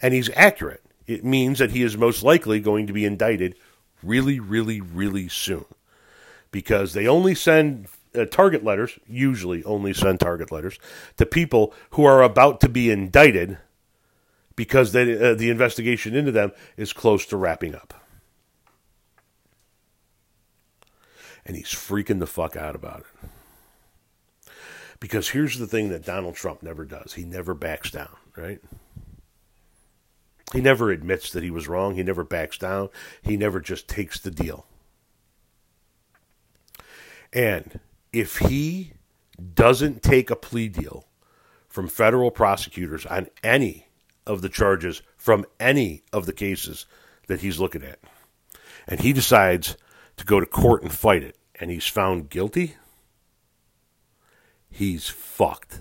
And 0.00 0.14
he's 0.14 0.30
accurate. 0.34 0.82
It 1.06 1.24
means 1.24 1.58
that 1.58 1.70
he 1.70 1.82
is 1.82 1.96
most 1.96 2.22
likely 2.22 2.60
going 2.60 2.86
to 2.86 2.92
be 2.92 3.04
indicted 3.04 3.56
really, 4.02 4.40
really, 4.40 4.80
really 4.80 5.28
soon 5.28 5.64
because 6.50 6.92
they 6.92 7.06
only 7.06 7.34
send 7.34 7.88
uh, 8.14 8.24
target 8.24 8.64
letters, 8.64 8.98
usually 9.06 9.62
only 9.64 9.92
send 9.92 10.20
target 10.20 10.50
letters, 10.50 10.78
to 11.16 11.26
people 11.26 11.74
who 11.90 12.04
are 12.04 12.22
about 12.22 12.60
to 12.60 12.68
be 12.68 12.90
indicted 12.90 13.58
because 14.54 14.92
they, 14.92 15.18
uh, 15.18 15.34
the 15.34 15.50
investigation 15.50 16.14
into 16.14 16.32
them 16.32 16.52
is 16.76 16.92
close 16.92 17.26
to 17.26 17.36
wrapping 17.36 17.74
up. 17.74 18.05
And 21.46 21.56
he's 21.56 21.68
freaking 21.68 22.18
the 22.18 22.26
fuck 22.26 22.56
out 22.56 22.74
about 22.74 23.00
it. 23.00 24.50
Because 24.98 25.30
here's 25.30 25.58
the 25.58 25.66
thing 25.66 25.90
that 25.90 26.04
Donald 26.04 26.34
Trump 26.34 26.62
never 26.62 26.84
does 26.84 27.14
he 27.14 27.24
never 27.24 27.54
backs 27.54 27.90
down, 27.90 28.16
right? 28.36 28.60
He 30.52 30.60
never 30.60 30.90
admits 30.90 31.30
that 31.30 31.42
he 31.42 31.50
was 31.50 31.68
wrong. 31.68 31.94
He 31.94 32.02
never 32.02 32.24
backs 32.24 32.58
down. 32.58 32.88
He 33.22 33.36
never 33.36 33.60
just 33.60 33.88
takes 33.88 34.18
the 34.18 34.30
deal. 34.30 34.66
And 37.32 37.80
if 38.12 38.38
he 38.38 38.92
doesn't 39.54 40.02
take 40.02 40.30
a 40.30 40.36
plea 40.36 40.68
deal 40.68 41.06
from 41.68 41.88
federal 41.88 42.30
prosecutors 42.30 43.04
on 43.06 43.28
any 43.44 43.88
of 44.26 44.40
the 44.40 44.48
charges 44.48 45.02
from 45.16 45.44
any 45.60 46.02
of 46.12 46.26
the 46.26 46.32
cases 46.32 46.86
that 47.26 47.40
he's 47.40 47.60
looking 47.60 47.82
at, 47.82 47.98
and 48.86 49.00
he 49.00 49.12
decides 49.12 49.76
to 50.16 50.24
go 50.24 50.40
to 50.40 50.46
court 50.46 50.82
and 50.82 50.92
fight 50.92 51.22
it, 51.22 51.36
and 51.56 51.70
he's 51.70 51.86
found 51.86 52.30
guilty, 52.30 52.76
he's 54.68 55.08
fucked. 55.08 55.80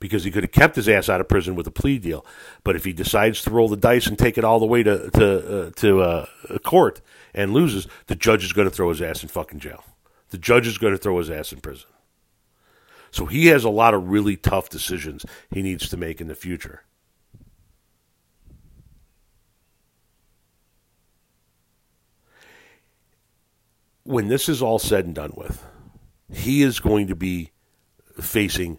Because 0.00 0.24
he 0.24 0.30
could 0.30 0.44
have 0.44 0.52
kept 0.52 0.76
his 0.76 0.88
ass 0.88 1.08
out 1.08 1.22
of 1.22 1.28
prison 1.28 1.54
with 1.54 1.66
a 1.66 1.70
plea 1.70 1.98
deal, 1.98 2.26
but 2.62 2.76
if 2.76 2.84
he 2.84 2.92
decides 2.92 3.40
to 3.42 3.50
roll 3.50 3.68
the 3.68 3.76
dice 3.76 4.06
and 4.06 4.18
take 4.18 4.36
it 4.36 4.44
all 4.44 4.58
the 4.58 4.66
way 4.66 4.82
to 4.82 5.10
to 5.12 5.66
uh, 5.66 5.70
to 5.76 6.02
uh, 6.02 6.26
court 6.62 7.00
and 7.32 7.54
loses, 7.54 7.86
the 8.06 8.14
judge 8.14 8.44
is 8.44 8.52
going 8.52 8.68
to 8.68 8.74
throw 8.74 8.90
his 8.90 9.00
ass 9.00 9.22
in 9.22 9.30
fucking 9.30 9.60
jail. 9.60 9.82
The 10.28 10.36
judge 10.36 10.66
is 10.66 10.76
going 10.76 10.92
to 10.92 10.98
throw 10.98 11.16
his 11.18 11.30
ass 11.30 11.52
in 11.52 11.60
prison. 11.60 11.88
So 13.12 13.26
he 13.26 13.46
has 13.46 13.62
a 13.62 13.70
lot 13.70 13.94
of 13.94 14.10
really 14.10 14.36
tough 14.36 14.68
decisions 14.68 15.24
he 15.50 15.62
needs 15.62 15.88
to 15.88 15.96
make 15.96 16.20
in 16.20 16.26
the 16.26 16.34
future. 16.34 16.82
When 24.04 24.28
this 24.28 24.48
is 24.48 24.62
all 24.62 24.78
said 24.78 25.06
and 25.06 25.14
done 25.14 25.32
with, 25.34 25.64
he 26.32 26.62
is 26.62 26.78
going 26.78 27.06
to 27.08 27.16
be 27.16 27.50
facing 28.20 28.78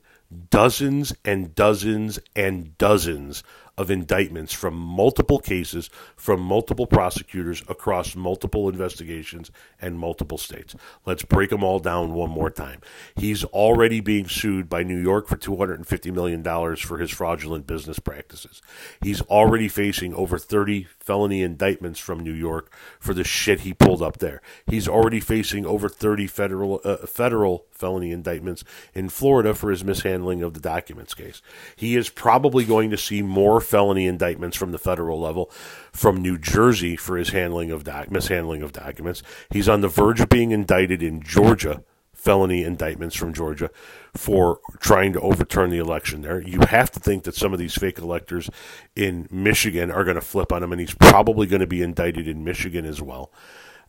dozens 0.49 1.13
and 1.23 1.53
dozens 1.55 2.19
and 2.35 2.77
dozens 2.77 3.43
of 3.77 3.91
indictments 3.91 4.53
from 4.53 4.73
multiple 4.75 5.39
cases, 5.39 5.89
from 6.15 6.39
multiple 6.39 6.87
prosecutors 6.87 7.61
across 7.67 8.15
multiple 8.15 8.69
investigations 8.69 9.51
and 9.81 9.99
multiple 9.99 10.37
states. 10.37 10.75
Let's 11.05 11.23
break 11.23 11.49
them 11.49 11.63
all 11.63 11.79
down 11.79 12.13
one 12.13 12.29
more 12.29 12.49
time. 12.49 12.81
He's 13.15 13.43
already 13.43 13.99
being 13.99 14.27
sued 14.27 14.69
by 14.69 14.83
New 14.83 14.99
York 14.99 15.27
for 15.27 15.35
$250 15.35 16.13
million 16.13 16.43
for 16.77 16.97
his 16.97 17.11
fraudulent 17.11 17.67
business 17.67 17.99
practices. 17.99 18.61
He's 19.01 19.21
already 19.21 19.67
facing 19.67 20.13
over 20.13 20.37
30 20.37 20.87
felony 20.99 21.41
indictments 21.41 21.99
from 21.99 22.19
New 22.19 22.33
York 22.33 22.71
for 22.99 23.13
the 23.13 23.23
shit 23.23 23.61
he 23.61 23.73
pulled 23.73 24.01
up 24.01 24.19
there. 24.19 24.41
He's 24.67 24.87
already 24.87 25.19
facing 25.19 25.65
over 25.65 25.89
30 25.89 26.27
federal 26.27 26.81
uh, 26.83 26.97
federal 27.05 27.65
felony 27.75 28.11
indictments 28.11 28.63
in 28.93 29.09
Florida 29.09 29.53
for 29.53 29.69
his 29.69 29.83
mishandling 29.83 30.41
of 30.41 30.53
the 30.53 30.59
documents 30.59 31.13
case. 31.13 31.41
He 31.75 31.95
is 31.95 32.09
probably 32.09 32.65
going 32.65 32.89
to 32.89 32.97
see 32.97 33.21
more 33.21 33.61
felony 33.61 34.07
indictments 34.07 34.57
from 34.57 34.71
the 34.71 34.77
federal 34.77 35.19
level 35.19 35.51
from 35.91 36.21
New 36.21 36.37
Jersey 36.37 36.95
for 36.95 37.17
his 37.17 37.29
handling 37.29 37.71
of 37.71 37.83
doc- 37.83 38.09
mishandling 38.09 38.61
of 38.61 38.73
documents. 38.73 39.21
He's 39.51 39.69
on 39.69 39.81
the 39.81 39.87
verge 39.87 40.21
of 40.21 40.29
being 40.29 40.51
indicted 40.51 41.03
in 41.03 41.21
Georgia, 41.21 41.83
felony 42.13 42.63
indictments 42.63 43.15
from 43.15 43.33
Georgia 43.33 43.69
for 44.15 44.59
trying 44.79 45.13
to 45.13 45.21
overturn 45.21 45.69
the 45.69 45.77
election 45.77 46.21
there. 46.21 46.41
You 46.41 46.61
have 46.61 46.89
to 46.91 46.99
think 46.99 47.23
that 47.25 47.35
some 47.35 47.53
of 47.53 47.59
these 47.59 47.75
fake 47.75 47.99
electors 47.99 48.49
in 48.95 49.27
Michigan 49.29 49.91
are 49.91 50.03
going 50.03 50.15
to 50.15 50.21
flip 50.21 50.51
on 50.51 50.63
him, 50.63 50.71
and 50.71 50.81
he's 50.81 50.95
probably 50.95 51.45
going 51.45 51.59
to 51.59 51.67
be 51.67 51.81
indicted 51.81 52.27
in 52.27 52.43
Michigan 52.43 52.85
as 52.85 53.01
well. 53.01 53.31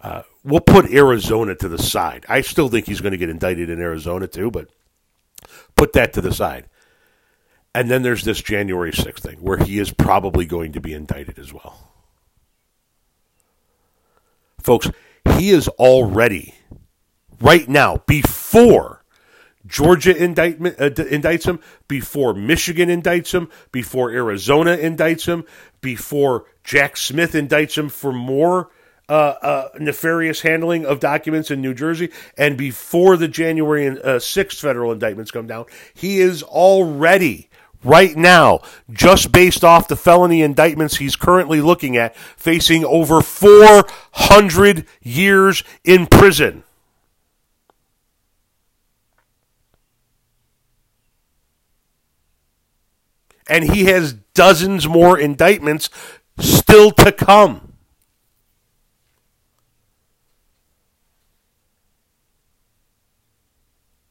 Uh, 0.07 0.23
we'll 0.45 0.61
put 0.61 0.89
Arizona 0.93 1.57
to 1.57 1.67
the 1.67 1.79
side. 1.79 2.25
I 2.29 2.41
still 2.43 2.69
think 2.69 2.87
he's 2.87 3.01
going 3.01 3.11
to 3.11 3.19
get 3.19 3.29
indicted 3.29 3.69
in 3.69 3.81
Arizona 3.81 4.29
too, 4.29 4.53
but 4.53 4.69
put 5.75 5.95
that 5.95 6.13
to 6.13 6.21
the 6.21 6.33
side. 6.33 6.67
And 7.75 7.91
then 7.91 8.03
there's 8.03 8.23
this 8.23 8.41
January 8.41 8.93
6th 8.93 9.19
thing 9.19 9.39
where 9.39 9.59
he 9.59 9.81
is 9.81 9.93
probably 9.93 10.47
going 10.47 10.75
to 10.75 10.81
be 10.81 10.93
indicted 10.93 11.41
as 11.41 11.53
well. 11.53 11.91
Folks, 14.63 14.89
he 15.39 15.51
is 15.51 15.67
already, 15.67 16.55
right 17.41 17.69
now, 17.69 17.97
before 18.07 19.03
Georgia 19.67 20.17
indictment 20.17 20.81
uh, 20.81 20.91
indicts 20.91 21.47
him, 21.47 21.59
before 21.89 22.33
Michigan 22.33 22.91
indicts 22.91 23.35
him, 23.35 23.49
before 23.73 24.13
Arizona 24.13 24.77
indicts 24.77 25.27
him, 25.27 25.45
before 25.81 26.45
Jack 26.63 26.97
Smith 26.97 27.33
indicts 27.33 27.77
him 27.77 27.89
for 27.89 28.13
more 28.13 28.71
uh, 29.09 29.35
uh, 29.41 29.69
nefarious 29.79 30.41
handling 30.41 30.85
of 30.85 31.01
documents 31.01 31.51
in 31.51 31.61
New 31.61 31.75
Jersey, 31.75 32.11
and 32.37 32.59
before 32.59 33.17
the 33.17 33.29
January 33.29 33.87
uh, 33.87 34.19
6th 34.19 34.61
federal 34.61 34.93
indictments 34.93 35.31
come 35.31 35.47
down, 35.47 35.67
he 35.95 36.21
is 36.21 36.43
already, 36.43 37.49
right 37.85 38.17
now, 38.17 38.61
just 38.91 39.31
based 39.31 39.63
off 39.63 39.89
the 39.89 39.97
felony 39.97 40.43
indictments 40.43 40.97
he's 40.97 41.17
currently 41.17 41.61
looking 41.61 41.97
at, 41.97 42.17
facing 42.17 42.85
over 42.85 43.21
400 43.21 44.87
years 45.03 45.63
in 45.85 46.07
prison. 46.07 46.65
And 53.49 53.73
he 53.73 53.85
has 53.85 54.15
dozens 54.35 54.89
more 54.89 55.17
indictments 55.17 55.89
still 56.39 56.91
to 56.91 57.13
come. 57.13 57.76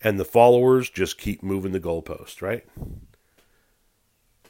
And 0.06 0.20
the 0.20 0.24
followers 0.24 0.92
just 0.92 1.18
keep 1.18 1.42
moving 1.42 1.72
the 1.72 1.80
goalpost, 1.80 2.40
right? 2.40 2.64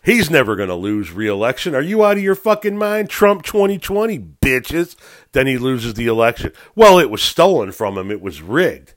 He's 0.03 0.30
never 0.30 0.58
going 0.58 0.68
to 0.68 0.76
lose 0.76 1.14
re-election. 1.14 1.74
Are 1.74 1.82
you 1.82 2.03
out 2.03 2.18
of 2.18 2.24
your 2.24 2.36
fucking 2.36 2.78
mind? 2.78 3.10
Trump 3.10 3.43
2020, 3.43 4.20
bitches. 4.20 4.97
Then 5.32 5.47
he 5.47 5.58
loses 5.58 5.93
the 5.93 6.08
election. 6.08 6.51
Well, 6.76 6.99
it 6.99 7.10
was 7.10 7.24
stolen 7.24 7.72
from 7.72 7.97
him. 7.97 8.12
It 8.12 8.22
was 8.22 8.41
rigged. 8.41 8.95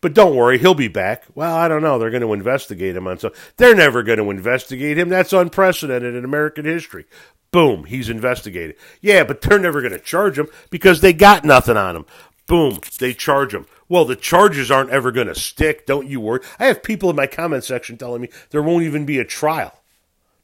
But 0.00 0.14
don't 0.14 0.34
worry, 0.34 0.58
he'll 0.58 0.74
be 0.74 0.88
back. 0.88 1.24
Well, 1.34 1.54
I 1.54 1.68
don't 1.68 1.82
know. 1.82 1.98
They're 1.98 2.10
going 2.10 2.22
to 2.22 2.32
investigate 2.32 2.96
him 2.96 3.06
on 3.06 3.18
some. 3.18 3.32
They're 3.58 3.74
never 3.74 4.02
going 4.02 4.18
to 4.18 4.30
investigate 4.30 4.96
him. 4.96 5.10
That's 5.10 5.34
unprecedented 5.34 6.14
in 6.14 6.24
American 6.24 6.64
history. 6.64 7.04
Boom, 7.50 7.84
he's 7.84 8.08
investigated. 8.08 8.76
Yeah, 9.00 9.24
but 9.24 9.40
they're 9.40 9.58
never 9.58 9.80
going 9.80 9.92
to 9.92 9.98
charge 9.98 10.38
him 10.38 10.48
because 10.70 11.00
they 11.00 11.12
got 11.12 11.44
nothing 11.44 11.76
on 11.76 11.96
him. 11.96 12.06
Boom, 12.48 12.80
they 12.98 13.12
charge 13.12 13.54
him. 13.54 13.66
Well, 13.88 14.04
the 14.06 14.16
charges 14.16 14.70
aren't 14.70 14.90
ever 14.90 15.12
going 15.12 15.28
to 15.28 15.34
stick. 15.34 15.86
Don't 15.86 16.08
you 16.08 16.18
worry. 16.18 16.40
I 16.58 16.66
have 16.66 16.82
people 16.82 17.10
in 17.10 17.16
my 17.16 17.26
comment 17.26 17.62
section 17.62 17.96
telling 17.96 18.22
me 18.22 18.30
there 18.50 18.62
won't 18.62 18.84
even 18.84 19.06
be 19.06 19.18
a 19.18 19.24
trial. 19.24 19.80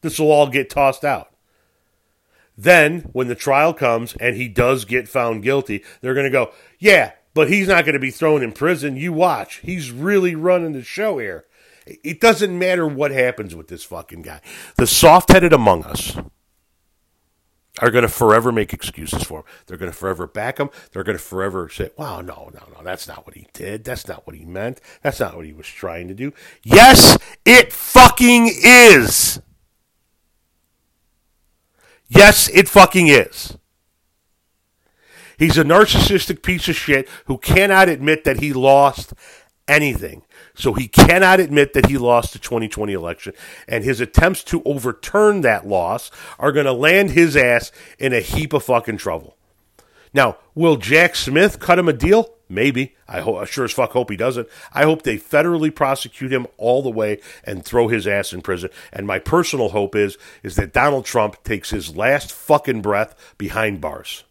This 0.02 0.20
will 0.20 0.30
all 0.30 0.48
get 0.48 0.70
tossed 0.70 1.04
out. 1.04 1.30
Then, 2.56 3.08
when 3.12 3.28
the 3.28 3.34
trial 3.34 3.74
comes 3.74 4.14
and 4.16 4.36
he 4.36 4.48
does 4.48 4.84
get 4.84 5.08
found 5.08 5.42
guilty, 5.42 5.82
they're 6.00 6.14
going 6.14 6.24
to 6.26 6.30
go, 6.30 6.52
yeah, 6.78 7.12
but 7.32 7.48
he's 7.48 7.68
not 7.68 7.84
going 7.84 7.94
to 7.94 7.98
be 7.98 8.10
thrown 8.10 8.42
in 8.42 8.52
prison. 8.52 8.96
You 8.96 9.12
watch. 9.12 9.56
He's 9.56 9.90
really 9.90 10.34
running 10.34 10.72
the 10.72 10.84
show 10.84 11.18
here. 11.18 11.46
It 11.86 12.20
doesn't 12.20 12.56
matter 12.56 12.86
what 12.86 13.10
happens 13.10 13.54
with 13.54 13.68
this 13.68 13.82
fucking 13.82 14.22
guy. 14.22 14.40
The 14.76 14.86
soft 14.86 15.32
headed 15.32 15.52
among 15.52 15.84
us 15.84 16.16
are 17.80 17.90
going 17.90 18.02
to 18.02 18.08
forever 18.08 18.52
make 18.52 18.72
excuses 18.72 19.24
for 19.24 19.40
him. 19.40 19.44
They're 19.66 19.76
going 19.76 19.90
to 19.90 19.96
forever 19.96 20.26
back 20.26 20.58
him. 20.58 20.70
They're 20.92 21.02
going 21.02 21.18
to 21.18 21.22
forever 21.22 21.68
say, 21.68 21.90
wow, 21.96 22.20
no, 22.20 22.50
no, 22.54 22.62
no, 22.72 22.82
that's 22.84 23.08
not 23.08 23.26
what 23.26 23.34
he 23.34 23.48
did. 23.52 23.84
That's 23.84 24.06
not 24.06 24.26
what 24.26 24.36
he 24.36 24.44
meant. 24.44 24.80
That's 25.02 25.20
not 25.20 25.36
what 25.36 25.46
he 25.46 25.52
was 25.52 25.66
trying 25.66 26.08
to 26.08 26.14
do. 26.14 26.32
Yes, 26.62 27.18
it 27.44 27.72
fucking 27.72 28.48
is. 28.64 29.40
Yes, 32.08 32.48
it 32.50 32.68
fucking 32.68 33.08
is. 33.08 33.56
He's 35.36 35.58
a 35.58 35.64
narcissistic 35.64 36.42
piece 36.42 36.68
of 36.68 36.76
shit 36.76 37.08
who 37.26 37.38
cannot 37.38 37.88
admit 37.88 38.22
that 38.24 38.38
he 38.38 38.52
lost 38.52 39.14
anything. 39.66 40.22
So 40.54 40.72
he 40.72 40.86
cannot 40.86 41.40
admit 41.40 41.72
that 41.72 41.86
he 41.86 41.98
lost 41.98 42.32
the 42.32 42.38
2020 42.38 42.92
election, 42.92 43.34
and 43.66 43.82
his 43.82 44.00
attempts 44.00 44.44
to 44.44 44.62
overturn 44.64 45.40
that 45.40 45.66
loss 45.66 46.10
are 46.38 46.52
going 46.52 46.66
to 46.66 46.72
land 46.72 47.10
his 47.10 47.36
ass 47.36 47.72
in 47.98 48.12
a 48.12 48.20
heap 48.20 48.52
of 48.52 48.64
fucking 48.64 48.98
trouble. 48.98 49.36
Now, 50.12 50.38
will 50.54 50.76
Jack 50.76 51.16
Smith 51.16 51.58
cut 51.58 51.78
him 51.78 51.88
a 51.88 51.92
deal? 51.92 52.34
Maybe. 52.48 52.94
I, 53.08 53.20
ho- 53.20 53.36
I 53.36 53.46
sure 53.46 53.64
as 53.64 53.72
fuck 53.72 53.92
hope 53.92 54.10
he 54.10 54.16
doesn't. 54.16 54.48
I 54.72 54.84
hope 54.84 55.02
they 55.02 55.16
federally 55.16 55.74
prosecute 55.74 56.32
him 56.32 56.46
all 56.56 56.82
the 56.82 56.90
way 56.90 57.20
and 57.42 57.64
throw 57.64 57.88
his 57.88 58.06
ass 58.06 58.32
in 58.32 58.42
prison. 58.42 58.70
And 58.92 59.06
my 59.06 59.18
personal 59.18 59.70
hope 59.70 59.96
is 59.96 60.16
is 60.42 60.54
that 60.56 60.72
Donald 60.72 61.04
Trump 61.04 61.42
takes 61.42 61.70
his 61.70 61.96
last 61.96 62.32
fucking 62.32 62.82
breath 62.82 63.34
behind 63.38 63.80
bars. 63.80 64.24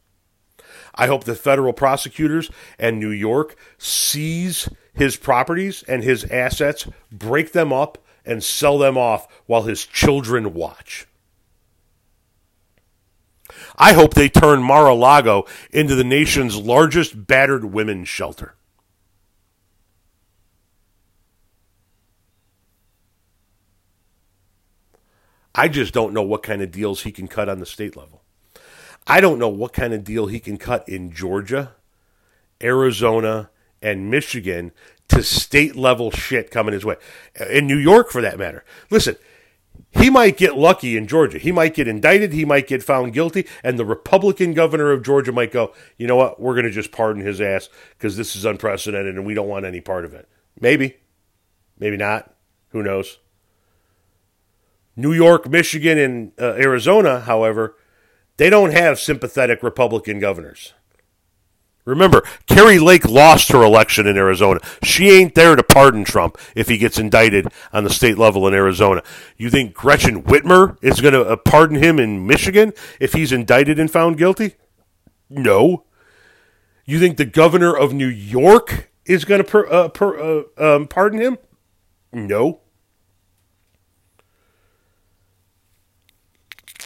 I 0.96 1.08
hope 1.08 1.24
the 1.24 1.36
federal 1.36 1.74
prosecutors 1.74 2.50
and 2.78 3.00
New 3.00 3.10
York 3.10 3.56
seize 3.78 4.70
his 4.94 5.16
properties 5.16 5.84
and 5.84 6.04
his 6.04 6.24
assets, 6.26 6.88
break 7.12 7.52
them 7.52 7.74
up, 7.74 7.98
and 8.26 8.44
sell 8.44 8.78
them 8.78 8.98
off 8.98 9.28
while 9.46 9.64
his 9.64 9.86
children 9.86 10.54
watch. 10.54 11.08
I 13.76 13.94
hope 13.94 14.14
they 14.14 14.30
turn 14.30 14.64
Mar 14.64 14.88
a 14.88 14.94
Lago 14.94 15.46
into 15.72 15.96
the 15.96 16.04
nation's 16.04 16.58
largest 16.58 17.28
battered 17.28 17.66
women's 17.66 18.08
shelter. 18.08 18.56
I 25.56 25.68
just 25.68 25.94
don't 25.94 26.14
know 26.14 26.24
what 26.24 26.42
kind 26.42 26.62
of 26.62 26.72
deals 26.72 27.04
he 27.04 27.12
can 27.12 27.28
cut 27.28 27.48
on 27.48 27.60
the 27.60 27.66
state 27.66 27.96
level. 27.96 28.23
I 29.06 29.22
don't 29.22 29.40
know 29.40 29.50
what 29.50 29.74
kind 29.74 29.94
of 29.94 30.04
deal 30.04 30.28
he 30.28 30.40
can 30.40 30.58
cut 30.58 30.88
in 30.88 31.12
Georgia, 31.12 31.74
Arizona, 32.62 33.50
and 33.82 34.10
Michigan 34.10 34.72
to 35.10 35.22
state 35.22 35.76
level 35.76 36.10
shit 36.12 36.50
coming 36.50 36.74
his 36.74 36.86
way. 36.86 36.96
In 37.50 37.68
New 37.68 37.78
York, 37.78 38.10
for 38.10 38.22
that 38.22 38.40
matter. 38.40 38.64
Listen, 38.90 39.18
he 39.92 40.10
might 40.10 40.38
get 40.38 40.58
lucky 40.58 40.98
in 40.98 41.08
Georgia. 41.08 41.38
He 41.38 41.52
might 41.52 41.76
get 41.76 41.88
indicted. 41.88 42.34
He 42.34 42.46
might 42.46 42.68
get 42.68 42.82
found 42.82 43.14
guilty. 43.14 43.46
And 43.64 43.78
the 43.78 43.86
Republican 43.86 44.54
governor 44.54 44.92
of 44.92 45.04
Georgia 45.04 45.32
might 45.32 45.52
go, 45.52 45.74
you 45.98 46.08
know 46.08 46.16
what? 46.16 46.40
We're 46.40 46.56
going 46.56 46.66
to 46.66 46.72
just 46.72 46.92
pardon 46.92 47.24
his 47.24 47.42
ass 47.42 47.70
because 47.98 48.18
this 48.18 48.36
is 48.36 48.46
unprecedented 48.46 49.16
and 49.16 49.26
we 49.26 49.34
don't 49.34 49.48
want 49.48 49.66
any 49.66 49.82
part 49.82 50.06
of 50.06 50.14
it. 50.14 50.28
Maybe. 50.60 50.98
Maybe 51.78 51.98
not. 51.98 52.34
Who 52.70 52.82
knows? 52.82 53.20
New 54.96 55.14
York, 55.14 55.50
Michigan, 55.50 55.98
and 55.98 56.32
uh, 56.40 56.54
Arizona, 56.54 57.20
however, 57.22 57.76
they 58.38 58.50
don't 58.50 58.72
have 58.72 59.00
sympathetic 59.00 59.64
Republican 59.64 60.20
governors. 60.20 60.74
Remember, 61.86 62.24
Kari 62.48 62.80
Lake 62.80 63.06
lost 63.06 63.52
her 63.52 63.62
election 63.62 64.08
in 64.08 64.16
Arizona. 64.16 64.62
She 64.84 65.10
ain't 65.10 65.36
there 65.36 65.56
to 65.56 65.64
pardon 65.64 66.06
Trump 66.06 66.38
if 66.56 66.70
he 66.70 66.78
gets 66.78 66.98
indicted 66.98 67.48
on 67.74 67.84
the 67.84 67.90
state 67.90 68.18
level 68.18 68.48
in 68.48 68.54
Arizona. 68.54 69.04
You 69.36 69.50
think 69.50 69.74
Gretchen 69.74 70.24
Whitmer 70.24 70.78
is 70.82 71.02
going 71.02 71.14
to 71.14 71.24
uh, 71.24 71.36
pardon 71.36 71.84
him 71.84 72.00
in 72.00 72.26
Michigan 72.26 72.72
if 73.02 73.14
he's 73.14 73.34
indicted 73.34 73.80
and 73.80 73.92
found 73.92 74.18
guilty? 74.18 74.56
No. 75.30 75.84
You 76.86 77.00
think 77.00 77.18
the 77.18 77.26
governor 77.26 77.76
of 77.76 77.94
New 77.94 78.08
York 78.08 78.90
is 79.06 79.26
going 79.26 79.44
to 79.44 79.50
per, 79.50 79.68
uh, 79.68 79.90
per, 79.90 80.18
uh, 80.58 80.76
um, 80.76 80.88
pardon 80.88 81.20
him? 81.20 81.38
No. 82.14 82.62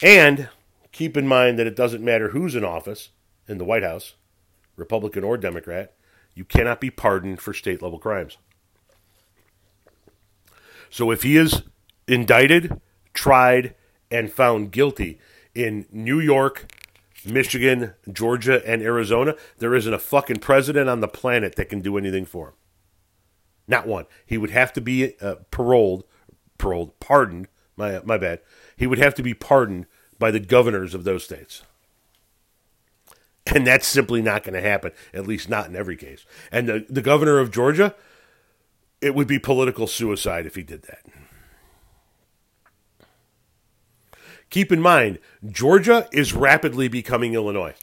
And 0.02 0.50
keep 0.98 1.16
in 1.16 1.28
mind 1.28 1.60
that 1.60 1.68
it 1.68 1.76
doesn't 1.76 2.04
matter 2.04 2.30
who's 2.30 2.56
in 2.56 2.66
office 2.66 3.10
in 3.48 3.60
the 3.60 3.64
White 3.64 3.84
House 3.84 4.16
Republican 4.76 5.24
or 5.24 5.38
Democrat, 5.38 5.93
you 6.34 6.43
cannot 6.43 6.82
be 6.82 6.89
pardoned 6.89 7.39
for 7.39 7.54
state 7.54 7.84
level 7.84 8.00
crimes. 8.00 8.38
So 10.89 11.12
if 11.12 11.22
he 11.22 11.38
is 11.38 11.62
indicted, 12.08 12.82
tried, 13.14 13.76
and 14.10 14.32
found 14.32 14.72
guilty 14.72 15.20
in 15.54 15.86
New 15.91 16.20
York, 16.20 16.72
Michigan, 17.24 17.93
Georgia, 18.12 18.68
and 18.68 18.82
Arizona, 18.82 19.36
there 19.60 19.76
isn't 19.76 19.93
a 19.93 20.00
fucking 20.00 20.38
president 20.38 20.89
on 20.89 21.02
the 21.02 21.08
planet 21.08 21.56
that 21.58 21.70
can 21.70 21.82
do 21.82 21.98
anything 21.98 22.26
for 22.26 22.48
him. 22.48 22.54
Not 23.68 23.86
one. 23.86 24.06
He 24.26 24.39
would 24.39 24.52
have 24.52 24.74
to 24.74 24.82
be 24.82 25.16
uh, 25.20 25.36
paroled, 25.52 26.06
paroled, 26.58 27.00
pardoned. 27.00 27.50
My 27.76 28.02
my 28.04 28.18
bad. 28.18 28.39
He 28.76 28.88
would 28.88 28.98
have 28.98 29.14
to 29.16 29.22
be 29.22 29.36
pardoned 29.36 29.86
by 30.20 30.32
the 30.32 30.39
governors 30.39 30.93
of 30.93 31.03
those 31.03 31.24
states. 31.24 31.63
And 33.53 33.65
that's 33.65 33.88
simply 33.88 34.22
not 34.22 34.43
going 34.43 34.55
to 34.55 34.61
happen, 34.61 34.91
at 35.13 35.28
least 35.28 35.49
not 35.49 35.68
in 35.68 35.76
every 35.76 35.95
case. 35.95 36.26
And 36.51 36.68
the, 36.68 36.86
the 36.89 37.01
governor 37.01 37.39
of 37.39 37.51
Georgia, 37.51 37.95
it 39.01 39.15
would 39.15 39.28
be 39.28 39.39
political 39.39 39.88
suicide 39.88 40.45
if 40.45 40.55
he 40.55 40.63
did 40.63 40.84
that. 40.84 41.05
Keep 44.49 44.72
in 44.72 44.82
mind, 44.82 45.20
Georgia 45.45 46.07
is 46.11 46.34
rapidly 46.34 46.88
becoming 46.88 47.34
Illinois. 47.34 47.76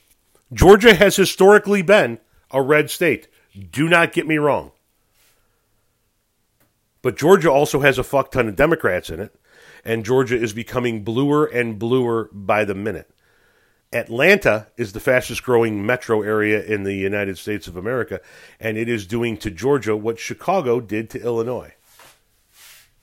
Georgia 0.53 0.95
has 0.95 1.17
historically 1.17 1.83
been 1.83 2.19
a 2.51 2.63
red 2.63 2.91
state. 2.91 3.29
Do 3.71 3.89
not 3.89 4.13
get 4.13 4.27
me 4.27 4.39
wrong. 4.39 4.73
But 7.03 7.17
Georgia 7.17 7.51
also 7.51 7.81
has 7.81 7.99
a 7.99 8.05
fuck 8.05 8.31
ton 8.31 8.49
of 8.49 8.57
Democrats 8.57 9.11
in 9.11 9.21
it, 9.21 9.35
and 9.85 10.05
Georgia 10.05 10.37
is 10.37 10.53
becoming 10.53 11.05
bluer 11.05 11.45
and 11.45 11.79
bluer 11.79 12.29
by 12.33 12.65
the 12.65 12.75
minute. 12.75 13.11
Atlanta 13.93 14.67
is 14.77 14.93
the 14.93 15.01
fastest 15.01 15.45
growing 15.45 15.87
metro 15.87 16.23
area 16.23 16.63
in 16.63 16.83
the 16.83 16.95
United 16.95 17.39
States 17.39 17.69
of 17.69 17.77
America, 17.77 18.21
and 18.59 18.77
it 18.77 18.89
is 18.89 19.07
doing 19.07 19.37
to 19.37 19.51
Georgia 19.51 19.97
what 19.97 20.19
Chicago 20.19 20.81
did 20.81 21.09
to 21.11 21.23
Illinois. 21.23 21.75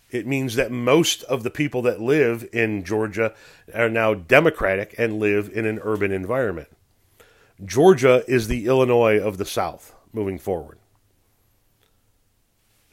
It 0.09 0.27
means 0.27 0.55
that 0.55 0.71
most 0.71 1.23
of 1.23 1.43
the 1.43 1.49
people 1.49 1.82
that 1.84 2.01
live 2.01 2.47
in 2.51 2.84
Georgia 2.84 3.34
are 3.73 3.89
now 3.89 4.13
Democratic 4.13 4.93
and 4.97 5.19
live 5.19 5.49
in 5.53 5.65
an 5.65 5.79
urban 5.82 6.11
environment. 6.11 6.67
Georgia 7.63 8.25
is 8.27 8.49
the 8.49 8.65
Illinois 8.65 9.17
of 9.17 9.38
the 9.38 9.45
South 9.45 9.95
moving 10.11 10.38
forward. 10.38 10.80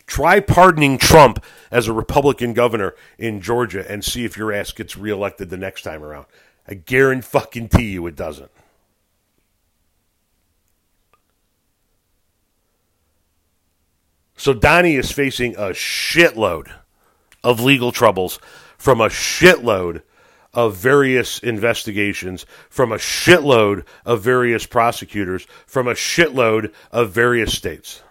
Try 0.09 0.41
pardoning 0.41 0.97
Trump 0.97 1.45
as 1.71 1.87
a 1.87 1.93
Republican 1.93 2.55
governor 2.55 2.95
in 3.19 3.43
Georgia 3.43 3.89
and 3.89 4.03
see 4.03 4.25
if 4.25 4.39
your 4.39 4.53
ass 4.53 4.73
gets 4.73 4.97
reelected 4.97 5.51
the 5.51 5.59
next 5.59 5.83
time 5.83 6.03
around. 6.03 6.25
I 6.67 6.75
guarantee 6.75 7.91
you 7.91 8.07
it 8.07 8.17
doesn't. 8.17 8.51
So 14.37 14.55
Donnie 14.55 14.97
is 14.97 15.13
facing 15.13 15.57
a 15.57 15.71
shitload 15.71 16.73
of 17.45 17.61
legal 17.61 17.93
troubles 17.93 18.39
from 18.79 19.03
a 19.03 19.09
shitload 19.09 20.03
of 20.55 20.75
various 20.75 21.39
investigations, 21.41 22.47
from 22.71 22.93
a 22.93 22.97
shitload 22.97 23.85
of 24.07 24.23
various 24.23 24.65
prosecutors, 24.65 25.47
from 25.67 25.87
a 25.87 25.93
shitload 25.93 26.73
of 26.91 27.11
various 27.11 27.55
states. 27.55 28.03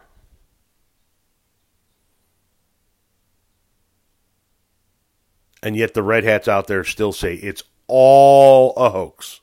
And 5.68 5.76
yet 5.76 5.94
the 5.94 6.02
red 6.02 6.24
hats 6.24 6.48
out 6.48 6.68
there 6.68 6.86
still 6.86 7.12
say 7.12 7.34
it's 7.34 7.62
all 7.88 8.74
a 8.78 8.90
hoax. 8.90 9.42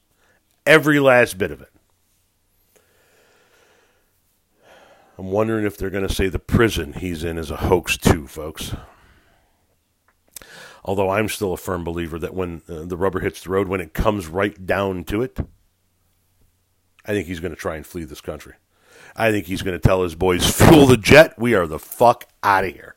Every 0.64 0.98
last 0.98 1.36
bit 1.36 1.50
of 1.50 1.60
it. 1.60 1.68
I'm 5.18 5.30
wondering 5.30 5.66
if 5.66 5.76
they're 5.76 5.90
going 5.90 6.08
to 6.08 6.14
say 6.14 6.28
the 6.30 6.38
prison 6.38 6.94
he's 6.94 7.24
in 7.24 7.36
is 7.36 7.50
a 7.50 7.56
hoax 7.56 7.98
too, 7.98 8.26
folks. 8.26 8.74
Although 10.82 11.10
I'm 11.10 11.28
still 11.28 11.52
a 11.52 11.58
firm 11.58 11.84
believer 11.84 12.18
that 12.18 12.32
when 12.32 12.62
uh, 12.70 12.86
the 12.86 12.96
rubber 12.96 13.20
hits 13.20 13.42
the 13.42 13.50
road, 13.50 13.68
when 13.68 13.82
it 13.82 13.92
comes 13.92 14.26
right 14.26 14.64
down 14.64 15.04
to 15.04 15.20
it, 15.20 15.38
I 17.04 17.12
think 17.12 17.26
he's 17.26 17.40
going 17.40 17.54
to 17.54 17.60
try 17.60 17.76
and 17.76 17.84
flee 17.84 18.04
this 18.04 18.22
country. 18.22 18.54
I 19.14 19.30
think 19.30 19.44
he's 19.44 19.60
going 19.60 19.78
to 19.78 19.88
tell 19.88 20.02
his 20.02 20.14
boys, 20.14 20.50
fuel 20.50 20.86
the 20.86 20.96
jet, 20.96 21.38
we 21.38 21.54
are 21.54 21.66
the 21.66 21.78
fuck 21.78 22.26
out 22.42 22.64
of 22.64 22.72
here. 22.72 22.94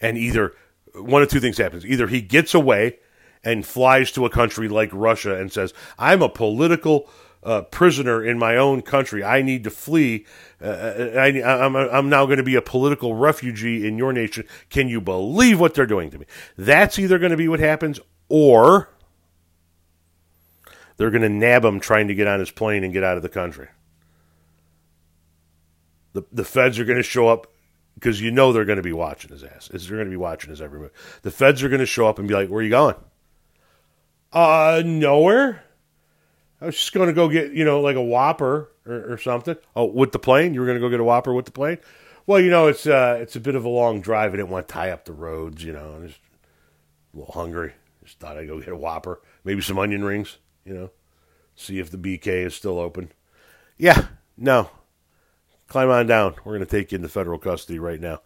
And 0.00 0.16
either 0.16 0.54
one 0.96 1.22
of 1.22 1.28
two 1.28 1.40
things 1.40 1.58
happens. 1.58 1.84
Either 1.84 2.06
he 2.06 2.20
gets 2.20 2.54
away 2.54 2.98
and 3.44 3.64
flies 3.64 4.10
to 4.12 4.26
a 4.26 4.30
country 4.30 4.68
like 4.68 4.90
Russia 4.92 5.38
and 5.38 5.52
says, 5.52 5.72
I'm 5.98 6.22
a 6.22 6.28
political 6.28 7.08
uh, 7.42 7.62
prisoner 7.62 8.24
in 8.24 8.38
my 8.38 8.56
own 8.56 8.82
country. 8.82 9.22
I 9.22 9.42
need 9.42 9.62
to 9.64 9.70
flee. 9.70 10.26
Uh, 10.60 10.66
I, 10.66 11.28
am 11.28 11.76
I'm, 11.76 11.88
I'm 11.88 12.08
now 12.08 12.26
going 12.26 12.38
to 12.38 12.42
be 12.42 12.56
a 12.56 12.62
political 12.62 13.14
refugee 13.14 13.86
in 13.86 13.98
your 13.98 14.12
nation. 14.12 14.46
Can 14.68 14.88
you 14.88 15.00
believe 15.00 15.60
what 15.60 15.74
they're 15.74 15.86
doing 15.86 16.10
to 16.10 16.18
me? 16.18 16.26
That's 16.56 16.98
either 16.98 17.18
going 17.18 17.30
to 17.30 17.36
be 17.36 17.48
what 17.48 17.60
happens 17.60 18.00
or 18.28 18.90
they're 20.96 21.10
going 21.10 21.22
to 21.22 21.28
nab 21.28 21.64
him 21.64 21.78
trying 21.78 22.08
to 22.08 22.14
get 22.14 22.26
on 22.26 22.40
his 22.40 22.50
plane 22.50 22.82
and 22.82 22.92
get 22.92 23.04
out 23.04 23.16
of 23.16 23.22
the 23.22 23.28
country. 23.28 23.68
The, 26.14 26.24
the 26.32 26.44
feds 26.44 26.78
are 26.78 26.84
going 26.84 26.96
to 26.96 27.02
show 27.02 27.28
up 27.28 27.46
because 27.96 28.20
you 28.20 28.30
know 28.30 28.52
they're 28.52 28.64
going 28.64 28.76
to 28.76 28.82
be 28.82 28.92
watching 28.92 29.32
his 29.32 29.42
ass. 29.42 29.68
Is 29.70 29.88
They're 29.88 29.96
going 29.96 30.08
to 30.08 30.10
be 30.10 30.16
watching 30.16 30.50
his 30.50 30.62
every 30.62 30.78
move. 30.78 30.92
The 31.22 31.30
feds 31.30 31.62
are 31.62 31.68
going 31.68 31.80
to 31.80 31.86
show 31.86 32.06
up 32.06 32.18
and 32.18 32.28
be 32.28 32.34
like, 32.34 32.48
Where 32.48 32.60
are 32.60 32.62
you 32.62 32.70
going? 32.70 32.94
Uh, 34.32 34.82
nowhere. 34.84 35.62
I 36.60 36.66
was 36.66 36.76
just 36.76 36.92
going 36.92 37.08
to 37.08 37.12
go 37.12 37.28
get, 37.28 37.52
you 37.52 37.64
know, 37.64 37.80
like 37.80 37.96
a 37.96 38.02
Whopper 38.02 38.70
or, 38.86 39.12
or 39.12 39.18
something. 39.18 39.56
Oh, 39.74 39.84
with 39.84 40.12
the 40.12 40.18
plane? 40.18 40.54
You 40.54 40.60
were 40.60 40.66
going 40.66 40.78
to 40.78 40.80
go 40.80 40.88
get 40.88 41.00
a 41.00 41.04
Whopper 41.04 41.34
with 41.34 41.46
the 41.46 41.52
plane? 41.52 41.78
Well, 42.26 42.40
you 42.40 42.50
know, 42.50 42.66
it's 42.66 42.86
uh, 42.86 43.18
it's 43.20 43.36
a 43.36 43.40
bit 43.40 43.54
of 43.54 43.64
a 43.64 43.68
long 43.68 44.00
drive. 44.00 44.32
I 44.32 44.36
didn't 44.36 44.50
want 44.50 44.66
to 44.68 44.72
tie 44.72 44.90
up 44.90 45.04
the 45.04 45.12
roads, 45.12 45.62
you 45.62 45.72
know. 45.72 45.94
I'm 45.96 46.08
just 46.08 46.20
a 47.14 47.18
little 47.18 47.32
hungry. 47.32 47.72
Just 48.04 48.18
thought 48.18 48.36
I'd 48.36 48.48
go 48.48 48.58
get 48.58 48.68
a 48.68 48.76
Whopper, 48.76 49.20
maybe 49.44 49.60
some 49.60 49.78
onion 49.78 50.04
rings, 50.04 50.38
you 50.64 50.74
know. 50.74 50.90
See 51.54 51.78
if 51.78 51.90
the 51.90 51.98
BK 51.98 52.26
is 52.26 52.54
still 52.54 52.78
open. 52.78 53.12
Yeah, 53.78 54.06
no. 54.36 54.70
Climb 55.68 55.90
on 55.90 56.06
down. 56.06 56.34
We're 56.44 56.56
going 56.56 56.66
to 56.66 56.66
take 56.66 56.92
you 56.92 56.96
into 56.96 57.08
federal 57.08 57.38
custody 57.38 57.78
right 57.78 58.00
now. 58.00 58.20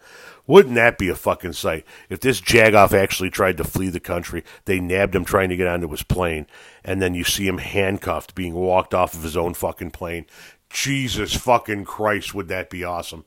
Wouldn't 0.46 0.74
that 0.74 0.98
be 0.98 1.08
a 1.08 1.14
fucking 1.14 1.54
sight? 1.54 1.86
If 2.10 2.20
this 2.20 2.40
Jagoff 2.40 2.92
actually 2.92 3.30
tried 3.30 3.56
to 3.56 3.64
flee 3.64 3.88
the 3.88 4.00
country, 4.00 4.44
they 4.66 4.78
nabbed 4.78 5.14
him 5.14 5.24
trying 5.24 5.48
to 5.48 5.56
get 5.56 5.66
onto 5.66 5.88
his 5.90 6.02
plane, 6.02 6.46
and 6.84 7.00
then 7.00 7.14
you 7.14 7.24
see 7.24 7.46
him 7.46 7.58
handcuffed 7.58 8.34
being 8.34 8.54
walked 8.54 8.92
off 8.92 9.14
of 9.14 9.22
his 9.22 9.36
own 9.36 9.54
fucking 9.54 9.92
plane. 9.92 10.26
Jesus 10.68 11.34
fucking 11.34 11.84
Christ, 11.84 12.34
would 12.34 12.48
that 12.48 12.68
be 12.68 12.84
awesome? 12.84 13.24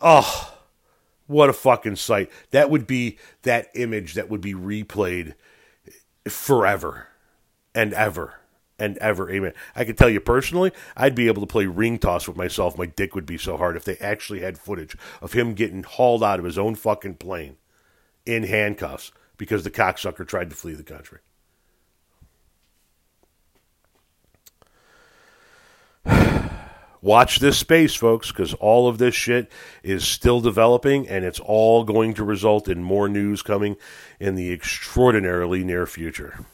Oh, 0.00 0.54
what 1.26 1.50
a 1.50 1.54
fucking 1.54 1.96
sight. 1.96 2.30
That 2.50 2.70
would 2.70 2.86
be 2.86 3.18
that 3.42 3.68
image 3.74 4.14
that 4.14 4.30
would 4.30 4.40
be 4.40 4.54
replayed 4.54 5.34
forever 6.28 7.08
and 7.74 7.92
ever 7.92 8.41
and 8.78 8.96
ever. 8.98 9.30
Amen. 9.30 9.52
I 9.76 9.84
can 9.84 9.96
tell 9.96 10.10
you 10.10 10.20
personally, 10.20 10.72
I'd 10.96 11.14
be 11.14 11.28
able 11.28 11.42
to 11.42 11.46
play 11.46 11.66
ring 11.66 11.98
toss 11.98 12.26
with 12.26 12.36
myself. 12.36 12.76
My 12.76 12.86
dick 12.86 13.14
would 13.14 13.26
be 13.26 13.38
so 13.38 13.56
hard 13.56 13.76
if 13.76 13.84
they 13.84 13.96
actually 13.98 14.40
had 14.40 14.58
footage 14.58 14.96
of 15.20 15.32
him 15.32 15.54
getting 15.54 15.82
hauled 15.82 16.24
out 16.24 16.38
of 16.38 16.44
his 16.44 16.58
own 16.58 16.74
fucking 16.74 17.14
plane 17.16 17.56
in 18.26 18.44
handcuffs 18.44 19.12
because 19.36 19.64
the 19.64 19.70
cocksucker 19.70 20.26
tried 20.26 20.50
to 20.50 20.56
flee 20.56 20.74
the 20.74 20.82
country. 20.82 21.20
Watch 27.02 27.38
this 27.40 27.58
space, 27.58 27.94
folks, 27.94 28.30
because 28.30 28.54
all 28.54 28.88
of 28.88 28.98
this 28.98 29.14
shit 29.14 29.50
is 29.82 30.06
still 30.06 30.40
developing 30.40 31.08
and 31.08 31.24
it's 31.24 31.40
all 31.40 31.84
going 31.84 32.14
to 32.14 32.24
result 32.24 32.68
in 32.68 32.82
more 32.82 33.08
news 33.08 33.42
coming 33.42 33.76
in 34.20 34.34
the 34.34 34.52
extraordinarily 34.52 35.64
near 35.64 35.86
future. 35.86 36.44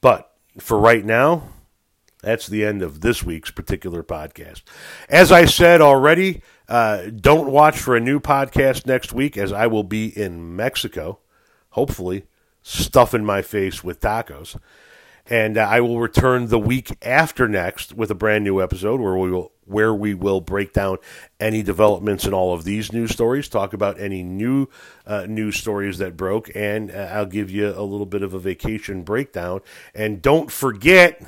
But 0.00 0.35
for 0.58 0.78
right 0.78 1.04
now, 1.04 1.42
that's 2.22 2.46
the 2.46 2.64
end 2.64 2.82
of 2.82 3.00
this 3.00 3.22
week's 3.22 3.50
particular 3.50 4.02
podcast. 4.02 4.62
As 5.08 5.30
I 5.30 5.44
said 5.44 5.80
already, 5.80 6.42
uh, 6.68 7.10
don't 7.14 7.50
watch 7.50 7.78
for 7.78 7.94
a 7.94 8.00
new 8.00 8.18
podcast 8.18 8.86
next 8.86 9.12
week 9.12 9.36
as 9.36 9.52
I 9.52 9.66
will 9.66 9.84
be 9.84 10.06
in 10.06 10.56
Mexico, 10.56 11.20
hopefully, 11.70 12.24
stuffing 12.62 13.24
my 13.24 13.42
face 13.42 13.84
with 13.84 14.00
tacos. 14.00 14.58
And 15.28 15.58
uh, 15.58 15.62
I 15.62 15.80
will 15.80 16.00
return 16.00 16.48
the 16.48 16.58
week 16.58 16.96
after 17.02 17.48
next 17.48 17.94
with 17.94 18.10
a 18.10 18.14
brand 18.14 18.44
new 18.44 18.60
episode 18.60 19.00
where 19.00 19.16
we 19.16 19.30
will 19.30 19.52
where 19.66 19.92
we 19.92 20.14
will 20.14 20.40
break 20.40 20.72
down 20.72 20.98
any 21.38 21.62
developments 21.62 22.24
in 22.24 22.32
all 22.32 22.54
of 22.54 22.64
these 22.64 22.92
news 22.92 23.10
stories, 23.10 23.48
talk 23.48 23.72
about 23.72 24.00
any 24.00 24.22
new 24.22 24.68
uh, 25.06 25.26
news 25.28 25.56
stories 25.56 25.98
that 25.98 26.16
broke, 26.16 26.50
and 26.54 26.90
uh, 26.90 27.10
I'll 27.12 27.26
give 27.26 27.50
you 27.50 27.68
a 27.68 27.82
little 27.82 28.06
bit 28.06 28.22
of 28.22 28.32
a 28.32 28.38
vacation 28.38 29.02
breakdown. 29.02 29.60
And 29.94 30.22
don't 30.22 30.50
forget, 30.50 31.20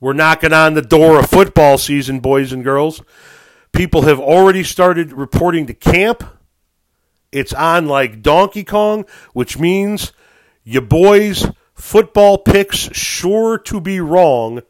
we're 0.00 0.12
knocking 0.12 0.52
on 0.52 0.74
the 0.74 0.82
door 0.82 1.20
of 1.20 1.30
football 1.30 1.78
season, 1.78 2.20
boys 2.20 2.52
and 2.52 2.64
girls. 2.64 3.00
People 3.72 4.02
have 4.02 4.18
already 4.18 4.64
started 4.64 5.12
reporting 5.12 5.66
to 5.66 5.74
camp. 5.74 6.24
It's 7.30 7.52
on 7.52 7.86
like 7.86 8.22
Donkey 8.22 8.64
Kong, 8.64 9.04
which 9.32 9.56
means 9.56 10.12
your 10.64 10.82
boys' 10.82 11.46
football 11.74 12.38
picks 12.38 12.76
sure 12.92 13.56
to 13.58 13.80
be 13.80 14.00
wrong 14.00 14.62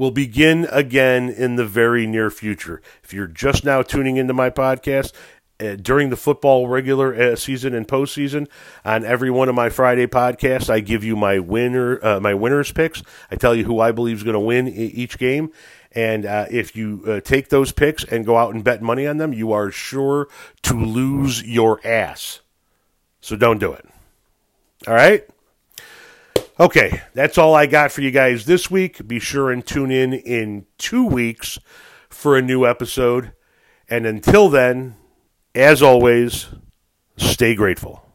will 0.00 0.10
begin 0.10 0.66
again 0.70 1.28
in 1.28 1.56
the 1.56 1.66
very 1.66 2.06
near 2.06 2.30
future. 2.30 2.80
If 3.04 3.12
you're 3.12 3.26
just 3.26 3.66
now 3.66 3.82
tuning 3.82 4.16
into 4.16 4.32
my 4.32 4.48
podcast, 4.48 5.12
uh, 5.60 5.76
during 5.76 6.08
the 6.08 6.16
football 6.16 6.68
regular 6.68 7.14
uh, 7.14 7.36
season 7.36 7.74
and 7.74 7.86
postseason, 7.86 8.48
on 8.82 9.04
every 9.04 9.30
one 9.30 9.50
of 9.50 9.54
my 9.54 9.68
Friday 9.68 10.06
podcasts, 10.06 10.70
I 10.70 10.80
give 10.80 11.04
you 11.04 11.16
my 11.16 11.38
winner, 11.38 12.02
uh, 12.02 12.18
my 12.18 12.32
winners 12.32 12.72
picks. 12.72 13.02
I 13.30 13.36
tell 13.36 13.54
you 13.54 13.64
who 13.64 13.78
I 13.78 13.92
believe 13.92 14.16
is 14.16 14.22
going 14.22 14.32
to 14.32 14.40
win 14.40 14.68
each 14.68 15.18
game, 15.18 15.52
and 15.92 16.24
uh, 16.24 16.46
if 16.50 16.74
you 16.74 17.20
take 17.22 17.50
those 17.50 17.70
picks 17.70 18.02
and 18.02 18.24
go 18.24 18.38
out 18.38 18.54
and 18.54 18.64
bet 18.64 18.80
money 18.80 19.06
on 19.06 19.18
them, 19.18 19.34
you 19.34 19.52
are 19.52 19.70
sure 19.70 20.28
to 20.62 20.82
lose 20.82 21.42
your 21.42 21.78
ass. 21.86 22.40
So 23.20 23.36
don't 23.36 23.58
do 23.58 23.74
it. 23.74 23.84
All 24.88 24.94
right. 24.94 25.28
Okay, 26.60 27.00
that's 27.14 27.38
all 27.38 27.54
I 27.54 27.64
got 27.64 27.90
for 27.90 28.02
you 28.02 28.10
guys 28.10 28.44
this 28.44 28.70
week. 28.70 29.08
Be 29.08 29.18
sure 29.18 29.50
and 29.50 29.64
tune 29.64 29.90
in 29.90 30.12
in 30.12 30.66
two 30.76 31.06
weeks 31.06 31.58
for 32.10 32.36
a 32.36 32.42
new 32.42 32.66
episode. 32.66 33.32
And 33.88 34.04
until 34.04 34.50
then, 34.50 34.96
as 35.54 35.82
always, 35.82 36.48
stay 37.16 37.54
grateful. 37.54 38.09